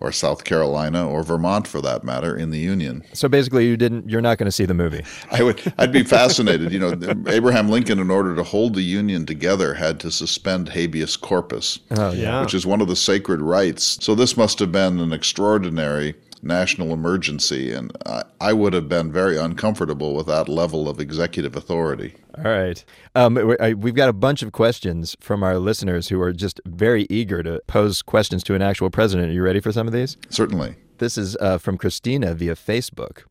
or 0.00 0.12
South 0.12 0.44
Carolina 0.44 1.08
or 1.08 1.24
Vermont 1.24 1.66
for 1.66 1.80
that 1.80 2.04
matter 2.04 2.36
in 2.36 2.50
the 2.50 2.58
Union. 2.60 3.02
So 3.14 3.28
basically, 3.28 3.66
you 3.66 3.76
didn't. 3.76 4.08
You're 4.08 4.20
not 4.20 4.38
going 4.38 4.44
to 4.46 4.52
see 4.52 4.64
the 4.64 4.72
movie. 4.74 5.02
I 5.32 5.42
would. 5.42 5.60
I'd 5.76 5.90
be 5.90 6.04
fascinated. 6.04 6.70
You 6.72 6.78
know, 6.78 6.92
Abraham 7.26 7.68
Lincoln, 7.68 7.98
in 7.98 8.08
order 8.08 8.36
to 8.36 8.44
hold 8.44 8.74
the 8.74 8.82
Union 8.82 9.26
together, 9.26 9.74
had 9.74 9.98
to 10.00 10.12
suspend 10.12 10.68
habeas 10.68 11.16
corpus, 11.16 11.80
Oh, 11.90 12.12
yeah. 12.12 12.42
which 12.42 12.54
is 12.54 12.64
one 12.64 12.80
of 12.80 12.86
the 12.86 12.94
sacred 12.94 13.40
rights. 13.40 13.98
So 14.00 14.14
this 14.14 14.36
must 14.36 14.60
have 14.60 14.70
been 14.70 15.00
an 15.00 15.12
extraordinary 15.12 16.14
national 16.42 16.92
emergency, 16.92 17.72
and 17.72 17.92
I, 18.06 18.22
I 18.40 18.52
would 18.52 18.72
have 18.72 18.88
been 18.88 19.12
very 19.12 19.36
uncomfortable 19.36 20.14
with 20.14 20.26
that 20.26 20.48
level 20.48 20.88
of 20.88 21.00
executive 21.00 21.56
authority. 21.56 22.14
All 22.36 22.44
right. 22.44 22.84
Um, 23.14 23.34
we've 23.78 23.94
got 23.94 24.08
a 24.08 24.12
bunch 24.12 24.42
of 24.42 24.52
questions 24.52 25.16
from 25.20 25.42
our 25.42 25.58
listeners 25.58 26.08
who 26.08 26.20
are 26.20 26.32
just 26.32 26.60
very 26.66 27.06
eager 27.10 27.42
to 27.42 27.60
pose 27.66 28.02
questions 28.02 28.42
to 28.44 28.54
an 28.54 28.62
actual 28.62 28.90
president. 28.90 29.30
Are 29.30 29.32
you 29.32 29.42
ready 29.42 29.60
for 29.60 29.72
some 29.72 29.86
of 29.86 29.92
these? 29.92 30.16
Certainly. 30.30 30.76
This 30.98 31.18
is 31.18 31.36
uh, 31.36 31.58
from 31.58 31.78
Christina 31.78 32.34
via 32.34 32.54
Facebook. 32.54 33.22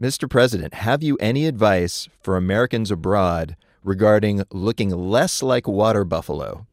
Mr. 0.00 0.28
President, 0.28 0.74
have 0.74 1.02
you 1.02 1.16
any 1.20 1.46
advice 1.46 2.08
for 2.22 2.36
Americans 2.36 2.90
abroad 2.90 3.56
regarding 3.84 4.42
looking 4.50 4.90
less 4.90 5.42
like 5.42 5.68
water 5.68 6.04
buffalo? 6.04 6.66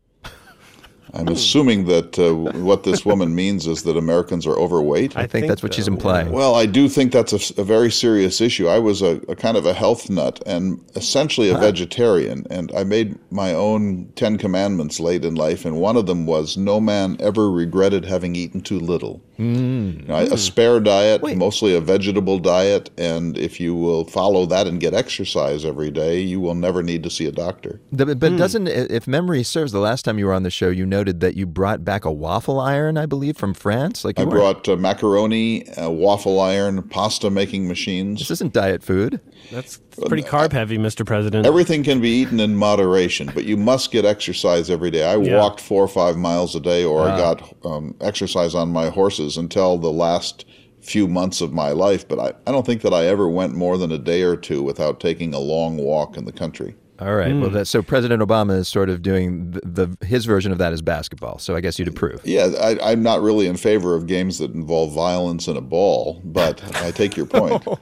I'm 1.13 1.27
assuming 1.27 1.85
that 1.85 2.19
uh, 2.19 2.33
what 2.59 2.83
this 2.83 3.05
woman 3.05 3.33
means 3.33 3.67
is 3.67 3.83
that 3.83 3.97
Americans 3.97 4.45
are 4.45 4.57
overweight. 4.57 5.17
I 5.17 5.27
think 5.27 5.47
that's 5.47 5.63
what 5.63 5.73
she's 5.73 5.87
implying. 5.87 6.31
Well, 6.31 6.55
I 6.55 6.65
do 6.65 6.87
think 6.87 7.11
that's 7.11 7.33
a, 7.33 7.61
a 7.61 7.63
very 7.63 7.91
serious 7.91 8.41
issue. 8.41 8.67
I 8.67 8.79
was 8.79 9.01
a, 9.01 9.21
a 9.27 9.35
kind 9.35 9.57
of 9.57 9.65
a 9.65 9.73
health 9.73 10.09
nut 10.09 10.41
and 10.45 10.83
essentially 10.95 11.49
a 11.49 11.57
vegetarian, 11.57 12.45
and 12.49 12.71
I 12.75 12.83
made 12.83 13.17
my 13.31 13.53
own 13.53 14.11
Ten 14.15 14.37
Commandments 14.37 14.99
late 14.99 15.25
in 15.25 15.35
life, 15.35 15.65
and 15.65 15.77
one 15.77 15.97
of 15.97 16.05
them 16.05 16.25
was 16.25 16.57
no 16.57 16.79
man 16.79 17.17
ever 17.19 17.49
regretted 17.49 18.05
having 18.05 18.35
eaten 18.35 18.61
too 18.61 18.79
little. 18.79 19.21
Mm. 19.39 20.01
You 20.01 20.07
know, 20.07 20.15
a 20.17 20.37
spare 20.37 20.79
diet, 20.81 21.21
mostly 21.37 21.73
a 21.73 21.79
vegetable 21.79 22.39
diet, 22.39 22.89
and 22.97 23.37
if 23.37 23.59
you 23.59 23.73
will 23.73 24.03
follow 24.03 24.45
that 24.47 24.67
and 24.67 24.79
get 24.81 24.93
exercise 24.93 25.63
every 25.63 25.91
day, 25.91 26.19
you 26.19 26.41
will 26.41 26.55
never 26.55 26.83
need 26.83 27.03
to 27.03 27.09
see 27.09 27.25
a 27.25 27.31
doctor. 27.31 27.79
The- 27.91 28.15
but 28.15 28.35
doesn't, 28.35 28.67
if 28.67 29.07
memory 29.07 29.43
serves, 29.43 29.71
the 29.71 29.79
last 29.79 30.03
time 30.03 30.19
you 30.19 30.25
were 30.25 30.33
on 30.33 30.43
the 30.43 30.49
show, 30.49 30.69
you 30.69 30.85
noted 30.85 31.21
that 31.21 31.37
you 31.37 31.45
brought 31.45 31.85
back 31.85 32.03
a 32.03 32.11
waffle 32.11 32.59
iron, 32.59 32.97
I 32.97 33.05
believe, 33.05 33.37
from 33.37 33.53
France. 33.53 34.03
Like 34.03 34.19
I 34.19 34.23
you 34.23 34.27
weren't- 34.27 34.63
brought 34.65 34.69
uh, 34.69 34.75
macaroni, 34.75 35.69
uh, 35.69 35.89
waffle 35.89 36.39
iron, 36.41 36.83
pasta 36.83 37.29
making 37.29 37.67
machines. 37.67 38.19
This 38.19 38.31
isn't 38.31 38.51
diet 38.53 38.83
food. 38.83 39.21
That's 39.51 39.79
pretty 40.07 40.23
carb 40.23 40.51
heavy, 40.51 40.77
Mr. 40.77 41.05
President. 41.05 41.45
Everything 41.45 41.83
can 41.83 41.99
be 41.99 42.09
eaten 42.09 42.39
in 42.39 42.55
moderation, 42.55 43.29
but 43.33 43.45
you 43.45 43.57
must 43.57 43.91
get 43.91 44.05
exercise 44.05 44.69
every 44.69 44.91
day. 44.91 45.03
I 45.03 45.15
Yeah. 45.17 45.37
walked 45.37 45.59
four 45.61 45.83
or 45.83 45.87
five 45.87 46.17
miles 46.17 46.55
a 46.55 46.59
day, 46.59 46.83
or 46.83 47.01
I 47.07 47.11
Ah. 47.11 47.17
got 47.33 47.55
um, 47.65 47.95
exercise 48.01 48.55
on 48.55 48.69
my 48.71 48.89
horses 48.89 49.37
until 49.37 49.77
the 49.77 49.91
last 49.91 50.45
few 50.81 51.07
months 51.07 51.41
of 51.41 51.51
my 51.53 51.71
life. 51.71 52.07
But 52.07 52.19
I, 52.19 52.33
I 52.47 52.51
don't 52.51 52.65
think 52.65 52.81
that 52.83 52.93
I 52.93 53.05
ever 53.05 53.27
went 53.27 53.53
more 53.53 53.77
than 53.77 53.91
a 53.91 53.97
day 53.97 54.21
or 54.21 54.35
two 54.37 54.63
without 54.63 54.99
taking 54.99 55.33
a 55.33 55.39
long 55.39 55.77
walk 55.77 56.15
in 56.17 56.25
the 56.25 56.31
country. 56.31 56.75
All 56.99 57.15
right. 57.15 57.31
Hmm. 57.31 57.41
Well, 57.41 57.49
that, 57.51 57.65
so 57.65 57.81
President 57.81 58.21
Obama 58.21 58.57
is 58.57 58.67
sort 58.67 58.89
of 58.89 59.01
doing 59.01 59.51
the, 59.51 59.61
the 59.97 60.05
his 60.05 60.25
version 60.25 60.51
of 60.51 60.57
that 60.57 60.73
is 60.73 60.81
basketball. 60.81 61.39
So 61.39 61.55
I 61.55 61.61
guess 61.61 61.79
you'd 61.79 61.87
approve. 61.87 62.21
Yeah, 62.25 62.49
I, 62.59 62.91
I'm 62.91 63.01
not 63.01 63.21
really 63.21 63.47
in 63.47 63.55
favor 63.57 63.95
of 63.95 64.05
games 64.05 64.37
that 64.39 64.53
involve 64.53 64.93
violence 64.93 65.47
and 65.47 65.57
a 65.57 65.61
ball, 65.61 66.21
but 66.25 66.61
I 66.83 66.91
take 66.91 67.15
your 67.15 67.25
point. 67.25 67.65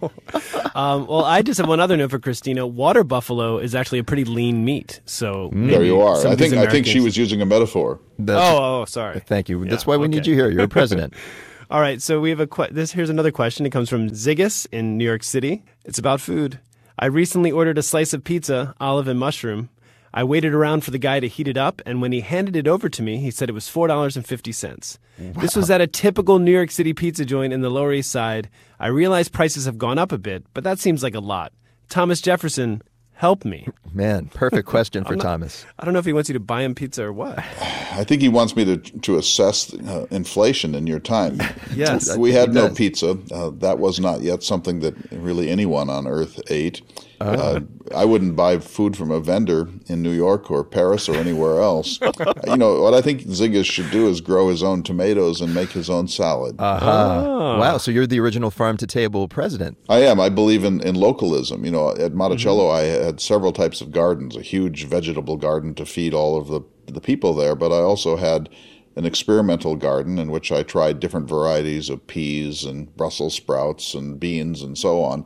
Um, 0.76 1.08
well, 1.08 1.24
I 1.24 1.42
just 1.42 1.58
have 1.58 1.68
one 1.68 1.80
other 1.80 1.98
note 1.98 2.12
for 2.12 2.20
Christina. 2.20 2.68
Water 2.68 3.04
buffalo 3.04 3.58
is 3.58 3.74
actually 3.74 3.98
a 3.98 4.04
pretty 4.04 4.26
lean 4.26 4.64
meat. 4.64 5.02
So 5.06 5.50
there 5.52 5.84
you 5.84 6.00
are. 6.02 6.18
I 6.18 6.34
of 6.34 6.38
these 6.38 6.52
think 6.52 6.68
I 6.68 6.70
think 6.70 6.86
she 6.86 7.00
was 7.00 7.18
using 7.18 7.42
a 7.42 7.48
metaphor. 7.48 8.00
Oh, 8.28 8.82
oh, 8.82 8.86
sorry. 8.86 9.20
Thank 9.22 9.50
you. 9.50 9.64
Yeah, 9.64 9.72
That's 9.72 9.88
why 9.88 9.98
we 9.98 10.08
need 10.08 10.28
you 10.28 10.36
here. 10.36 10.52
You're 10.52 10.66
a 10.66 10.68
president. 10.68 11.16
All 11.70 11.82
right, 11.82 12.02
so 12.02 12.22
we 12.22 12.30
have 12.30 12.40
a 12.40 12.48
que- 12.48 12.70
this. 12.72 12.92
Here's 12.92 13.10
another 13.10 13.32
question. 13.32 13.66
It 13.66 13.72
comes 13.72 13.90
from 13.90 14.10
Ziggis 14.12 14.68
in 14.72 14.98
New 14.98 15.04
York 15.04 15.24
City. 15.24 15.64
It's 15.84 15.98
about 15.98 16.22
food. 16.22 16.60
I 17.00 17.06
recently 17.06 17.52
ordered 17.52 17.78
a 17.78 17.84
slice 17.84 18.14
of 18.14 18.24
pizza, 18.24 18.74
olive 18.80 19.08
and 19.08 19.20
mushroom. 19.20 19.70
I 20.14 20.24
waited 20.24 20.54
around 20.54 20.84
for 20.84 20.90
the 20.90 20.98
guy 20.98 21.20
to 21.20 21.28
heat 21.28 21.48
it 21.48 21.58
up, 21.58 21.80
and 21.86 22.02
when 22.02 22.12
he 22.12 22.22
handed 22.22 22.56
it 22.56 22.68
over 22.68 22.90
to 22.90 23.04
me, 23.04 23.18
he 23.18 23.30
said 23.30 23.50
it 23.50 23.54
was 23.54 23.70
four 23.70 23.88
dollars 23.88 24.16
and 24.16 24.26
fifty 24.26 24.52
cents. 24.52 24.98
This 25.20 25.56
was 25.56 25.70
at 25.70 25.82
a 25.82 25.86
typical 25.88 26.40
New 26.40 26.52
York 26.52 26.72
City 26.72 26.94
pizza 26.94 27.24
joint 27.24 27.54
in 27.54 27.62
the 27.62 27.70
Lower 27.70 27.94
East 27.94 28.10
Side. 28.10 28.50
I 28.80 28.88
realize 28.88 29.30
prices 29.30 29.66
have 29.66 29.78
gone 29.78 30.00
up 30.00 30.12
a 30.12 30.18
bit, 30.18 30.46
but 30.56 30.64
that 30.64 30.80
seems 30.80 31.04
like 31.04 31.14
a 31.14 31.20
lot. 31.20 31.54
Thomas 31.88 32.20
Jefferson, 32.20 32.82
help 33.18 33.44
me. 33.46 33.68
Man, 33.94 34.28
perfect 34.34 34.68
question 34.68 35.04
for 35.04 35.16
not- 35.18 35.24
Thomas. 35.24 35.66
I 35.78 35.86
don't 35.86 35.94
know 35.94 36.00
if 36.00 36.06
he 36.06 36.14
wants 36.14 36.30
you 36.30 36.34
to 36.34 36.40
buy 36.40 36.62
him 36.64 36.74
pizza 36.76 37.04
or 37.04 37.14
what. 37.14 37.38
I 37.40 38.04
think 38.04 38.22
he 38.22 38.30
wants 38.30 38.56
me 38.56 38.64
to 38.66 38.78
to 38.78 39.18
assess 39.18 39.74
uh, 39.74 40.06
inflation 40.12 40.74
in 40.76 40.88
your 40.88 41.00
time. 41.00 41.40
Yes, 41.76 42.16
we 42.18 42.32
had 42.32 42.54
no 42.54 42.70
does. 42.70 42.78
pizza. 42.78 43.18
Uh, 43.32 43.52
that 43.60 43.78
was 43.78 44.00
not 44.00 44.22
yet 44.22 44.42
something 44.42 44.80
that 44.80 44.96
really 45.12 45.50
anyone 45.50 45.90
on 45.90 46.08
earth 46.08 46.40
ate. 46.50 46.82
Uh, 47.20 47.62
I 47.96 48.06
wouldn't 48.06 48.36
buy 48.36 48.60
food 48.60 48.96
from 48.98 49.12
a 49.12 49.20
vendor 49.20 49.70
in 49.88 50.02
New 50.02 50.12
York 50.12 50.52
or 50.52 50.64
Paris 50.64 51.08
or 51.08 51.16
anywhere 51.16 51.62
else. 51.62 52.00
you 52.48 52.58
know 52.58 52.82
what 52.82 52.94
I 52.94 53.02
think 53.02 53.22
Ziggis 53.22 53.66
should 53.66 53.90
do 53.92 54.08
is 54.08 54.22
grow 54.22 54.50
his 54.50 54.62
own 54.62 54.84
tomatoes 54.84 55.42
and 55.42 55.54
make 55.54 55.72
his 55.72 55.90
own 55.90 56.08
salad. 56.08 56.56
Aha. 56.60 57.24
Oh. 57.26 57.60
Wow. 57.60 57.78
So 57.78 57.92
you're 57.92 58.08
the 58.08 58.20
original 58.20 58.52
farm 58.52 58.78
to 58.78 58.88
table 58.88 59.28
president. 59.28 59.78
I 59.90 60.00
am. 60.00 60.20
I 60.20 60.30
believe 60.30 60.64
in, 60.64 60.82
in 60.82 60.96
localism. 60.96 61.66
You 61.66 61.72
know, 61.72 61.96
at 61.96 62.14
Monticello, 62.14 62.58
Mm-hmm. 62.58 63.02
I 63.02 63.06
had 63.06 63.20
several 63.22 63.52
types 63.52 63.82
of 63.82 63.92
gardens, 63.92 64.36
a 64.36 64.42
huge 64.42 64.86
vegetable 64.86 65.38
garden 65.38 65.74
to 65.76 65.86
feed 65.86 66.14
all 66.14 66.38
of 66.38 66.48
the, 66.48 66.62
the 66.92 67.02
people 67.02 67.34
there, 67.34 67.56
but 67.56 67.72
I 67.72 67.78
also 67.78 68.16
had 68.16 68.50
an 68.98 69.06
experimental 69.06 69.76
garden 69.76 70.18
in 70.18 70.32
which 70.32 70.52
I 70.52 70.64
tried 70.64 71.00
different 71.00 71.30
varieties 71.30 71.90
of 71.90 72.06
peas 72.08 72.64
and 72.64 72.94
Brussels 72.98 73.36
sprouts 73.36 73.94
and 73.94 74.20
beans 74.20 74.64
and 74.64 74.78
so 74.78 75.04
on. 75.04 75.26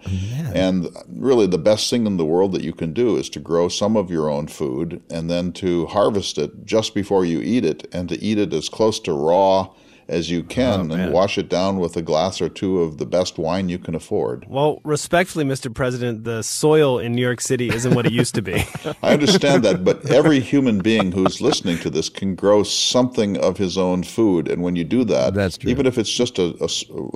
And 0.54 0.90
really, 1.08 1.48
the 1.48 1.58
best 1.58 1.90
thing 1.90 2.06
in 2.06 2.18
the 2.18 2.26
world 2.26 2.52
that 2.52 2.64
you 2.64 2.74
can 2.74 2.92
do 2.92 3.16
is 3.16 3.30
to 3.30 3.40
grow 3.40 3.70
some 3.70 3.96
of 3.96 4.12
your 4.12 4.30
own 4.30 4.48
food 4.48 5.02
and 5.10 5.30
then 5.30 5.54
to 5.54 5.86
harvest 5.88 6.38
it 6.38 6.66
just 6.66 6.94
before 6.94 7.24
you 7.24 7.40
eat 7.42 7.64
it 7.64 7.88
and 7.94 8.10
to 8.10 8.22
eat 8.22 8.38
it 8.38 8.54
as 8.54 8.68
close 8.68 9.00
to 9.00 9.14
raw 9.14 9.70
as 10.12 10.30
you 10.30 10.44
can 10.44 10.92
and 10.92 11.14
wash 11.14 11.38
it 11.38 11.50
down 11.50 11.80
with 11.80 11.96
a 11.96 12.02
glass 12.02 12.42
or 12.42 12.50
two 12.50 12.82
of 12.82 12.98
the 12.98 13.06
best 13.06 13.38
wine 13.38 13.70
you 13.70 13.80
can 13.80 13.96
afford. 13.96 14.46
Well, 14.48 14.82
respectfully, 14.84 15.46
Mr. 15.46 15.74
President, 15.74 16.26
the 16.26 16.42
soil 16.44 17.00
in 17.00 17.14
New 17.14 17.22
York 17.22 17.42
City 17.42 17.70
isn't 17.70 17.96
what 17.96 18.06
it 18.06 18.12
used 18.12 18.36
to 18.36 18.42
be. 18.42 18.64
I 19.04 19.14
understand 19.14 19.64
that, 19.64 19.84
but 19.84 20.10
every 20.12 20.40
human 20.42 20.80
being 20.80 21.12
who's 21.14 21.40
listening 21.42 21.78
to 21.80 21.90
this 21.90 22.10
can 22.10 22.36
grow 22.36 22.64
something 22.64 23.38
of 23.38 23.58
his 23.58 23.78
own 23.78 24.04
food, 24.04 24.48
and 24.50 24.62
when 24.62 24.76
you 24.76 24.84
do 24.84 25.04
that, 25.06 25.34
That's 25.34 25.58
true. 25.58 25.72
even 25.72 25.86
if 25.86 25.98
it's 25.98 26.12
just 26.12 26.38
a 26.38 26.68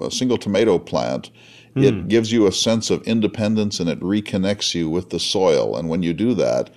single 0.09 0.37
tomato 0.37 0.79
plant, 0.79 1.29
Hmm. 1.75 1.83
it 1.83 2.07
gives 2.07 2.31
you 2.31 2.47
a 2.47 2.53
sense 2.53 2.89
of 2.89 3.01
independence 3.03 3.81
and 3.81 3.89
it 3.89 3.99
reconnects 3.99 4.73
you 4.73 4.89
with 4.89 5.09
the 5.09 5.19
soil. 5.19 5.75
And 5.75 5.89
when 5.89 6.03
you 6.03 6.13
do 6.13 6.33
that, 6.35 6.69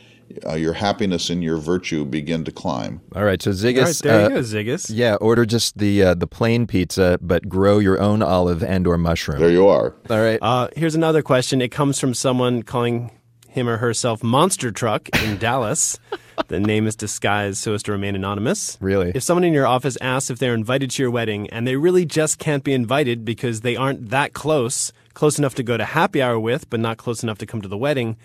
uh, 0.46 0.54
your 0.54 0.72
happiness 0.74 1.30
and 1.30 1.42
your 1.42 1.56
virtue 1.58 2.04
begin 2.04 2.44
to 2.44 2.52
climb. 2.52 3.00
All 3.14 3.24
right. 3.24 3.40
So 3.40 3.50
Ziggis. 3.50 3.78
All 3.78 3.84
right, 3.84 3.98
there 4.02 4.20
uh, 4.20 4.28
you 4.28 4.34
go, 4.34 4.40
Ziggis. 4.40 4.90
Yeah. 4.92 5.14
Order 5.16 5.46
just 5.46 5.78
the 5.78 6.02
uh, 6.02 6.14
the 6.14 6.26
plain 6.26 6.66
pizza, 6.66 7.18
but 7.20 7.48
grow 7.48 7.78
your 7.78 8.00
own 8.00 8.22
olive 8.22 8.62
and 8.62 8.86
or 8.86 8.98
mushroom. 8.98 9.40
There 9.40 9.50
you 9.50 9.66
are. 9.68 9.94
All 10.10 10.20
right. 10.20 10.38
Uh, 10.40 10.68
here's 10.76 10.94
another 10.94 11.22
question. 11.22 11.60
It 11.60 11.70
comes 11.70 11.98
from 11.98 12.14
someone 12.14 12.62
calling 12.62 13.10
him 13.48 13.68
or 13.68 13.78
herself 13.78 14.22
Monster 14.22 14.70
Truck 14.70 15.08
in 15.22 15.36
Dallas. 15.38 15.98
The 16.46 16.60
name 16.60 16.86
is 16.86 16.94
disguised 16.94 17.58
so 17.58 17.74
as 17.74 17.82
to 17.84 17.92
remain 17.92 18.14
anonymous. 18.14 18.78
Really? 18.80 19.12
If 19.14 19.22
someone 19.24 19.44
in 19.44 19.52
your 19.52 19.66
office 19.66 19.98
asks 20.00 20.30
if 20.30 20.38
they're 20.38 20.54
invited 20.54 20.90
to 20.92 21.02
your 21.02 21.10
wedding 21.10 21.50
and 21.50 21.66
they 21.66 21.76
really 21.76 22.04
just 22.04 22.38
can't 22.38 22.62
be 22.62 22.72
invited 22.72 23.24
because 23.24 23.62
they 23.62 23.74
aren't 23.74 24.10
that 24.10 24.34
close, 24.34 24.92
close 25.14 25.38
enough 25.38 25.56
to 25.56 25.62
go 25.62 25.76
to 25.76 25.84
happy 25.84 26.22
hour 26.22 26.38
with, 26.38 26.70
but 26.70 26.78
not 26.78 26.96
close 26.96 27.22
enough 27.22 27.38
to 27.38 27.46
come 27.46 27.60
to 27.60 27.68
the 27.68 27.76
wedding, 27.76 28.16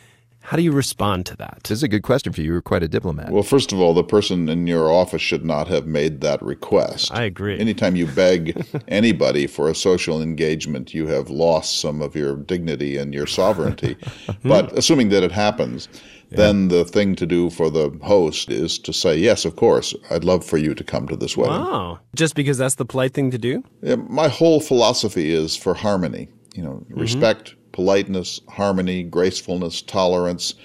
how 0.44 0.58
do 0.58 0.64
you 0.64 0.72
respond 0.72 1.26
to 1.28 1.38
that? 1.38 1.60
This 1.64 1.72
is 1.80 1.84
a 1.84 1.88
good 1.88 2.04
question 2.04 2.34
for 2.34 2.42
you. 2.42 2.52
You're 2.52 2.62
quite 2.62 2.84
a 2.84 2.88
diplomat. 2.88 3.32
Well, 3.32 3.44
first 3.44 3.72
of 3.72 3.80
all, 3.80 3.94
the 3.94 4.04
person 4.04 4.50
in 4.50 4.68
your 4.68 4.92
office 4.92 5.22
should 5.22 5.46
not 5.46 5.68
have 5.70 5.88
made 5.88 6.22
that 6.22 6.42
request. 6.42 7.12
I 7.14 7.24
agree. 7.24 7.58
Anytime 7.58 7.96
you 7.96 8.08
beg 8.08 8.66
anybody 8.88 9.48
for 9.48 9.70
a 9.70 9.76
social 9.76 10.22
engagement, 10.22 10.94
you 10.94 11.08
have 11.08 11.30
lost 11.30 11.80
some 11.80 12.02
of 12.02 12.16
your 12.16 12.36
dignity 12.36 12.98
and 12.98 13.14
your 13.14 13.26
sovereignty. 13.28 13.96
but 14.44 14.72
assuming 14.78 15.10
that 15.10 15.24
it 15.24 15.32
happens, 15.32 15.88
then 16.32 16.68
the 16.70 16.84
thing 16.84 17.16
to 17.16 17.26
do 17.28 17.50
for 17.52 17.70
the 17.70 17.96
host 18.02 18.50
is 18.50 18.80
to 18.80 18.92
say, 18.92 19.16
Yes, 19.16 19.46
of 19.46 19.56
course, 19.56 19.94
I'd 20.10 20.24
love 20.24 20.44
for 20.44 20.58
you 20.58 20.74
to 20.74 20.84
come 20.84 21.08
to 21.08 21.16
this 21.16 21.38
wedding. 21.38 21.54
Wow. 21.62 22.00
Just 22.16 22.34
because 22.36 22.58
that's 22.58 22.76
the 22.76 22.86
polite 22.86 23.14
thing 23.14 23.30
to 23.32 23.38
do? 23.38 23.64
Yeah, 23.84 23.96
my 23.96 24.28
whole 24.30 24.60
philosophy 24.60 25.32
is 25.32 25.56
for 25.56 25.74
harmony. 25.74 26.28
You 26.56 26.64
know, 26.64 26.74
Mm-hmm. 26.90 27.00
respect, 27.00 27.56
politeness, 27.74 28.40
harmony, 28.48 29.04
gracefulness, 29.04 29.82
tolerance. 29.82 30.56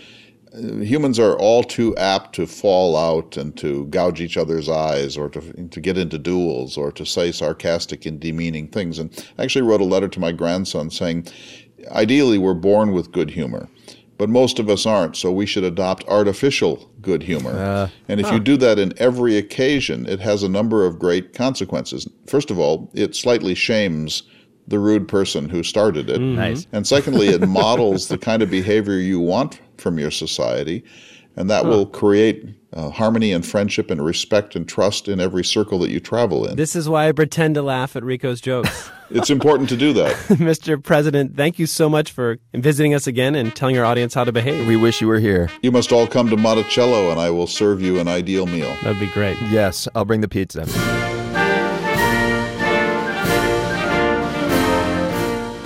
Uh, 0.55 0.77
humans 0.77 1.19
are 1.19 1.37
all 1.37 1.65
too 1.65 1.97
apt 1.97 2.35
to 2.37 2.47
fall 2.47 2.97
out 2.97 3.37
and 3.37 3.57
to 3.57 3.87
gouge 3.87 4.21
each 4.21 4.37
other's 4.37 4.69
eyes 4.69 5.17
or 5.17 5.29
to, 5.29 5.41
to 5.69 5.81
get 5.81 5.99
into 5.99 6.19
duels 6.19 6.77
or 6.77 6.93
to 6.93 7.05
say 7.05 7.33
sarcastic 7.33 8.07
and 8.07 8.21
demeaning 8.21 8.69
things. 8.69 8.99
And 8.99 9.11
I 9.37 9.43
actually 9.43 9.63
wrote 9.63 9.81
a 9.81 9.85
letter 9.85 10.09
to 10.09 10.21
my 10.21 10.31
grandson 10.31 10.91
saying, 10.91 11.27
ideally, 11.91 12.39
we're 12.39 12.55
born 12.55 12.93
with 12.93 13.11
good 13.11 13.31
humor. 13.31 13.69
But 14.19 14.29
most 14.29 14.59
of 14.59 14.69
us 14.69 14.85
aren't, 14.85 15.17
so 15.17 15.31
we 15.31 15.47
should 15.47 15.63
adopt 15.63 16.05
artificial 16.09 16.91
good 17.01 17.23
humor. 17.23 17.51
and 18.09 18.19
if 18.19 18.27
huh. 18.27 18.35
you 18.35 18.41
do 18.41 18.57
that 18.57 18.77
in 18.77 18.93
every 18.99 19.39
occasion, 19.39 20.07
it 20.07 20.19
has 20.19 20.43
a 20.43 20.49
number 20.49 20.85
of 20.85 20.99
great 20.99 21.35
consequences. 21.35 22.09
First 22.27 22.51
of 22.51 22.59
all, 22.59 22.91
it 22.95 23.15
slightly 23.15 23.55
shames 23.55 24.25
the 24.69 24.79
rude 24.79 25.09
person 25.09 25.49
who 25.49 25.63
started 25.63 26.09
it. 26.11 26.19
Nice. 26.21 26.67
And 26.73 26.87
secondly, 26.87 27.29
it 27.29 27.49
models 27.49 28.09
the 28.09 28.19
kind 28.19 28.43
of 28.43 28.51
behavior 28.51 28.95
you 28.99 29.19
want 29.19 29.61
from 29.79 29.99
your 29.99 30.11
society, 30.11 30.85
and 31.37 31.49
that 31.51 31.65
Huh. 31.65 31.71
will 31.71 31.87
create 31.87 32.45
uh, 32.75 32.91
harmony 32.91 33.33
and 33.33 33.47
friendship 33.47 33.91
and 33.91 34.05
respect 34.05 34.55
and 34.55 34.69
trust 34.69 35.09
in 35.09 35.21
every 35.21 35.43
circle 35.43 35.79
that 35.79 35.91
you 35.91 36.01
travel 36.01 36.47
in. 36.47 36.55
This 36.57 36.77
is 36.77 36.87
why 36.87 37.09
I 37.09 37.13
pretend 37.13 37.55
to 37.55 37.63
laugh 37.63 37.97
at 37.97 38.05
Rico's 38.05 38.41
jokes. 38.41 38.91
It's 39.11 39.31
important 39.31 39.71
to 39.71 39.77
do 39.79 39.95
that. 39.95 40.15
Mr. 40.37 40.77
President, 40.85 41.35
thank 41.35 41.59
you 41.59 41.65
so 41.65 41.89
much 41.89 42.13
for 42.13 42.37
visiting 42.53 42.93
us 42.93 43.07
again 43.07 43.35
and 43.35 43.57
telling 43.57 43.79
our 43.79 43.85
audience 43.87 44.13
how 44.13 44.25
to 44.25 44.33
behave. 44.33 44.69
We 44.69 44.77
wish 44.77 45.01
you 45.01 45.09
were 45.09 45.19
here. 45.19 45.49
You 45.63 45.73
must 45.73 45.93
all 45.93 46.07
come 46.07 46.29
to 46.29 46.37
Monticello, 46.37 47.11
and 47.11 47.19
I 47.19 47.31
will 47.31 47.47
serve 47.47 47.81
you 47.81 48.01
an 48.01 48.07
ideal 48.07 48.45
meal. 48.45 48.77
That'd 48.83 49.01
be 49.01 49.07
great. 49.07 49.39
Yes, 49.51 49.89
I'll 49.95 50.05
bring 50.05 50.21
the 50.21 50.29
pizza. 50.29 50.67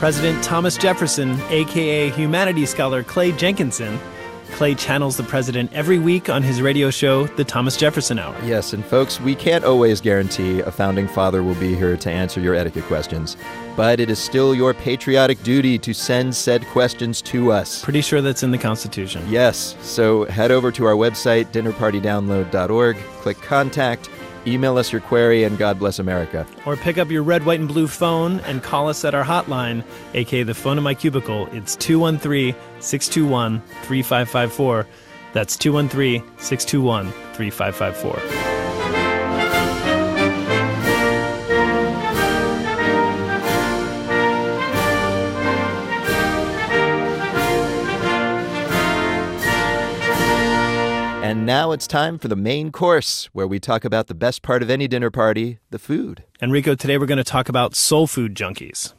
President 0.03 0.43
Thomas 0.43 0.77
Jefferson, 0.77 1.41
aka 1.43 2.11
humanities 2.11 2.71
scholar 2.71 3.05
Clay 3.05 3.31
Jenkinson. 3.31 4.01
Clay 4.51 4.75
channels 4.75 5.17
the 5.17 5.23
president 5.23 5.73
every 5.73 6.01
week 6.01 6.29
on 6.29 6.43
his 6.43 6.61
radio 6.61 6.91
show, 6.91 7.29
The 7.29 7.45
Thomas 7.45 7.77
Jefferson 7.77 8.19
Hour. 8.19 8.37
Yes, 8.43 8.73
and 8.73 8.85
folks, 8.85 9.21
we 9.21 9.37
can't 9.37 9.63
always 9.65 10.01
guarantee 10.01 10.59
a 10.59 10.73
founding 10.73 11.07
father 11.07 11.45
will 11.45 11.55
be 11.55 11.77
here 11.77 11.97
to 11.97 12.11
answer 12.11 12.41
your 12.41 12.57
etiquette 12.57 12.83
questions, 12.87 13.37
but 13.77 14.01
it 14.01 14.11
is 14.11 14.19
still 14.19 14.57
your 14.57 14.75
patriotic 14.75 15.41
duty 15.45 15.79
to 15.79 15.95
send 15.95 16.35
said 16.35 16.67
questions 16.67 17.23
to 17.23 17.53
us. 17.53 17.85
Pretty 17.85 18.01
sure 18.01 18.21
that's 18.21 18.43
in 18.43 18.51
the 18.51 18.59
Constitution. 18.59 19.25
Yes, 19.29 19.77
so 19.83 20.25
head 20.25 20.51
over 20.51 20.73
to 20.73 20.85
our 20.85 20.97
website, 20.97 21.45
dinnerpartydownload.org, 21.53 22.97
click 22.97 23.41
contact, 23.41 24.11
email 24.47 24.79
us 24.79 24.93
your 24.93 25.01
query, 25.01 25.45
and 25.45 25.59
God 25.59 25.79
bless 25.79 25.99
America. 25.99 26.47
Or 26.67 26.77
pick 26.77 26.99
up 26.99 27.11
your 27.11 27.23
red, 27.23 27.45
white, 27.45 27.61
and 27.61 27.69
blue 27.69 27.89
phone 27.89 28.41
and 28.41 28.63
call 28.63 28.89
us 28.89 29.05
at 29.05 29.15
our 29.15 29.25
hotline, 29.25 29.85
aka 30.15 30.43
the 30.43 30.55
phone 30.55 30.79
in 30.79 30.85
my 30.85 30.95
cubicle. 30.95 31.49
It's 31.53 31.77
213 31.77 32.55
621 32.81 33.61
3554. 33.61 34.87
That's 35.33 35.57
213 35.57 36.23
621 36.39 37.11
3554. 37.35 38.62
And 51.43 51.47
now 51.49 51.73
it's 51.73 51.89
time 51.89 52.21
for 52.21 52.29
the 52.29 52.37
main 52.37 52.71
course, 52.71 53.29
where 53.33 53.49
we 53.49 53.59
talk 53.59 53.85
about 53.85 54.07
the 54.07 54.15
best 54.15 54.43
part 54.43 54.63
of 54.63 54.71
any 54.71 54.87
dinner 54.87 55.11
party 55.11 55.59
the 55.71 55.79
food. 55.81 56.23
Enrico, 56.41 56.77
today 56.77 56.99
we're 56.99 57.07
going 57.07 57.19
to 57.19 57.25
talk 57.25 57.49
about 57.49 57.75
soul 57.75 58.07
food 58.07 58.37
junkies. 58.37 58.93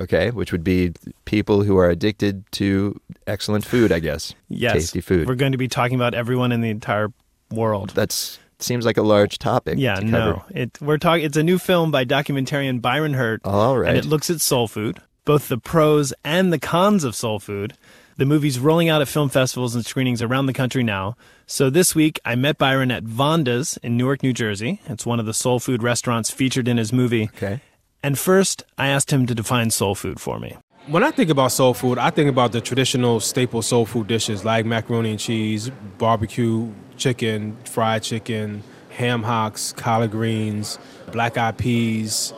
Okay, 0.00 0.30
which 0.30 0.52
would 0.52 0.62
be 0.62 0.92
people 1.24 1.64
who 1.64 1.76
are 1.76 1.90
addicted 1.90 2.44
to 2.52 3.00
excellent 3.26 3.64
food, 3.64 3.90
I 3.90 3.98
guess. 3.98 4.32
Yes. 4.46 4.74
Tasty 4.74 5.00
food. 5.00 5.26
We're 5.26 5.34
going 5.34 5.50
to 5.50 5.58
be 5.58 5.66
talking 5.66 5.96
about 5.96 6.14
everyone 6.14 6.52
in 6.52 6.60
the 6.60 6.70
entire 6.70 7.12
world. 7.50 7.90
That's 7.96 8.38
seems 8.60 8.86
like 8.86 8.96
a 8.96 9.02
large 9.02 9.40
topic. 9.40 9.76
Yeah, 9.76 9.96
to 9.96 10.04
no. 10.04 10.44
It 10.50 10.80
we're 10.80 10.98
talking 10.98 11.24
it's 11.24 11.36
a 11.36 11.42
new 11.42 11.58
film 11.58 11.90
by 11.90 12.04
documentarian 12.04 12.80
Byron 12.80 13.14
Hurt. 13.14 13.40
All 13.42 13.76
right. 13.76 13.88
And 13.88 13.98
it 13.98 14.04
looks 14.04 14.30
at 14.30 14.40
soul 14.40 14.68
food, 14.68 15.00
both 15.24 15.48
the 15.48 15.58
pros 15.58 16.14
and 16.22 16.52
the 16.52 16.60
cons 16.60 17.02
of 17.02 17.16
soul 17.16 17.40
food. 17.40 17.74
The 18.18 18.26
movie's 18.26 18.58
rolling 18.58 18.88
out 18.88 19.00
at 19.00 19.06
film 19.06 19.28
festivals 19.28 19.76
and 19.76 19.86
screenings 19.86 20.20
around 20.22 20.46
the 20.46 20.52
country 20.52 20.82
now. 20.82 21.16
So 21.46 21.70
this 21.70 21.94
week 21.94 22.18
I 22.24 22.34
met 22.34 22.58
Byron 22.58 22.90
at 22.90 23.04
Vonda's 23.04 23.78
in 23.80 23.96
Newark, 23.96 24.24
New 24.24 24.32
Jersey. 24.32 24.80
It's 24.86 25.06
one 25.06 25.20
of 25.20 25.26
the 25.26 25.32
soul 25.32 25.60
food 25.60 25.84
restaurants 25.84 26.28
featured 26.28 26.66
in 26.66 26.78
his 26.78 26.92
movie. 26.92 27.30
Okay. 27.36 27.60
And 28.02 28.18
first, 28.18 28.64
I 28.76 28.88
asked 28.88 29.12
him 29.12 29.26
to 29.26 29.36
define 29.36 29.70
soul 29.70 29.94
food 29.94 30.20
for 30.20 30.40
me. 30.40 30.56
When 30.88 31.04
I 31.04 31.12
think 31.12 31.30
about 31.30 31.52
soul 31.52 31.74
food, 31.74 31.96
I 31.96 32.10
think 32.10 32.28
about 32.28 32.50
the 32.50 32.60
traditional 32.60 33.20
staple 33.20 33.62
soul 33.62 33.86
food 33.86 34.08
dishes 34.08 34.44
like 34.44 34.66
macaroni 34.66 35.12
and 35.12 35.20
cheese, 35.20 35.70
barbecue 35.98 36.72
chicken, 36.96 37.56
fried 37.66 38.02
chicken, 38.02 38.64
ham 38.90 39.22
hocks, 39.22 39.72
collard 39.74 40.10
greens, 40.10 40.76
black 41.12 41.38
eyed 41.38 41.56
peas, 41.56 42.34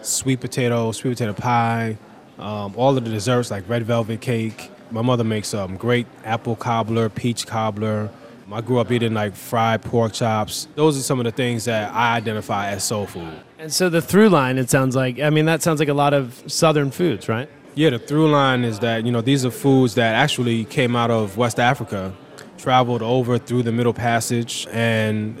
sweet 0.00 0.40
potato, 0.40 0.90
sweet 0.92 1.10
potato 1.10 1.34
pie, 1.34 1.98
um, 2.38 2.72
all 2.78 2.96
of 2.96 3.04
the 3.04 3.10
desserts 3.10 3.50
like 3.50 3.68
red 3.68 3.82
velvet 3.82 4.22
cake. 4.22 4.70
My 4.90 5.02
mother 5.02 5.24
makes 5.24 5.52
um, 5.54 5.76
great 5.76 6.06
apple 6.24 6.56
cobbler, 6.56 7.08
peach 7.08 7.46
cobbler. 7.46 8.10
I 8.50 8.62
grew 8.62 8.78
up 8.78 8.90
eating 8.90 9.12
like 9.12 9.34
fried 9.34 9.82
pork 9.82 10.14
chops. 10.14 10.68
Those 10.74 10.98
are 10.98 11.02
some 11.02 11.20
of 11.20 11.24
the 11.24 11.32
things 11.32 11.66
that 11.66 11.92
I 11.92 12.16
identify 12.16 12.68
as 12.70 12.82
soul 12.82 13.06
food. 13.06 13.34
And 13.58 13.70
so 13.70 13.90
the 13.90 14.00
through 14.00 14.30
line, 14.30 14.56
it 14.56 14.70
sounds 14.70 14.96
like, 14.96 15.20
I 15.20 15.28
mean, 15.28 15.44
that 15.44 15.62
sounds 15.62 15.80
like 15.80 15.90
a 15.90 15.94
lot 15.94 16.14
of 16.14 16.42
southern 16.46 16.90
foods, 16.90 17.28
right? 17.28 17.48
Yeah, 17.74 17.90
the 17.90 17.98
through 17.98 18.30
line 18.30 18.64
is 18.64 18.78
that, 18.78 19.04
you 19.04 19.12
know, 19.12 19.20
these 19.20 19.44
are 19.44 19.50
foods 19.50 19.94
that 19.96 20.14
actually 20.14 20.64
came 20.64 20.96
out 20.96 21.10
of 21.10 21.36
West 21.36 21.60
Africa, 21.60 22.14
traveled 22.56 23.02
over 23.02 23.38
through 23.38 23.64
the 23.64 23.72
Middle 23.72 23.92
Passage, 23.92 24.66
and 24.72 25.38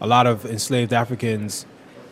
a 0.00 0.06
lot 0.06 0.26
of 0.26 0.46
enslaved 0.46 0.92
Africans 0.92 1.66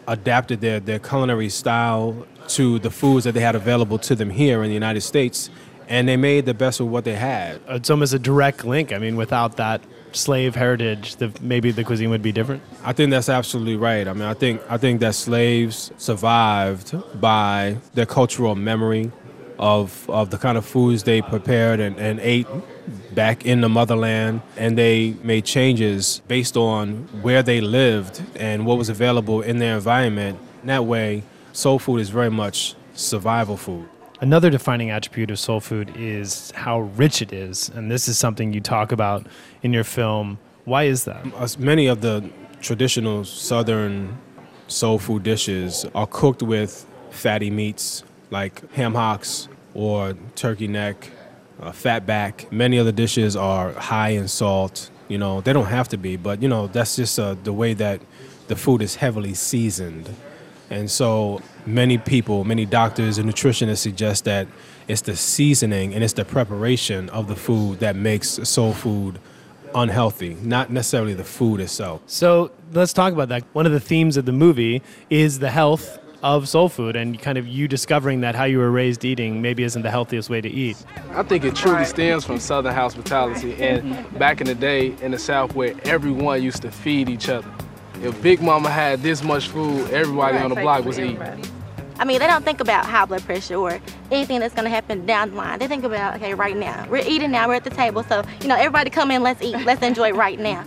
adapted 0.09 0.61
their, 0.61 0.81
their 0.81 0.99
culinary 0.99 1.49
style 1.49 2.27
to 2.49 2.79
the 2.81 2.91
foods 2.91 3.25
that 3.25 3.33
they 3.33 3.41
had 3.41 3.55
available 3.55 3.99
to 3.99 4.15
them 4.15 4.31
here 4.31 4.63
in 4.63 4.69
the 4.69 4.75
United 4.75 5.01
States, 5.01 5.49
and 5.89 6.09
they 6.09 6.17
made 6.17 6.47
the 6.47 6.55
best 6.55 6.81
of 6.81 6.89
what 6.89 7.05
they 7.05 7.15
had. 7.15 7.57
Uh, 7.69 7.75
it's 7.75 7.91
almost 7.91 8.13
a 8.13 8.19
direct 8.19 8.65
link. 8.65 8.93
I 8.93 8.99
mean, 8.99 9.17
without 9.17 9.57
that 9.57 9.81
slave 10.13 10.55
heritage, 10.55 11.17
the, 11.17 11.33
maybe 11.41 11.71
the 11.71 11.85
cuisine 11.85 12.11
would 12.11 12.23
be 12.23 12.33
different. 12.33 12.63
I 12.85 12.93
think 12.93 13.11
that's 13.11 13.29
absolutely 13.29 13.77
right. 13.77 14.07
I 14.07 14.13
mean, 14.13 14.23
I 14.23 14.35
think 14.35 14.63
I 14.69 14.77
think 14.79 15.01
that 15.01 15.15
slaves 15.15 15.93
survived 15.99 16.95
by 17.21 17.79
their 17.95 18.07
cultural 18.07 18.55
memory 18.55 19.11
of 19.59 20.09
of 20.09 20.31
the 20.31 20.39
kind 20.39 20.59
of 20.59 20.65
foods 20.65 21.05
they 21.05 21.23
prepared 21.23 21.81
and, 21.81 21.97
and 21.99 22.21
ate 22.21 22.47
back 23.15 23.47
in 23.47 23.61
the 23.61 23.69
motherland, 23.69 24.43
and 24.57 24.77
they 24.77 25.15
made 25.23 25.45
changes 25.45 26.21
based 26.29 26.57
on 26.57 27.09
where 27.23 27.43
they 27.43 27.61
lived 27.61 28.23
and 28.37 28.67
what 28.67 28.79
was 28.79 28.89
available 28.89 29.43
in 29.43 29.59
their 29.59 29.77
environment. 29.77 30.39
In 30.63 30.69
that 30.69 30.85
way, 30.85 31.23
soul 31.53 31.79
food 31.79 32.01
is 32.01 32.11
very 32.11 32.31
much 32.31 32.75
survival 32.95 33.57
food. 33.57 33.89
Another 34.25 34.49
defining 34.49 34.91
attribute 34.91 35.31
of 35.31 35.39
soul 35.39 35.61
food 35.61 35.93
is 35.99 36.51
how 36.53 36.81
rich 36.81 37.21
it 37.21 37.31
is. 37.31 37.69
And 37.69 37.91
this 37.91 38.09
is 38.09 38.17
something 38.17 38.55
you 38.55 38.61
talk 38.63 38.91
about 38.91 39.27
in 39.63 39.75
your 39.75 39.85
film. 39.85 40.39
Why 40.65 40.85
is 40.85 41.05
that? 41.05 41.27
As 41.37 41.59
many 41.59 41.89
of 41.89 42.01
the 42.01 42.31
traditional 42.63 43.27
southern 43.27 44.17
soul 44.67 44.99
food 44.99 45.25
dishes 45.25 45.85
are 45.95 46.07
cooked 46.07 46.43
with 46.43 46.87
fatty 47.11 47.51
meats 47.51 48.03
like 48.31 48.73
ham 48.73 48.95
hocks 48.95 49.47
or 49.75 50.15
turkey 50.37 50.69
neck, 50.69 51.11
uh, 51.61 51.73
fat 51.73 52.07
back. 52.07 52.51
Many 52.51 52.79
of 52.79 52.87
the 52.87 52.93
dishes 52.93 53.37
are 53.37 53.75
high 53.75 54.09
in 54.21 54.29
salt. 54.29 54.89
You 55.07 55.19
know, 55.19 55.43
they 55.43 55.53
don't 55.53 55.67
have 55.67 55.89
to 55.89 55.99
be, 55.99 56.17
but 56.17 56.41
you 56.41 56.49
know, 56.49 56.67
that's 56.69 56.97
just 56.97 57.19
uh, 57.19 57.35
the 57.45 57.53
way 57.53 57.75
that 57.75 58.01
the 58.49 58.57
food 58.57 58.81
is 58.81 58.95
heavily 58.95 59.35
seasoned. 59.35 60.09
And 60.71 60.91
so 60.91 61.43
many 61.67 61.99
people, 61.99 62.45
many 62.45 62.67
doctors 62.67 63.19
and 63.19 63.29
nutritionists 63.29 63.79
suggest 63.79 64.25
that 64.25 64.47
it's 64.89 65.03
the 65.03 65.17
seasoning 65.17 65.95
and 65.95 66.05
it's 66.05 66.13
the 66.13 66.25
preparation 66.25 67.09
of 67.11 67.29
the 67.29 67.37
food 67.37 67.81
that 67.81 67.97
makes 67.97 68.29
soul 68.49 68.73
food 68.73 69.19
unhealthy, 69.75 70.37
not 70.43 70.71
necessarily 70.71 71.15
the 71.15 71.25
food 71.25 71.61
itself. 71.61 72.01
So 72.07 72.53
let's 72.73 72.93
talk 72.93 73.13
about 73.13 73.29
that. 73.31 73.45
One 73.53 73.67
of 73.67 73.73
the 73.73 73.81
themes 73.81 74.17
of 74.17 74.25
the 74.25 74.33
movie 74.33 74.83
is 75.11 75.39
the 75.39 75.51
health 75.51 75.99
of 76.23 76.49
soul 76.49 76.71
food 76.71 76.97
and 76.97 77.21
kind 77.21 77.37
of 77.37 77.47
you 77.47 77.69
discovering 77.69 78.23
that 78.23 78.35
how 78.35 78.45
you 78.45 78.57
were 78.57 78.71
raised 78.71 79.05
eating 79.05 79.43
maybe 79.43 79.63
isn't 79.63 79.83
the 79.83 79.91
healthiest 79.91 80.31
way 80.31 80.41
to 80.41 80.49
eat. 80.49 80.83
I 81.11 81.23
think 81.23 81.45
it 81.45 81.55
truly 81.55 81.85
stems 81.85 82.25
from 82.25 82.41
Southern 82.41 82.75
hospitality 82.75 83.55
and 83.63 84.19
back 84.19 84.41
in 84.41 84.47
the 84.47 84.55
day 84.55 84.95
in 85.03 85.11
the 85.11 85.19
South 85.19 85.55
where 85.55 85.75
everyone 85.85 86.43
used 86.43 86.63
to 86.63 86.71
feed 86.71 87.11
each 87.11 87.29
other. 87.29 87.51
If 88.03 88.21
Big 88.23 88.43
Mama 88.43 88.71
had 88.71 89.03
this 89.03 89.23
much 89.23 89.49
food, 89.49 89.91
everybody 89.91 90.39
on 90.39 90.51
the 90.51 90.57
block 90.57 90.85
was 90.85 90.99
eating. 90.99 91.21
I 91.97 92.05
mean, 92.05 92.19
they 92.19 92.27
don't 92.27 92.45
think 92.45 92.61
about 92.61 92.85
high 92.87 93.05
blood 93.05 93.23
pressure 93.23 93.55
or 93.55 93.81
anything 94.11 94.41
that's 94.41 94.55
gonna 94.55 94.69
happen 94.69 95.07
down 95.07 95.31
the 95.31 95.37
line. 95.37 95.61
They 95.61 95.69
think 95.69 95.85
about, 95.85 96.17
okay, 96.17 96.35
right 96.35 96.57
now. 96.57 96.87
We're 96.91 97.07
eating 97.07 97.31
now, 97.31 97.47
we're 97.47 97.55
at 97.55 97.65
the 97.65 97.71
table, 97.71 98.03
so, 98.03 98.25
you 98.41 98.49
know, 98.49 98.57
everybody 98.57 98.91
come 98.91 99.11
in, 99.13 99.23
let's 99.23 99.41
eat, 99.41 99.57
let's 99.65 99.83
enjoy 99.83 100.13
right 100.13 100.39
now. 100.39 100.65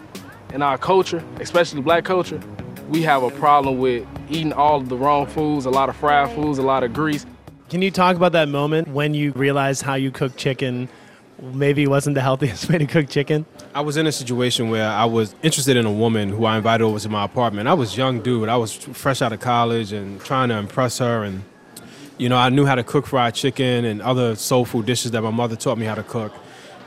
In 0.53 0.61
our 0.61 0.77
culture, 0.77 1.21
especially 1.41 1.81
black 1.81 2.05
culture, 2.05 2.39
we 2.87 3.01
have 3.01 3.23
a 3.23 3.29
problem 3.31 3.77
with 3.77 4.07
eating 4.29 4.53
all 4.53 4.77
of 4.77 4.87
the 4.87 4.95
wrong 4.95 5.27
foods, 5.27 5.65
a 5.65 5.69
lot 5.69 5.89
of 5.89 5.97
fried 5.97 6.33
foods, 6.33 6.59
a 6.59 6.63
lot 6.63 6.83
of 6.83 6.93
grease. 6.93 7.25
Can 7.69 7.81
you 7.81 7.91
talk 7.91 8.15
about 8.15 8.31
that 8.31 8.47
moment 8.47 8.87
when 8.87 9.13
you 9.13 9.33
realized 9.33 9.81
how 9.81 9.95
you 9.95 10.09
cook 10.09 10.37
chicken 10.37 10.87
maybe 11.41 11.87
wasn't 11.87 12.15
the 12.15 12.21
healthiest 12.21 12.69
way 12.69 12.77
to 12.77 12.85
cook 12.85 13.09
chicken? 13.09 13.45
I 13.73 13.81
was 13.81 13.97
in 13.97 14.07
a 14.07 14.11
situation 14.11 14.69
where 14.69 14.89
I 14.89 15.05
was 15.05 15.35
interested 15.43 15.77
in 15.77 15.85
a 15.85 15.91
woman 15.91 16.29
who 16.29 16.45
I 16.45 16.57
invited 16.57 16.83
over 16.83 16.99
to 16.99 17.09
my 17.09 17.25
apartment. 17.25 17.67
I 17.67 17.73
was 17.73 17.97
young 17.97 18.21
dude. 18.21 18.49
I 18.49 18.57
was 18.57 18.73
fresh 18.73 19.21
out 19.21 19.33
of 19.33 19.39
college 19.39 19.91
and 19.91 20.19
trying 20.21 20.49
to 20.49 20.55
impress 20.55 20.99
her 20.99 21.23
and 21.23 21.43
you 22.17 22.29
know, 22.29 22.37
I 22.37 22.49
knew 22.49 22.65
how 22.65 22.75
to 22.75 22.83
cook 22.83 23.05
fried 23.05 23.35
chicken 23.35 23.85
and 23.85 24.01
other 24.01 24.35
soul 24.35 24.65
food 24.65 24.87
dishes 24.87 25.11
that 25.11 25.21
my 25.21 25.29
mother 25.29 25.55
taught 25.55 25.77
me 25.77 25.85
how 25.85 25.93
to 25.95 26.03
cook. 26.03 26.33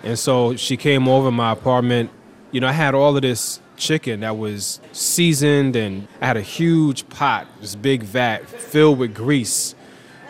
And 0.03 0.19
so 0.19 0.57
she 0.57 0.77
came 0.77 1.07
over 1.07 1.31
my 1.31 1.53
apartment. 1.53 2.11
You 2.51 2.61
know, 2.61 2.67
I 2.67 2.73
had 2.73 2.95
all 2.95 3.15
of 3.15 3.23
this 3.23 3.61
chicken 3.77 4.21
that 4.21 4.37
was 4.37 4.81
seasoned 4.93 5.77
and 5.77 6.09
I 6.21 6.27
had 6.27 6.37
a 6.37 6.43
huge 6.43 7.09
pot, 7.09 7.47
this 7.61 7.77
big 7.77 8.03
vat 8.03 8.49
filled 8.49 8.99
with 8.99 9.15
grease 9.15 9.75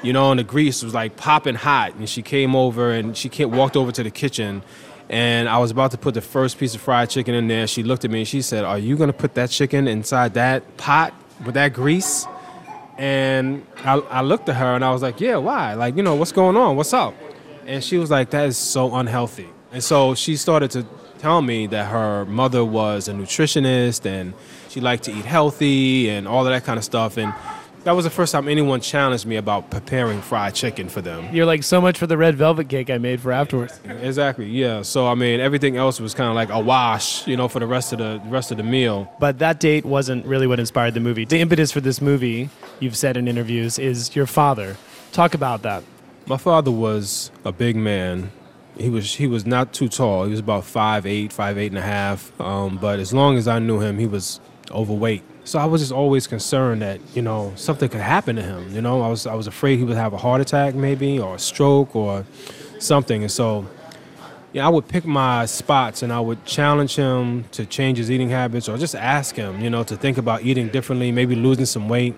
you 0.02 0.12
know, 0.12 0.30
and 0.30 0.40
the 0.40 0.44
grease 0.44 0.82
was 0.82 0.94
like 0.94 1.16
popping 1.16 1.54
hot. 1.54 1.94
And 1.94 2.08
she 2.08 2.22
came 2.22 2.54
over 2.56 2.92
and 2.92 3.16
she 3.16 3.28
came, 3.28 3.50
walked 3.50 3.76
over 3.76 3.92
to 3.92 4.02
the 4.02 4.10
kitchen. 4.10 4.62
And 5.08 5.48
I 5.48 5.58
was 5.58 5.70
about 5.70 5.90
to 5.90 5.98
put 5.98 6.14
the 6.14 6.20
first 6.20 6.58
piece 6.58 6.74
of 6.74 6.80
fried 6.80 7.10
chicken 7.10 7.34
in 7.34 7.48
there. 7.48 7.66
She 7.66 7.82
looked 7.82 8.04
at 8.04 8.10
me 8.10 8.20
and 8.20 8.28
she 8.28 8.42
said, 8.42 8.64
Are 8.64 8.78
you 8.78 8.96
to 8.96 9.12
put 9.12 9.34
that 9.34 9.50
chicken 9.50 9.88
inside 9.88 10.34
that 10.34 10.76
pot 10.76 11.12
with 11.44 11.54
that 11.54 11.72
grease? 11.72 12.26
And 12.96 13.66
I, 13.78 13.94
I 13.94 14.20
looked 14.20 14.48
at 14.48 14.56
her 14.56 14.74
and 14.74 14.84
I 14.84 14.92
was 14.92 15.02
like, 15.02 15.20
Yeah, 15.20 15.36
why? 15.36 15.74
Like, 15.74 15.96
you 15.96 16.02
know, 16.02 16.14
what's 16.14 16.32
going 16.32 16.56
on? 16.56 16.76
What's 16.76 16.92
up? 16.92 17.14
And 17.66 17.82
she 17.82 17.98
was 17.98 18.10
like, 18.10 18.30
That 18.30 18.46
is 18.46 18.56
so 18.56 18.94
unhealthy. 18.94 19.48
And 19.72 19.82
so 19.82 20.14
she 20.14 20.36
started 20.36 20.70
to 20.72 20.86
tell 21.18 21.42
me 21.42 21.66
that 21.66 21.86
her 21.86 22.24
mother 22.26 22.64
was 22.64 23.08
a 23.08 23.12
nutritionist 23.12 24.06
and 24.06 24.32
she 24.68 24.80
liked 24.80 25.04
to 25.04 25.12
eat 25.12 25.24
healthy 25.24 26.08
and 26.08 26.26
all 26.26 26.46
of 26.46 26.52
that 26.52 26.64
kind 26.64 26.78
of 26.78 26.84
stuff. 26.84 27.16
And 27.16 27.34
that 27.84 27.92
was 27.92 28.04
the 28.04 28.10
first 28.10 28.32
time 28.32 28.48
anyone 28.48 28.80
challenged 28.80 29.26
me 29.26 29.36
about 29.36 29.70
preparing 29.70 30.20
fried 30.20 30.54
chicken 30.54 30.88
for 30.88 31.00
them. 31.00 31.34
You're 31.34 31.46
like 31.46 31.62
so 31.62 31.80
much 31.80 31.98
for 31.98 32.06
the 32.06 32.16
red 32.16 32.34
velvet 32.36 32.68
cake 32.68 32.90
I 32.90 32.98
made 32.98 33.20
for 33.20 33.32
afterwards. 33.32 33.80
Exactly. 33.84 34.46
Yeah. 34.46 34.82
So 34.82 35.06
I 35.06 35.14
mean, 35.14 35.40
everything 35.40 35.76
else 35.76 36.00
was 36.00 36.14
kind 36.14 36.28
of 36.28 36.34
like 36.34 36.50
a 36.50 36.60
wash, 36.60 37.26
you 37.26 37.36
know, 37.36 37.48
for 37.48 37.58
the 37.58 37.66
rest 37.66 37.92
of 37.92 37.98
the 37.98 38.20
rest 38.26 38.50
of 38.50 38.56
the 38.56 38.62
meal. 38.62 39.12
But 39.18 39.38
that 39.38 39.60
date 39.60 39.84
wasn't 39.84 40.26
really 40.26 40.46
what 40.46 40.60
inspired 40.60 40.94
the 40.94 41.00
movie. 41.00 41.24
The 41.24 41.40
impetus 41.40 41.72
for 41.72 41.80
this 41.80 42.00
movie, 42.00 42.50
you've 42.80 42.96
said 42.96 43.16
in 43.16 43.28
interviews, 43.28 43.78
is 43.78 44.14
your 44.14 44.26
father. 44.26 44.76
Talk 45.12 45.34
about 45.34 45.62
that. 45.62 45.82
My 46.26 46.36
father 46.36 46.70
was 46.70 47.30
a 47.44 47.52
big 47.52 47.76
man. 47.76 48.30
He 48.78 48.88
was 48.88 49.14
he 49.14 49.26
was 49.26 49.44
not 49.46 49.72
too 49.72 49.88
tall. 49.88 50.24
He 50.24 50.30
was 50.30 50.40
about 50.40 50.64
five 50.64 51.06
eight, 51.06 51.32
five 51.32 51.58
eight 51.58 51.72
and 51.72 51.78
a 51.78 51.82
half. 51.82 52.38
Um, 52.40 52.76
but 52.76 52.98
as 52.98 53.12
long 53.12 53.36
as 53.36 53.48
I 53.48 53.58
knew 53.58 53.80
him, 53.80 53.98
he 53.98 54.06
was 54.06 54.40
overweight. 54.70 55.22
So 55.50 55.58
I 55.58 55.64
was 55.64 55.80
just 55.80 55.90
always 55.90 56.28
concerned 56.28 56.82
that 56.82 57.00
you 57.12 57.22
know 57.22 57.52
something 57.56 57.88
could 57.88 58.00
happen 58.00 58.36
to 58.36 58.42
him. 58.42 58.72
You 58.72 58.80
know, 58.82 59.02
I 59.02 59.08
was 59.08 59.26
I 59.26 59.34
was 59.34 59.48
afraid 59.48 59.80
he 59.80 59.84
would 59.84 59.96
have 59.96 60.12
a 60.12 60.16
heart 60.16 60.40
attack 60.40 60.76
maybe 60.76 61.18
or 61.18 61.34
a 61.34 61.38
stroke 61.40 61.96
or 61.96 62.24
something. 62.78 63.22
And 63.22 63.32
so, 63.32 63.66
yeah, 64.52 64.64
I 64.64 64.68
would 64.68 64.86
pick 64.86 65.04
my 65.04 65.46
spots 65.46 66.04
and 66.04 66.12
I 66.12 66.20
would 66.20 66.44
challenge 66.44 66.94
him 66.94 67.46
to 67.50 67.66
change 67.66 67.98
his 67.98 68.12
eating 68.12 68.30
habits 68.30 68.68
or 68.68 68.78
just 68.78 68.94
ask 68.94 69.34
him, 69.34 69.60
you 69.60 69.70
know, 69.70 69.82
to 69.82 69.96
think 69.96 70.18
about 70.18 70.44
eating 70.44 70.68
differently, 70.68 71.10
maybe 71.10 71.34
losing 71.34 71.66
some 71.66 71.88
weight. 71.88 72.14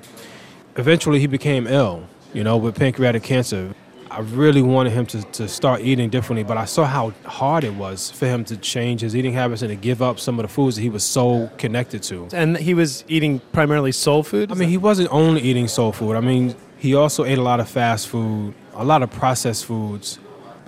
Eventually, 0.76 1.18
he 1.18 1.26
became 1.26 1.66
ill, 1.66 2.06
you 2.34 2.44
know, 2.44 2.58
with 2.58 2.76
pancreatic 2.76 3.22
cancer. 3.22 3.72
I 4.12 4.20
really 4.20 4.60
wanted 4.60 4.92
him 4.92 5.06
to, 5.06 5.22
to 5.22 5.48
start 5.48 5.80
eating 5.80 6.10
differently, 6.10 6.42
but 6.42 6.58
I 6.58 6.66
saw 6.66 6.84
how 6.84 7.14
hard 7.24 7.64
it 7.64 7.72
was 7.72 8.10
for 8.10 8.26
him 8.26 8.44
to 8.44 8.58
change 8.58 9.00
his 9.00 9.16
eating 9.16 9.32
habits 9.32 9.62
and 9.62 9.70
to 9.70 9.74
give 9.74 10.02
up 10.02 10.20
some 10.20 10.38
of 10.38 10.42
the 10.42 10.48
foods 10.48 10.76
that 10.76 10.82
he 10.82 10.90
was 10.90 11.02
so 11.02 11.50
connected 11.56 12.02
to. 12.04 12.28
And 12.34 12.58
he 12.58 12.74
was 12.74 13.04
eating 13.08 13.40
primarily 13.52 13.90
soul 13.90 14.22
food? 14.22 14.52
I 14.52 14.54
mean, 14.54 14.68
he 14.68 14.76
wasn't 14.76 15.10
only 15.10 15.40
eating 15.40 15.66
soul 15.66 15.92
food. 15.92 16.14
I 16.14 16.20
mean, 16.20 16.54
he 16.76 16.94
also 16.94 17.24
ate 17.24 17.38
a 17.38 17.42
lot 17.42 17.58
of 17.58 17.70
fast 17.70 18.06
food, 18.06 18.52
a 18.74 18.84
lot 18.84 19.02
of 19.02 19.10
processed 19.10 19.64
foods, 19.64 20.18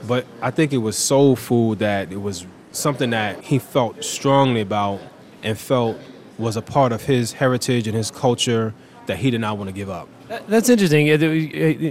but 0.08 0.24
I 0.40 0.50
think 0.50 0.72
it 0.72 0.78
was 0.78 0.96
soul 0.96 1.36
food 1.36 1.80
that 1.80 2.10
it 2.10 2.22
was 2.22 2.46
something 2.72 3.10
that 3.10 3.42
he 3.44 3.58
felt 3.58 4.02
strongly 4.02 4.62
about 4.62 5.00
and 5.42 5.58
felt 5.58 5.98
was 6.38 6.56
a 6.56 6.62
part 6.62 6.92
of 6.92 7.02
his 7.02 7.32
heritage 7.32 7.86
and 7.88 7.94
his 7.94 8.10
culture 8.10 8.72
that 9.04 9.18
he 9.18 9.30
did 9.30 9.42
not 9.42 9.58
want 9.58 9.68
to 9.68 9.74
give 9.74 9.90
up. 9.90 10.08
That's 10.28 10.68
interesting. 10.68 11.10
Uh, 11.10 11.18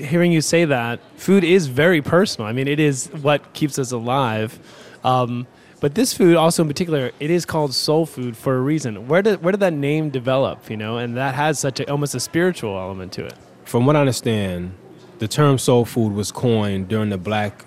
Hearing 0.07 0.31
you 0.31 0.41
say 0.41 0.65
that, 0.65 0.99
food 1.17 1.43
is 1.43 1.67
very 1.67 2.01
personal. 2.01 2.47
I 2.47 2.53
mean, 2.53 2.67
it 2.67 2.79
is 2.79 3.07
what 3.07 3.53
keeps 3.53 3.77
us 3.77 3.91
alive. 3.91 4.59
Um, 5.03 5.47
but 5.79 5.95
this 5.95 6.13
food, 6.13 6.35
also 6.37 6.61
in 6.63 6.69
particular, 6.69 7.11
it 7.19 7.29
is 7.29 7.45
called 7.45 7.73
soul 7.73 8.05
food 8.05 8.37
for 8.37 8.55
a 8.55 8.61
reason. 8.61 9.07
Where 9.07 9.21
did 9.21 9.43
where 9.43 9.51
did 9.51 9.59
that 9.59 9.73
name 9.73 10.09
develop? 10.09 10.69
You 10.69 10.77
know, 10.77 10.97
and 10.97 11.17
that 11.17 11.35
has 11.35 11.59
such 11.59 11.81
a, 11.81 11.91
almost 11.91 12.15
a 12.15 12.21
spiritual 12.21 12.77
element 12.77 13.11
to 13.13 13.25
it. 13.25 13.33
From 13.65 13.85
what 13.85 13.95
I 13.95 13.99
understand, 13.99 14.75
the 15.19 15.27
term 15.27 15.57
soul 15.57 15.83
food 15.83 16.13
was 16.13 16.31
coined 16.31 16.87
during 16.87 17.09
the 17.09 17.17
Black 17.17 17.65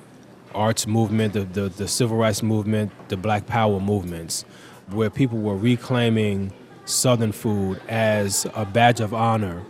arts 0.54 0.86
movement, 0.86 1.34
the, 1.34 1.40
the, 1.44 1.68
the 1.68 1.86
civil 1.86 2.16
rights 2.16 2.42
movement, 2.42 2.90
the 3.08 3.16
Black 3.18 3.46
Power 3.46 3.78
movements, 3.78 4.46
where 4.88 5.10
people 5.10 5.38
were 5.38 5.56
reclaiming 5.56 6.52
Southern 6.86 7.32
food 7.32 7.80
as 7.88 8.46
a 8.54 8.64
badge 8.64 9.00
of 9.00 9.12
honor 9.12 9.62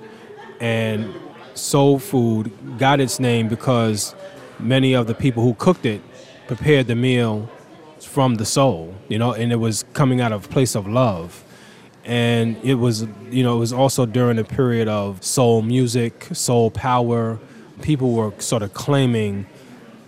and 0.61 1.14
soul 1.54 1.98
food 1.98 2.52
got 2.78 3.00
its 3.00 3.18
name 3.18 3.48
because 3.48 4.14
many 4.59 4.94
of 4.94 5.07
the 5.07 5.14
people 5.14 5.42
who 5.42 5.54
cooked 5.54 5.86
it 5.86 6.02
prepared 6.46 6.86
the 6.86 6.94
meal 6.94 7.50
from 8.00 8.36
the 8.36 8.44
soul, 8.44 8.94
you 9.09 9.18
know, 9.18 9.32
and 9.32 9.52
it 9.52 9.57
was 9.57 9.84
coming 9.92 10.20
out 10.20 10.32
of 10.32 10.46
a 10.46 10.48
place 10.48 10.74
of 10.74 10.86
love. 10.86 11.42
And 12.04 12.57
it 12.62 12.74
was, 12.74 13.07
you 13.30 13.42
know, 13.42 13.57
it 13.57 13.59
was 13.59 13.72
also 13.72 14.07
during 14.07 14.38
a 14.38 14.44
period 14.44 14.86
of 14.86 15.24
soul 15.24 15.62
music, 15.62 16.28
soul 16.32 16.70
power. 16.70 17.38
People 17.82 18.12
were 18.12 18.32
sort 18.38 18.62
of 18.62 18.72
claiming 18.74 19.46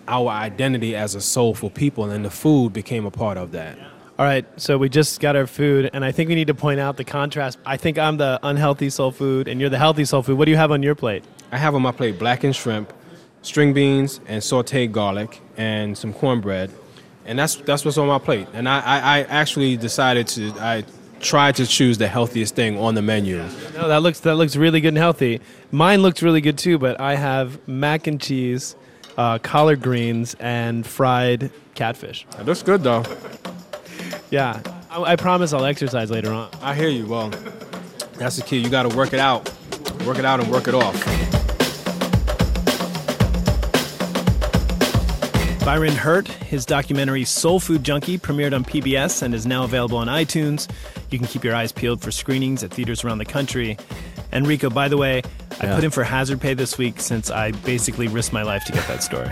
our 0.06 0.28
identity 0.28 0.94
as 0.94 1.14
a 1.14 1.20
soulful 1.20 1.70
people, 1.70 2.04
and 2.10 2.24
the 2.24 2.30
food 2.30 2.72
became 2.72 3.04
a 3.04 3.10
part 3.10 3.36
of 3.36 3.52
that. 3.52 3.78
All 4.18 4.24
right, 4.24 4.44
so 4.56 4.78
we 4.78 4.88
just 4.88 5.20
got 5.20 5.36
our 5.36 5.46
food, 5.46 5.90
and 5.92 6.04
I 6.04 6.10
think 6.10 6.28
we 6.28 6.34
need 6.34 6.48
to 6.48 6.54
point 6.54 6.80
out 6.80 6.96
the 6.96 7.04
contrast. 7.04 7.56
I 7.64 7.76
think 7.76 7.98
I'm 7.98 8.16
the 8.16 8.40
unhealthy 8.42 8.90
soul 8.90 9.12
food, 9.12 9.46
and 9.46 9.60
you're 9.60 9.70
the 9.70 9.78
healthy 9.78 10.04
soul 10.04 10.24
food. 10.24 10.36
What 10.36 10.46
do 10.46 10.50
you 10.50 10.56
have 10.56 10.72
on 10.72 10.82
your 10.82 10.96
plate? 10.96 11.22
I 11.52 11.56
have 11.56 11.76
on 11.76 11.82
my 11.82 11.92
plate 11.92 12.18
blackened 12.18 12.56
shrimp, 12.56 12.92
string 13.42 13.72
beans, 13.72 14.18
and 14.26 14.42
sauteed 14.42 14.90
garlic, 14.90 15.40
and 15.56 15.96
some 15.96 16.12
cornbread, 16.12 16.72
and 17.26 17.38
that's 17.38 17.54
that's 17.54 17.84
what's 17.84 17.96
on 17.96 18.08
my 18.08 18.18
plate. 18.18 18.48
And 18.54 18.68
I, 18.68 18.80
I, 18.80 18.98
I 18.98 19.22
actually 19.22 19.76
decided 19.76 20.26
to 20.28 20.52
I 20.58 20.82
tried 21.20 21.54
to 21.54 21.66
choose 21.66 21.98
the 21.98 22.08
healthiest 22.08 22.56
thing 22.56 22.76
on 22.76 22.96
the 22.96 23.02
menu. 23.02 23.36
No, 23.74 23.86
that 23.86 24.02
looks 24.02 24.18
that 24.20 24.34
looks 24.34 24.56
really 24.56 24.80
good 24.80 24.88
and 24.88 24.98
healthy. 24.98 25.40
Mine 25.70 26.02
looks 26.02 26.24
really 26.24 26.40
good 26.40 26.58
too, 26.58 26.76
but 26.76 27.00
I 27.00 27.14
have 27.14 27.68
mac 27.68 28.08
and 28.08 28.20
cheese, 28.20 28.74
uh, 29.16 29.38
collard 29.38 29.80
greens, 29.80 30.34
and 30.40 30.84
fried 30.84 31.52
catfish. 31.76 32.26
That 32.32 32.46
looks 32.46 32.64
good 32.64 32.82
though. 32.82 33.04
Yeah, 34.30 34.60
I, 34.90 35.12
I 35.12 35.16
promise 35.16 35.52
I'll 35.52 35.64
exercise 35.64 36.10
later 36.10 36.32
on. 36.32 36.50
I 36.60 36.74
hear 36.74 36.88
you. 36.88 37.06
Well, 37.06 37.30
that's 38.14 38.36
the 38.36 38.42
key. 38.42 38.58
You 38.58 38.68
got 38.68 38.88
to 38.88 38.96
work 38.96 39.12
it 39.12 39.20
out, 39.20 39.50
work 40.04 40.18
it 40.18 40.24
out, 40.24 40.40
and 40.40 40.50
work 40.50 40.68
it 40.68 40.74
off. 40.74 40.94
Byron 45.64 45.92
Hurt, 45.92 46.28
his 46.28 46.64
documentary 46.64 47.24
Soul 47.24 47.60
Food 47.60 47.84
Junkie 47.84 48.16
premiered 48.18 48.54
on 48.54 48.64
PBS 48.64 49.20
and 49.20 49.34
is 49.34 49.46
now 49.46 49.64
available 49.64 49.98
on 49.98 50.06
iTunes. 50.06 50.66
You 51.10 51.18
can 51.18 51.28
keep 51.28 51.44
your 51.44 51.54
eyes 51.54 51.72
peeled 51.72 52.00
for 52.00 52.10
screenings 52.10 52.62
at 52.64 52.70
theaters 52.70 53.04
around 53.04 53.18
the 53.18 53.26
country. 53.26 53.76
And 54.32 54.46
Rico, 54.46 54.70
by 54.70 54.88
the 54.88 54.96
way, 54.96 55.22
I 55.60 55.66
put 55.66 55.84
in 55.84 55.90
for 55.90 56.04
hazard 56.04 56.40
pay 56.40 56.54
this 56.54 56.78
week 56.78 57.00
since 57.00 57.30
I 57.30 57.50
basically 57.50 58.08
risked 58.08 58.32
my 58.32 58.44
life 58.44 58.64
to 58.64 58.72
get 58.72 58.86
that 58.88 59.02
story. 59.02 59.28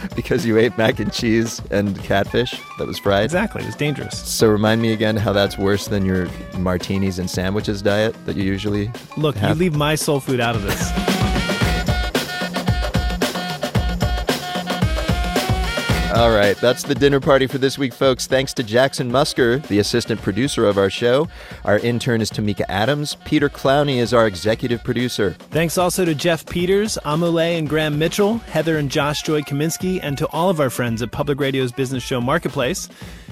because 0.16 0.44
you 0.46 0.58
ate 0.58 0.76
mac 0.78 0.98
and 1.00 1.12
cheese 1.12 1.60
and 1.70 1.98
catfish 2.02 2.60
that 2.78 2.86
was 2.86 2.98
fried. 2.98 3.24
Exactly, 3.24 3.62
it 3.62 3.66
was 3.66 3.76
dangerous. 3.76 4.18
So 4.18 4.48
remind 4.48 4.82
me 4.82 4.92
again 4.92 5.16
how 5.16 5.32
that's 5.32 5.58
worse 5.58 5.88
than 5.88 6.04
your 6.04 6.28
martinis 6.58 7.18
and 7.18 7.30
sandwiches 7.30 7.82
diet 7.82 8.14
that 8.26 8.36
you 8.36 8.44
usually 8.44 8.90
Look, 9.16 9.40
you 9.40 9.54
leave 9.54 9.74
my 9.74 9.94
soul 9.94 10.20
food 10.20 10.40
out 10.40 10.54
of 10.56 10.62
this. 10.62 11.19
All 16.20 16.32
right, 16.32 16.54
that's 16.58 16.82
the 16.82 16.94
dinner 16.94 17.18
party 17.18 17.46
for 17.46 17.56
this 17.56 17.78
week, 17.78 17.94
folks. 17.94 18.26
Thanks 18.26 18.52
to 18.52 18.62
Jackson 18.62 19.10
Musker, 19.10 19.66
the 19.68 19.78
assistant 19.78 20.20
producer 20.20 20.66
of 20.66 20.76
our 20.76 20.90
show. 20.90 21.28
Our 21.64 21.78
intern 21.78 22.20
is 22.20 22.30
Tamika 22.30 22.66
Adams. 22.68 23.16
Peter 23.24 23.48
Clowney 23.48 23.96
is 23.96 24.12
our 24.12 24.26
executive 24.26 24.84
producer. 24.84 25.30
Thanks 25.48 25.78
also 25.78 26.04
to 26.04 26.14
Jeff 26.14 26.44
Peters, 26.44 26.98
Amule 27.06 27.58
and 27.58 27.66
Graham 27.66 27.98
Mitchell, 27.98 28.36
Heather 28.36 28.76
and 28.76 28.90
Josh 28.90 29.22
Joy 29.22 29.40
Kaminsky, 29.40 29.98
and 30.02 30.18
to 30.18 30.26
all 30.26 30.50
of 30.50 30.60
our 30.60 30.68
friends 30.68 31.00
at 31.00 31.10
Public 31.10 31.40
Radio's 31.40 31.72
business 31.72 32.02
show 32.02 32.20
Marketplace. 32.20 32.90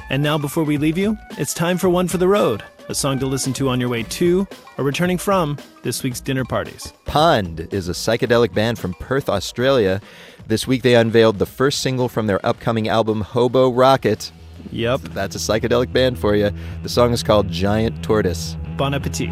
And 0.08 0.22
now, 0.22 0.38
before 0.38 0.64
we 0.64 0.78
leave 0.78 0.96
you, 0.96 1.18
it's 1.32 1.52
time 1.52 1.76
for 1.76 1.90
One 1.90 2.08
for 2.08 2.16
the 2.16 2.26
Road, 2.26 2.62
a 2.88 2.94
song 2.94 3.18
to 3.18 3.26
listen 3.26 3.52
to 3.52 3.68
on 3.68 3.80
your 3.80 3.90
way 3.90 4.04
to 4.04 4.48
or 4.78 4.84
returning 4.84 5.18
from 5.18 5.58
this 5.82 6.02
week's 6.02 6.20
dinner 6.20 6.46
parties. 6.46 6.94
Pond 7.04 7.68
is 7.70 7.90
a 7.90 7.92
psychedelic 7.92 8.54
band 8.54 8.78
from 8.78 8.94
Perth, 8.94 9.28
Australia. 9.28 10.00
This 10.48 10.66
week 10.66 10.80
they 10.80 10.94
unveiled 10.94 11.38
the 11.38 11.44
first 11.44 11.80
single 11.80 12.08
from 12.08 12.26
their 12.26 12.44
upcoming 12.44 12.88
album, 12.88 13.20
Hobo 13.20 13.70
Rocket. 13.70 14.32
Yep. 14.72 15.00
That's 15.12 15.36
a 15.36 15.38
psychedelic 15.38 15.92
band 15.92 16.18
for 16.18 16.34
you. 16.34 16.50
The 16.82 16.88
song 16.88 17.12
is 17.12 17.22
called 17.22 17.50
Giant 17.50 18.02
Tortoise. 18.02 18.56
Bon 18.78 18.94
appetit. 18.94 19.28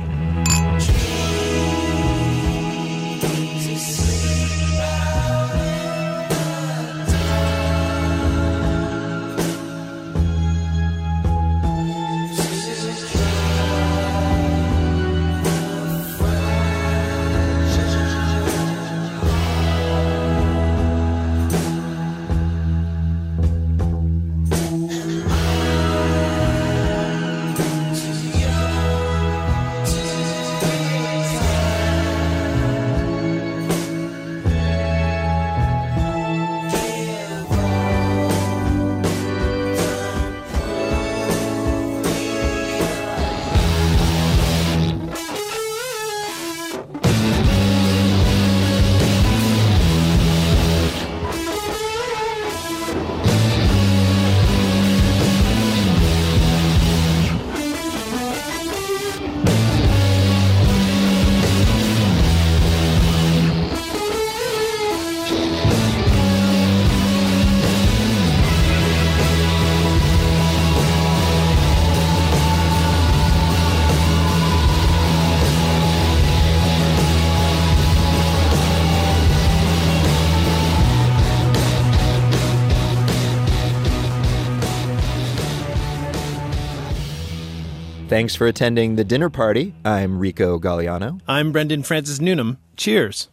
Thanks 88.17 88.35
for 88.35 88.47
attending 88.47 88.97
the 88.97 89.05
dinner 89.05 89.29
party. 89.29 89.75
I'm 89.85 90.19
Rico 90.19 90.59
Gagliano. 90.59 91.21
I'm 91.29 91.53
Brendan 91.53 91.83
Francis 91.83 92.19
Newnam. 92.19 92.57
Cheers. 92.75 93.29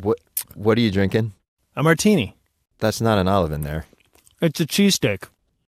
What 0.00 0.18
what 0.54 0.78
are 0.78 0.80
you 0.80 0.90
drinking? 0.90 1.34
A 1.76 1.82
martini. 1.82 2.34
That's 2.78 3.02
not 3.02 3.18
an 3.18 3.28
olive 3.28 3.52
in 3.52 3.64
there. 3.64 3.84
It's 4.40 4.60
a 4.60 4.66
cheesesteak. 4.66 5.24